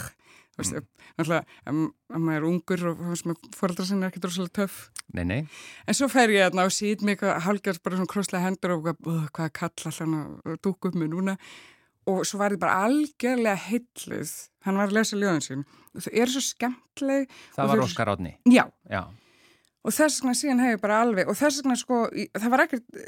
þú 0.54 0.64
veist, 0.64 0.90
náttúrulega, 1.20 1.60
ef 1.70 1.78
ef 2.14 2.24
maður 2.24 2.40
er 2.40 2.48
ungur 2.50 2.86
og 2.90 3.04
með 3.30 3.46
fóreldra 3.58 3.86
sinni 3.90 4.08
er 4.08 4.12
ekki 4.14 4.24
drossalega 4.26 4.56
töff. 4.58 4.80
Nei, 5.14 5.24
nei, 5.30 5.40
En 5.86 5.98
svo 5.98 6.10
fer 6.10 6.34
ég 6.34 6.48
þarna 6.48 6.66
og 6.66 6.74
sýt 6.74 7.06
mig 7.06 7.20
eitthvað 7.20 7.46
hálgjörð 7.46 7.84
bara 7.86 8.02
svona 8.02 8.14
krosslega 8.14 8.48
hendur 8.48 8.74
og 8.74 8.90
eitthvað, 8.90 9.14
"Ugh, 9.14 9.30
hvað 9.38 9.54
kall 9.62 9.94
allan 9.94 10.18
að 10.18 10.60
dúka 10.66 10.90
upp 10.90 10.98
mig 10.98 11.10
núna 11.14 11.38
og 12.10 12.24
svo 12.28 12.40
var 12.42 12.56
ég 12.56 12.62
bara 12.62 12.84
algjörlega 12.88 13.56
heilluð, 13.70 14.32
hann 14.68 14.80
var 14.80 14.92
að 14.92 14.98
lesa 15.00 15.20
ljóðin 15.20 15.46
sín. 15.46 15.66
Og 15.94 16.06
þau 16.06 16.14
eru 16.14 16.34
svo 16.34 16.44
skemmtileg 16.46 17.28
það 17.54 17.70
var 17.70 17.84
Óskar 17.84 18.10
Átni 18.16 18.34
Já, 18.50 18.66
Já, 18.90 19.04
og 19.84 19.94
þess 19.94 20.24
vegna 20.24 20.34
síðan 20.40 20.64
hef 20.64 20.76
ég 20.76 20.84
bara 20.84 21.00
alveg 21.04 21.30
og 21.30 21.38
þess 21.38 21.62
vegna 21.62 21.78
sko, 21.78 22.04
það 22.34 22.54
var 22.54 22.64
ekkert 22.66 23.02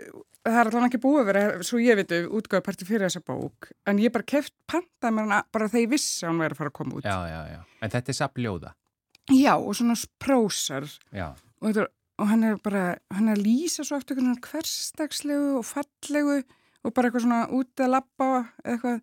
það 0.46 0.60
er 0.60 0.70
allan 0.70 0.88
ekki 0.90 1.02
búið 1.02 1.28
vera, 1.30 1.44
svo 1.66 1.80
ég 1.82 1.98
veit 2.00 2.14
útgáðparti 2.14 2.88
fyrir 2.88 3.08
þessa 3.08 3.24
bók, 3.26 3.70
en 3.90 4.02
ég 4.02 4.14
bara 4.14 4.28
keft 4.28 4.54
pantaði 4.70 5.16
mér 5.16 5.28
hana 5.28 5.40
bara 5.56 5.70
þegar 5.72 5.86
ég 5.86 5.94
vissi 5.96 6.26
að 6.26 6.34
hún 6.34 6.42
væri 6.44 6.56
að 6.56 6.60
fara 6.62 6.72
að 6.72 6.78
koma 6.80 7.00
út. 7.00 7.08
Já, 7.08 7.18
já, 7.32 7.40
já. 7.56 7.62
En 7.82 7.94
þetta 7.96 8.14
er 8.14 8.18
sappljóða. 8.20 8.74
Já, 9.34 9.54
og 9.56 9.72
svona 9.80 9.96
prósar. 10.22 10.86
Já. 11.10 11.32
og, 11.34 11.72
þetta, 11.72 11.88
og 12.22 12.30
hann 12.30 12.46
er 12.46 12.60
bara 12.62 12.84
hann 13.16 13.32
er 13.32 13.40
að 13.40 13.48
lýsa 13.48 13.86
svo 13.88 13.98
eftir 13.98 14.20
eitthvað 14.20 14.28
svona 14.28 14.52
hversdagslegu 14.52 15.50
og 15.58 15.66
fallegu 15.72 16.38
og 16.86 16.94
bara 16.96 17.10
eitthvað 17.10 17.26
svona 17.26 17.46
út 17.50 17.82
að 17.82 17.98
eða 17.98 18.42
eitthvað. 18.64 19.00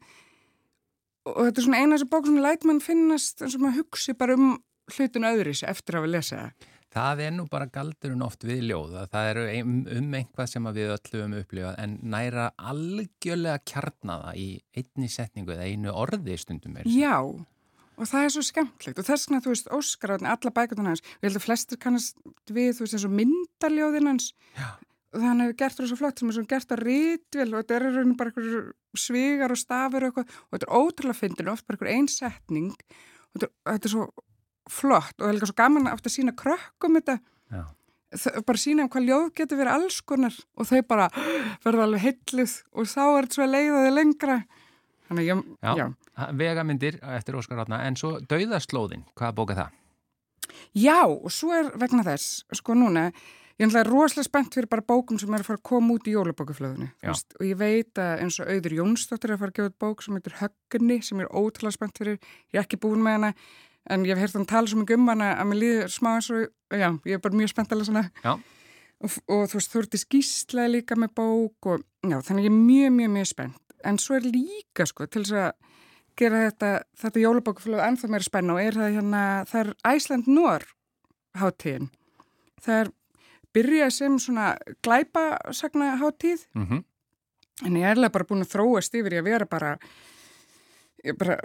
Og 1.23 1.41
þetta 1.47 1.61
er 1.61 1.67
svona 1.69 1.81
eina 1.81 1.97
þessi 1.97 2.11
bók 2.11 2.29
sem 2.29 2.43
læt 2.43 2.65
mann 2.67 2.83
finnast 2.83 3.43
eins 3.43 3.57
og 3.57 3.63
maður 3.63 3.83
hugsi 3.83 4.15
bara 4.19 4.37
um 4.39 4.55
hlutun 4.91 5.27
öðris 5.29 5.63
eftir 5.67 5.99
að 5.99 6.07
við 6.07 6.15
lesa 6.17 6.39
það. 6.39 6.71
Það 6.93 7.23
er 7.25 7.31
nú 7.33 7.47
bara 7.49 7.71
galdurinn 7.73 8.25
oft 8.27 8.43
við 8.45 8.67
ljóð 8.69 8.99
að 9.01 9.13
það 9.15 9.29
eru 9.31 9.45
um, 9.63 10.17
einhvað 10.19 10.51
sem 10.51 10.67
við 10.77 10.91
öllu 10.93 11.23
um 11.25 11.37
upplifað 11.39 11.79
en 11.81 11.95
næra 12.13 12.51
algjörlega 12.61 13.63
kjarnaða 13.71 14.35
í 14.37 14.49
einni 14.77 15.09
setningu 15.09 15.55
eða 15.55 15.71
einu 15.71 15.95
orði 16.03 16.37
stundum 16.43 16.77
er. 16.83 16.91
Já, 16.93 17.17
og 17.23 18.11
það 18.11 18.27
er 18.27 18.35
svo 18.35 18.45
skemmtlegt 18.45 19.01
og 19.01 19.09
þess 19.09 19.31
vegna, 19.31 19.41
þú 19.47 19.55
veist, 19.55 19.73
Óskar 19.73 20.17
átni 20.19 20.29
alla 20.35 20.53
bækundana 20.59 20.93
hans, 20.93 21.05
við 21.23 21.31
heldum 21.31 21.47
flestir 21.47 21.81
kannast 21.81 22.21
við, 22.51 22.75
þú 22.77 22.85
veist, 22.85 22.99
eins 22.99 23.09
og 23.09 23.17
myndaljóðin 23.23 24.13
hans. 24.13 24.29
Já. 24.59 24.69
Og 25.13 25.19
það 25.21 25.27
hann 25.29 25.41
hefur 25.45 25.57
gert 25.63 25.77
það 25.79 25.89
svo 25.93 25.99
flott 26.01 26.19
sem 26.23 26.29
er 26.33 26.37
svo 26.39 26.45
gert 26.49 26.73
að 26.73 26.83
rítvel 26.89 27.49
og 27.53 27.59
þetta 27.63 27.75
er 27.77 27.85
rauninu 27.89 28.17
bara 28.17 28.33
einhver 28.33 28.73
svigar 28.97 29.53
og 29.55 29.61
stafur 29.61 30.07
og 30.07 30.09
eitthvað 30.13 30.37
og 30.49 30.57
þetta 30.57 30.69
er 30.69 30.77
ótrúlega 30.81 31.19
fyndin, 31.21 31.51
oft 31.53 31.67
bara 31.69 31.79
einhver 31.79 31.93
einsetning 31.97 32.71
og 32.73 33.37
þetta, 33.37 33.49
er- 33.51 33.75
þetta 33.77 33.89
er 33.91 33.95
svo 33.97 34.07
flott 34.73 35.15
og 35.19 35.25
það 35.27 35.29
er 35.33 35.37
líka 35.39 35.51
svo 35.53 35.59
gaman 35.59 35.91
aftur 35.91 36.13
að 36.13 36.17
sína 36.17 36.33
krökkum 36.39 36.97
þetta. 37.01 37.19
Þau- 38.13 38.43
bara 38.45 38.61
sína 38.61 38.85
um 38.85 38.91
hvað 38.93 39.07
ljóð 39.09 39.29
getur 39.41 39.57
verið 39.61 39.73
alls 39.73 40.01
konar 40.05 40.35
og 40.57 40.67
þau 40.69 40.83
bara 40.89 41.07
verða 41.65 41.87
alveg 41.87 42.03
heillið 42.07 42.57
og 42.77 42.89
þá 42.91 43.01
er 43.09 43.25
þetta 43.27 43.37
svo 43.39 43.45
að 43.47 43.55
leiða 43.57 43.85
þau 43.87 43.95
lengra 43.97 44.37
þannig 45.09 45.23
að 45.23 45.29
ég, 45.29 45.45
Já. 45.65 45.73
já. 45.81 45.87
Vegamyndir 46.37 46.99
eftir 47.17 47.37
Óskar 47.41 47.63
Átna 47.65 47.79
en 47.89 47.97
svo 47.97 48.19
Dauðaslóðin, 48.29 49.07
hvaða 49.17 49.33
bók 49.39 49.55
er 49.55 49.63
það? 49.63 49.79
Já, 50.77 50.99
og 51.09 51.31
svo 51.33 51.53
er 51.57 51.71
vegna 51.81 52.05
þess, 52.05 52.43
sko 52.53 52.75
núna, 52.77 53.07
ég 53.61 53.75
er 53.77 53.89
rosalega 53.89 54.27
spennt 54.27 54.55
fyrir 54.57 54.69
bara 54.71 54.85
bókum 54.87 55.19
sem 55.21 55.33
er 55.35 55.43
að 55.43 55.51
fara 55.51 55.61
að 55.61 55.67
koma 55.69 55.97
út 55.97 56.09
í 56.09 56.15
veist, 57.03 57.35
Og 57.39 57.45
ég 57.47 57.59
veit 57.61 57.99
að 58.01 58.23
eins 58.25 58.39
og 58.41 58.49
Auður 58.49 58.77
Jónsdóttir 58.79 59.31
er 59.31 59.37
að 59.37 59.43
fara 59.43 59.53
að 59.53 59.59
gefa 59.59 59.75
bók 59.85 60.03
sem 60.03 60.17
heitir 60.17 60.39
Höggunni, 60.41 60.99
sem 61.03 61.21
ég 61.21 61.29
er 61.29 61.37
ótrúlega 61.37 61.77
spennt 61.77 61.99
fyrir. 61.99 62.19
Ég 62.53 62.61
er 62.61 62.65
ekki 62.65 62.81
búin 62.81 63.05
með 63.05 63.19
hana, 63.19 63.33
en 63.91 64.07
ég 64.07 64.15
hef 64.15 64.23
heyrt 64.23 64.39
hann 64.39 64.49
tala 64.49 64.71
svo 64.71 64.83
mikið 64.83 65.01
um 65.01 65.13
hana 65.13 65.35
að 65.37 65.51
mér 65.51 65.61
líður 65.63 65.93
smá 65.93 66.11
eins 66.15 66.31
og, 66.33 66.47
já, 66.71 66.89
ég 67.05 67.19
er 67.19 67.25
bara 67.25 67.41
mjög 67.43 67.53
spennt 67.53 67.75
hana. 67.77 68.05
Já. 68.23 68.33
Og, 69.03 69.19
og 69.35 69.45
þú 69.51 69.59
veist, 69.59 69.73
þú 69.73 69.83
ert 69.83 69.99
í 69.99 70.03
skýsla 70.05 70.69
líka 70.71 70.97
með 70.97 71.15
bók 71.19 71.73
og, 71.73 71.85
já, 72.07 72.21
þannig 72.23 72.49
ég 72.49 72.53
er 72.53 72.59
mjög, 72.59 72.97
mjög, 73.01 73.15
mjög 73.19 73.31
spennt. 73.33 73.61
En 73.83 73.99
svo 73.99 74.15
er 74.15 74.29
líka, 74.29 74.87
sko, 74.87 75.09
til 75.11 75.25
þess 75.27 75.39
að 75.43 75.73
gera 76.19 76.45
þetta, 76.47 76.71
þetta 77.03 77.23
jólabókaflöð 77.25 77.83
ennþá 77.87 78.11
meira 78.13 78.27
spenna 78.27 78.57
og 78.57 78.63
er 78.63 78.79
það 78.79 78.97
hérna, 78.99 79.23
það 79.49 79.63
er 79.63 79.71
Æsland 79.93 80.29
Nór 80.31 80.67
hátíðin. 81.41 81.89
Það 82.63 82.79
er 82.79 82.93
byrjað 83.55 83.91
sem 83.99 84.19
svona 84.19 84.55
glæpasagna 84.83 85.97
hátíð 86.03 86.47
Mm 86.55 86.83
en 87.63 87.75
ég 87.77 87.85
er 87.85 87.95
alveg 87.99 88.11
bara 88.15 88.25
búin 88.27 88.43
að 88.43 88.49
þróast 88.57 88.95
yfir 88.97 89.13
í 89.15 89.19
að 89.21 89.27
vera 89.29 89.47
bara, 89.47 89.69
ég 91.05 91.15
bara 91.21 91.37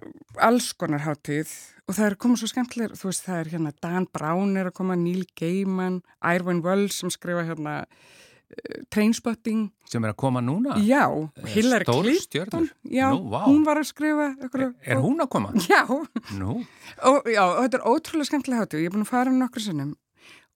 alls 0.47 0.71
konar 0.73 1.03
hátíð 1.03 1.51
og 1.85 1.93
það 1.97 2.05
er 2.07 2.15
komið 2.23 2.39
svo 2.41 2.47
skemmtilega, 2.49 2.95
þú 2.97 3.09
veist 3.11 3.25
það 3.27 3.41
er 3.43 3.49
hérna 3.51 3.73
Dan 3.83 4.07
Brown 4.15 4.55
er 4.57 4.69
að 4.71 4.77
koma, 4.79 4.95
Neil 4.97 5.25
Gaiman 5.37 5.99
Irwin 6.25 6.63
Wells 6.65 6.97
sem 7.03 7.11
skrifa 7.13 7.43
hérna 7.45 7.75
uh, 7.83 8.79
Trainspotting 8.89 9.67
Sem 9.91 10.07
er 10.07 10.15
að 10.15 10.17
koma 10.23 10.41
núna? 10.41 10.79
Já, 10.81 11.03
Eh, 11.43 11.51
Hillary 11.53 11.85
Clinton? 11.85 12.69
Já, 12.87 13.11
Nú, 13.13 13.27
vá. 13.29 13.43
hún 13.45 13.61
var 13.67 13.77
að 13.83 13.89
skrifa 13.91 14.31
ykkur, 14.47 14.67
Er 14.87 15.03
hún 15.03 15.21
að 15.21 15.29
koma? 15.35 15.53
Já, 15.69 15.83
og, 15.91 17.29
já, 17.29 17.43
og 17.45 17.61
þetta 17.67 17.77
er 17.83 17.87
ótrúlega 17.93 18.31
skemmtilega 18.31 18.63
hátíð, 18.65 18.81
ég 18.81 18.89
er 18.89 18.95
búin 18.95 19.05
að 19.05 19.11
fara 19.13 19.29
um 19.35 19.37
nokkur 19.43 19.61
sinnum 19.67 19.93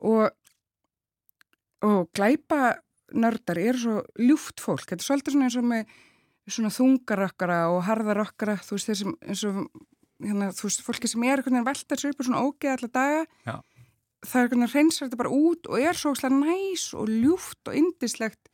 og, 0.01 0.31
og 1.85 2.09
glæpa 2.15 2.77
nördar 3.11 3.59
eru 3.59 3.79
svo 3.79 3.95
ljúft 4.19 4.61
fólk, 4.63 4.87
þetta 4.87 5.01
er 5.01 5.07
svolítið 5.07 5.35
svona 5.35 5.47
eins 5.49 5.57
og 5.59 5.67
með 5.67 5.95
svona 6.51 6.71
þungarokkara 6.73 7.57
og 7.71 7.81
harðarokkara, 7.87 8.57
þú 8.65 8.77
veist 8.77 8.89
þeir 8.89 8.99
sem 9.01 9.15
eins 9.27 9.43
og 9.47 9.59
hérna, 10.21 10.51
þú 10.55 10.67
veist, 10.67 10.83
fólki 10.85 11.09
sem 11.09 11.25
er 11.25 11.39
einhvern 11.39 11.57
veginn 11.57 11.67
veltar 11.67 12.01
sér 12.01 12.13
upp 12.13 12.21
og 12.21 12.27
svona 12.27 12.43
ógeð 12.45 12.73
alla 12.75 12.91
daga 12.93 13.21
Já. 13.47 13.55
það 14.25 14.35
er 14.35 14.45
einhvern 14.45 14.63
veginn 14.63 14.73
hreinsar 14.75 15.07
þetta 15.07 15.21
bara 15.21 15.35
út 15.37 15.69
og 15.69 15.81
er 15.81 15.99
svo 15.99 16.13
óslega 16.15 16.39
næs 16.39 16.87
og 16.97 17.11
ljúft 17.11 17.71
og 17.71 17.77
indislegt 17.81 18.50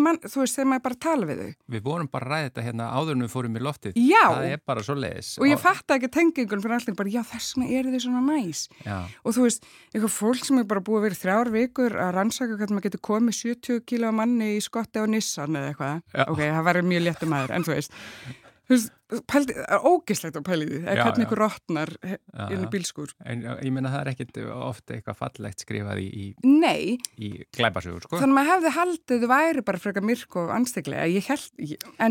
mann, 0.00 0.16
þú 0.24 0.40
veist, 0.40 0.56
þegar 0.56 0.68
maður 0.70 0.84
bara 0.86 0.96
tala 1.04 1.26
við 1.28 1.40
þau 1.42 1.50
við 1.76 1.82
vorum 1.84 2.08
bara 2.08 2.28
ræða 2.30 2.46
þetta 2.48 2.62
hérna 2.64 2.86
áður 2.96 3.16
en 3.16 3.24
við 3.26 3.32
fórum 3.34 3.56
í 3.58 3.62
loftið. 3.66 3.98
Já. 4.00 4.22
Það 4.32 4.46
er 4.54 4.62
bara 4.66 4.84
svo 4.86 4.94
leiðis. 4.96 5.32
og 5.38 5.46
ég 5.50 5.60
fatt 5.60 5.94
ekki 5.96 6.08
tengingun 6.16 6.62
fyrir 6.64 6.76
allir 6.78 6.96
bara, 6.96 7.12
já 7.12 7.22
þess 7.32 7.56
vegna 7.56 7.68
eru 7.80 7.92
þau 7.92 8.00
svona 8.06 8.22
næs 8.30 8.62
Já, 8.86 8.96
og 9.24 9.36
þú 9.36 9.44
veist, 9.46 9.68
eitthvað 9.92 10.14
fólk 10.16 10.44
sem 10.48 10.58
er 10.62 10.68
bara 10.72 10.80
búið 10.86 10.98
að 11.02 11.06
vera 11.10 11.20
þrjár 11.20 11.52
vikur 11.58 11.98
að 12.06 12.14
rannsaka 12.16 12.56
hvernig 12.56 12.78
maður 12.78 12.88
getur 12.88 13.04
komið 13.10 13.38
70 13.42 13.84
kíló 13.90 14.12
manni 14.16 14.54
í 14.56 14.64
skotti 14.64 15.02
á 15.02 15.04
Nissan 15.04 15.56
eða 15.60 15.74
eitthvað, 15.74 16.02
Já. 16.16 16.24
ok, 16.32 16.40
það 16.56 16.66
verður 16.70 16.90
mjög 16.94 17.06
léttum 17.10 17.32
maður, 17.36 17.54
en 17.58 17.66
þú 17.68 17.76
veist, 17.76 17.92
er 18.66 19.84
ógislegt 19.86 20.34
á 20.34 20.42
pæliði, 20.42 20.80
eða 20.82 21.04
hvernig 21.06 21.26
ykkur 21.26 21.38
rotnar 21.38 21.92
Já, 22.02 22.46
inn 22.50 22.64
í 22.64 22.70
bílskur. 22.72 23.12
en 23.22 23.44
ég 23.62 23.70
meina 23.74 23.92
það 23.92 24.00
er 24.00 24.10
ekkit 24.12 24.40
ofta 24.56 24.96
eitthvað 24.96 25.18
fallegt 25.20 25.62
skrifað 25.62 26.00
í, 26.02 26.08
í, 26.10 26.24
í 27.22 27.30
glæpasugur, 27.54 28.02
sko. 28.08 28.18
þannig 28.18 28.32
að 28.32 28.38
maður 28.40 28.52
hefði 28.54 28.72
haldið 28.80 29.22
þau 29.22 29.30
væri 29.30 29.64
bara 29.68 29.82
frekar 29.84 30.06
myrk 30.06 30.36
og 30.42 30.52
ansteglega, 30.56 31.06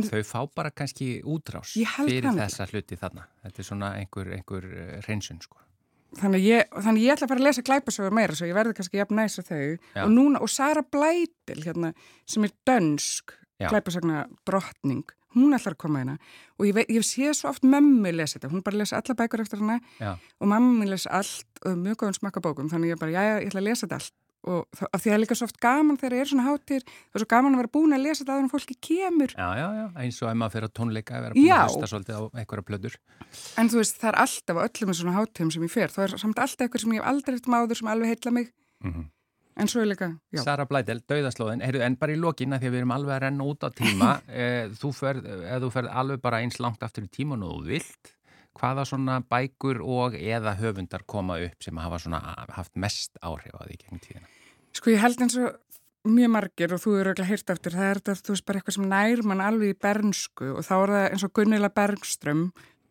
Þau 0.05 0.23
fá 0.23 0.39
bara 0.55 0.71
kannski 0.71 1.09
útrás 1.27 1.75
fyrir 1.75 2.31
þessa 2.35 2.67
hluti 2.71 2.97
þarna. 2.99 3.27
Þetta 3.43 3.61
er 3.61 3.67
svona 3.67 3.91
einhver, 3.99 4.31
einhver 4.37 4.65
eh, 4.71 4.95
hreinsun, 5.05 5.41
sko. 5.43 5.59
þannig 6.21 6.45
ég, 6.47 6.69
þannig 6.71 7.03
ég 7.03 7.15
ætla 7.15 7.27
að 7.27 7.33
fara 7.33 7.41
að 7.43 7.47
lesa 7.49 7.65
glæpasögur 7.67 8.15
meira 8.15 8.35
svo 8.37 8.47
ég 8.47 8.55
verði 8.55 8.77
kannski 8.77 9.01
jafn 9.01 9.19
næs 9.19 9.35
að 9.41 9.49
þau 9.51 9.63
Já. 9.67 10.03
og 10.05 10.13
núna, 10.15 10.39
og 10.39 10.49
Sara 10.49 10.85
Blætil 10.87 11.59
hérna, 11.65 11.91
sem 12.25 12.47
er 12.47 12.55
dönsk 12.69 13.35
Já. 13.59 13.67
glæpasagna 13.69 14.25
drottning 14.47 15.03
hún 15.35 15.55
ætlar 15.57 15.75
að 15.75 15.81
koma 15.85 16.01
hérna. 16.01 16.17
Og 16.59 16.67
ég, 16.69 16.75
veit, 16.77 16.91
ég 16.91 17.05
sé 17.05 17.31
svo 17.35 17.51
oft 17.51 17.65
mömmu 17.67 18.11
lesa 18.15 18.39
þetta, 18.39 18.51
hún 18.53 18.65
bara 18.65 18.81
lesa 18.81 18.99
alla 19.01 19.17
bækur 19.21 19.43
eftir 19.45 19.61
hana. 19.63 19.79
Já, 20.01 20.13
og 20.15 20.51
mamma 20.51 20.87
lesa 20.89 21.11
allt 21.21 21.65
og 21.65 21.79
mjög 21.81 22.03
góðum 22.03 22.19
smakka 22.19 22.43
bókum 22.45 22.69
þannig 22.71 22.95
ég 22.95 23.01
bara, 23.01 23.15
já, 23.15 23.41
ég 23.43 23.49
ætla 23.51 23.63
að 23.63 23.67
lesa 23.69 23.85
þetta 23.85 23.99
allt. 24.01 24.15
Og 24.45 24.59
það, 24.77 24.89
af 24.93 25.01
því 25.01 25.09
það 25.09 25.15
er 25.15 25.21
líka 25.23 25.35
svo 25.39 25.45
oft 25.49 25.55
gaman 25.57 25.95
þegar 25.97 26.13
ég 26.13 26.21
er 26.21 26.29
svona 26.29 26.43
hátir 26.45 26.83
það 26.85 27.15
er 27.17 27.21
svo 27.23 27.29
gaman 27.31 27.55
að 27.55 27.61
vera 27.63 27.71
búin 27.73 27.95
að 27.95 28.03
lesa 28.03 28.19
þetta 28.21 28.35
áður 28.35 28.43
en 28.43 28.51
fólki 28.51 28.75
kemur. 28.77 29.31
Já, 29.33 29.47
já, 29.57 29.65
já. 29.79 29.85
eins 30.03 30.19
og 30.21 30.29
ef 30.29 30.37
maður 30.37 30.53
fyrir 30.53 30.69
á 30.69 30.77
tónleika 30.77 31.15
að 31.17 31.23
vera 31.25 31.33
búin 31.33 31.47
Já. 31.47 31.55
að 31.55 31.71
hlusta 31.71 31.89
svolítið 31.89 32.19
á 32.21 32.23
einhverja 32.29 32.67
plöður. 32.67 32.97
en 33.57 33.71
þú 33.73 33.81
veist, 33.81 33.97
það 34.03 34.11
er 34.11 34.19
alltaf 34.21 34.61
öllum 34.67 34.93
svona 34.99 35.15
hátíðum 35.17 35.51
sem 35.55 35.65
ég 35.65 35.73
fer, 35.73 35.95
það 35.95 36.05
er 36.05 36.21
samt 36.21 36.43
alltaf 36.45 36.67
eitthvað 36.67 36.85
sem 36.85 36.93
ég 36.93 37.01
hef 37.01 37.09
aldrei 37.09 37.39
eftir 37.39 37.55
máður 37.55 37.81
sem 37.81 37.89
alveg 37.89 38.13
heilla 38.13 38.35
mig. 38.37 38.53
Mm 38.85 39.09
en 39.55 39.71
svo 39.71 39.83
er 39.83 39.89
líka, 39.91 40.09
já, 40.35 40.41
Sara 40.43 40.65
Blædel, 40.69 41.01
Dauðaslóðin, 41.07 41.63
heyrðu, 41.65 41.83
en 41.85 41.95
bara 41.99 42.15
í 42.15 42.19
lokina 42.19 42.59
því 42.59 42.69
að 42.69 42.75
við 42.75 42.81
erum 42.83 42.95
alveg 42.95 43.15
að 43.15 43.23
renna 43.25 43.47
út 43.51 43.63
á 43.63 43.69
tíma 43.75 44.11
eh, 44.41 44.67
þú 44.81 44.91
ferð, 44.95 45.29
ef 45.47 45.63
þú 45.63 45.71
ferð 45.77 45.95
alveg 46.03 46.23
bara 46.25 46.41
eins 46.43 46.59
langt 46.63 46.83
aftur 46.85 47.07
í 47.07 47.11
tíman 47.11 47.45
og 47.45 47.59
þú 47.59 47.71
vilt 47.71 48.13
hvaða 48.55 48.85
svona 48.87 49.19
bækur 49.27 49.81
og 49.83 50.15
eða 50.15 50.55
höfundar 50.59 51.03
koma 51.07 51.39
upp 51.43 51.63
sem 51.63 51.77
hafa 51.81 51.99
svona 51.99 52.21
haft 52.55 52.75
mest 52.79 53.19
áhrif 53.19 53.55
á 53.55 53.67
því 53.67 53.79
gegn 53.83 54.03
tíðina 54.03 54.31
Sko 54.75 54.91
ég 54.91 54.99
held 54.99 55.21
eins 55.23 55.35
og 55.39 55.55
mjög 56.05 56.31
margir 56.35 56.73
og 56.75 56.81
þú 56.83 56.99
eru 56.99 57.13
ekki 57.13 57.25
hýrt 57.29 57.51
eftir, 57.55 57.75
það 57.75 57.89
er 57.89 57.99
þetta, 58.01 58.15
þú 58.27 58.33
veist, 58.35 58.45
bara 58.45 58.59
eitthvað 58.59 58.77
sem 58.77 58.89
nær 58.91 59.23
mann 59.25 59.43
alveg 59.43 59.73
í 59.73 59.79
bernsku 59.85 60.51
og 60.53 60.65
þá 60.67 60.75
er 60.75 60.93
það 60.93 61.05
eins 61.07 61.25
og 61.25 61.33
Gunnila 61.39 61.71
Bergström, 61.73 62.43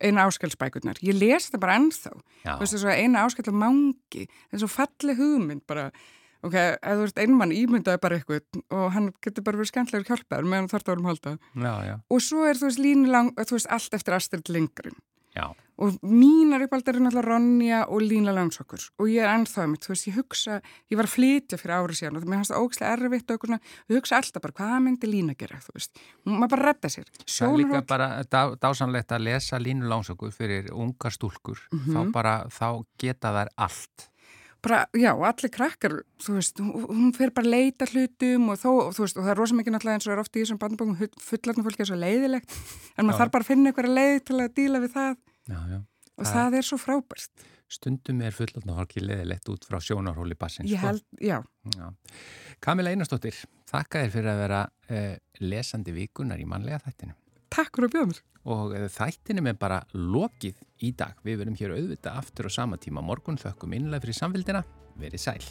eina 0.05 0.25
áskelsbækurnar. 0.27 0.99
Ég 1.05 1.15
les 1.17 1.47
þetta 1.47 1.61
bara 1.63 1.77
ennþá. 1.79 2.13
Þú 2.43 2.59
veist, 2.65 2.77
að 2.81 3.01
eina 3.05 3.23
áskell 3.25 3.53
bara, 6.45 6.77
ok, 6.77 6.79
ef 6.85 7.01
þú 7.01 7.09
ert 7.09 7.23
einmann 7.25 7.55
ímyndaði 7.57 8.01
bara 8.05 8.21
eitthvað 8.21 8.63
og 8.71 8.87
hann 8.95 9.11
getur 9.25 9.43
bara 9.49 9.59
verið 9.63 9.73
skemmtilegur 9.73 10.13
hjálpaður 10.13 10.51
meðan 10.53 10.71
þarf 10.73 10.85
það 10.87 10.95
vorum 10.95 11.11
halda. 11.11 11.37
já, 11.57 11.75
já, 11.89 11.97
Og 12.11 12.21
svo 12.23 12.45
er, 12.47 12.55
þú 12.61 12.71
veist, 12.71 12.79
línu 12.85 13.11
lang, 13.11 13.35
þú 13.35 13.59
veist, 13.59 13.71
allt 13.71 13.95
eftir 14.01 14.15
Astrid 14.21 14.49
Lindgren. 14.49 14.97
já. 15.35 15.51
Og 15.77 15.97
mínar 16.07 16.63
uppaldar 16.63 16.95
er 16.95 17.01
náttúrulega 17.03 17.27
Ronja 17.27 17.79
og 17.91 17.99
Lína 18.01 18.31
Langsokkur 18.31 18.79
og 19.03 19.09
ég 19.11 19.25
er 19.25 19.33
ennþá 19.35 19.65
mitt, 19.67 19.83
þú 19.83 19.91
veist, 19.91 20.07
ég 20.07 20.15
hugsa, 20.15 20.61
ég 20.87 20.95
var 20.97 21.09
að 21.09 21.15
flytja 21.17 21.59
fyrir 21.59 21.75
árið 21.75 21.99
síðan 21.99 22.15
og 22.15 22.23
það 22.23 22.29
mér 22.31 22.39
fannst 22.39 22.53
það 22.55 22.63
ógislega 22.63 22.93
erfitt 22.95 23.31
og 23.35 23.41
svona, 23.49 23.59
ég 23.91 23.97
hugsa 23.99 24.17
alltaf 24.21 24.43
bara, 24.45 24.55
hvað 24.61 24.77
myndi 24.85 25.11
Lína 25.11 25.35
gera, 25.35 25.59
þú 25.59 25.75
veist, 25.75 25.99
maður 26.31 26.51
bara 26.55 26.69
redda 26.71 26.89
sér. 26.95 27.11
Það 27.27 27.49
er 27.51 27.59
líka 27.59 27.83
bara 27.91 28.09
dá, 28.31 28.43
dásanlegt 28.63 29.11
að 29.19 29.25
lesa 29.27 29.59
línu 29.59 29.91
lánsöku 29.91 30.31
fyrir 30.31 30.71
ungar 30.71 31.11
stúlkur 31.11 31.59
Mhm. 31.73 31.91
þá 31.91 32.13
bara, 32.13 32.37
þá 32.47 32.85
geta 32.97 33.35
þær 33.35 33.49
allt 33.59 34.09
bara, 34.65 34.81
já, 34.97 35.11
allir 35.29 35.51
krakkar, 35.55 35.95
þú 36.25 36.37
veist, 36.39 36.59
hún, 36.65 37.13
fer 37.17 37.31
bara 37.37 37.47
að 37.47 37.55
leita 37.55 37.89
hlutum 37.93 38.49
og 38.55 38.59
þó, 38.61 38.69
og, 38.73 38.93
þú 38.97 39.05
veist, 39.07 39.19
og 39.21 39.25
það 39.27 39.33
er 39.35 39.41
rosa 39.43 39.59
mikið 39.61 39.75
náttúrulega 39.77 39.99
eins 40.01 40.09
og 40.09 40.15
er 40.17 40.23
ofta 40.25 40.39
í 40.41 40.45
þessum 40.45 40.61
bandabókum 40.65 41.17
fullarna 41.29 41.65
fólki 41.69 41.85
er 41.85 41.91
svo 41.93 41.99
leiðilegt, 42.01 42.57
en 42.97 43.07
maður 43.07 43.17
Já. 43.17 43.21
þarf 43.23 43.35
bara 43.37 43.47
að 43.47 43.51
finna 43.53 43.73
einhverja 43.73 43.97
leið 44.01 44.21
til 44.31 44.39
að 44.41 44.55
díla 44.59 44.81
við 44.85 44.95
það 44.97 45.13
Já, 45.53 45.59
já 45.75 45.81
og 46.15 46.23
Það- 46.29 46.35
það 46.39 46.55
er 46.61 46.63
svo 46.69 46.77
frábært. 46.79 47.45
stundum 47.75 48.21
er 48.23 48.31
fullotna 48.37 48.75
fólki 48.79 49.01
leðilegt 49.03 49.49
út 49.51 49.65
frá 49.67 49.81
sjónarhóli 49.83 50.37
bassins. 50.39 50.71
Ég 50.71 50.79
held, 50.79 51.03
já. 51.19 51.41
Kamila 52.63 52.93
Einarsdóttir, 52.95 53.35
þakka 53.71 54.05
þér 54.05 54.13
fyrir 54.15 54.31
að 54.31 54.43
vera 54.45 54.61
uh, 54.91 55.17
lesandi 55.43 55.95
vikunar 55.97 56.39
í 56.39 56.47
mannlega 56.47 56.79
þættinu. 56.85 57.17
Takk 57.55 57.77
fyrir 57.77 57.87
að 57.87 57.93
bjóða 57.95 58.11
mér. 58.11 58.23
Og 58.55 58.73
eh, 58.75 58.87
þættinum 58.91 59.49
er 59.51 59.59
bara 59.61 59.83
lokið 59.95 60.59
í 60.83 60.91
dag. 60.99 61.21
Við 61.23 61.39
verum 61.43 61.59
hér 61.61 61.77
auðvitað 61.77 62.19
aftur 62.19 62.51
á 62.51 62.57
sama 62.57 62.81
tíma 62.83 63.05
morgun. 63.05 63.39
Þökkum 63.39 63.77
innlega 63.79 64.03
fyrir 64.05 64.19
samfélgina. 64.19 64.65
Verið 64.99 65.23
sæl. 65.23 65.47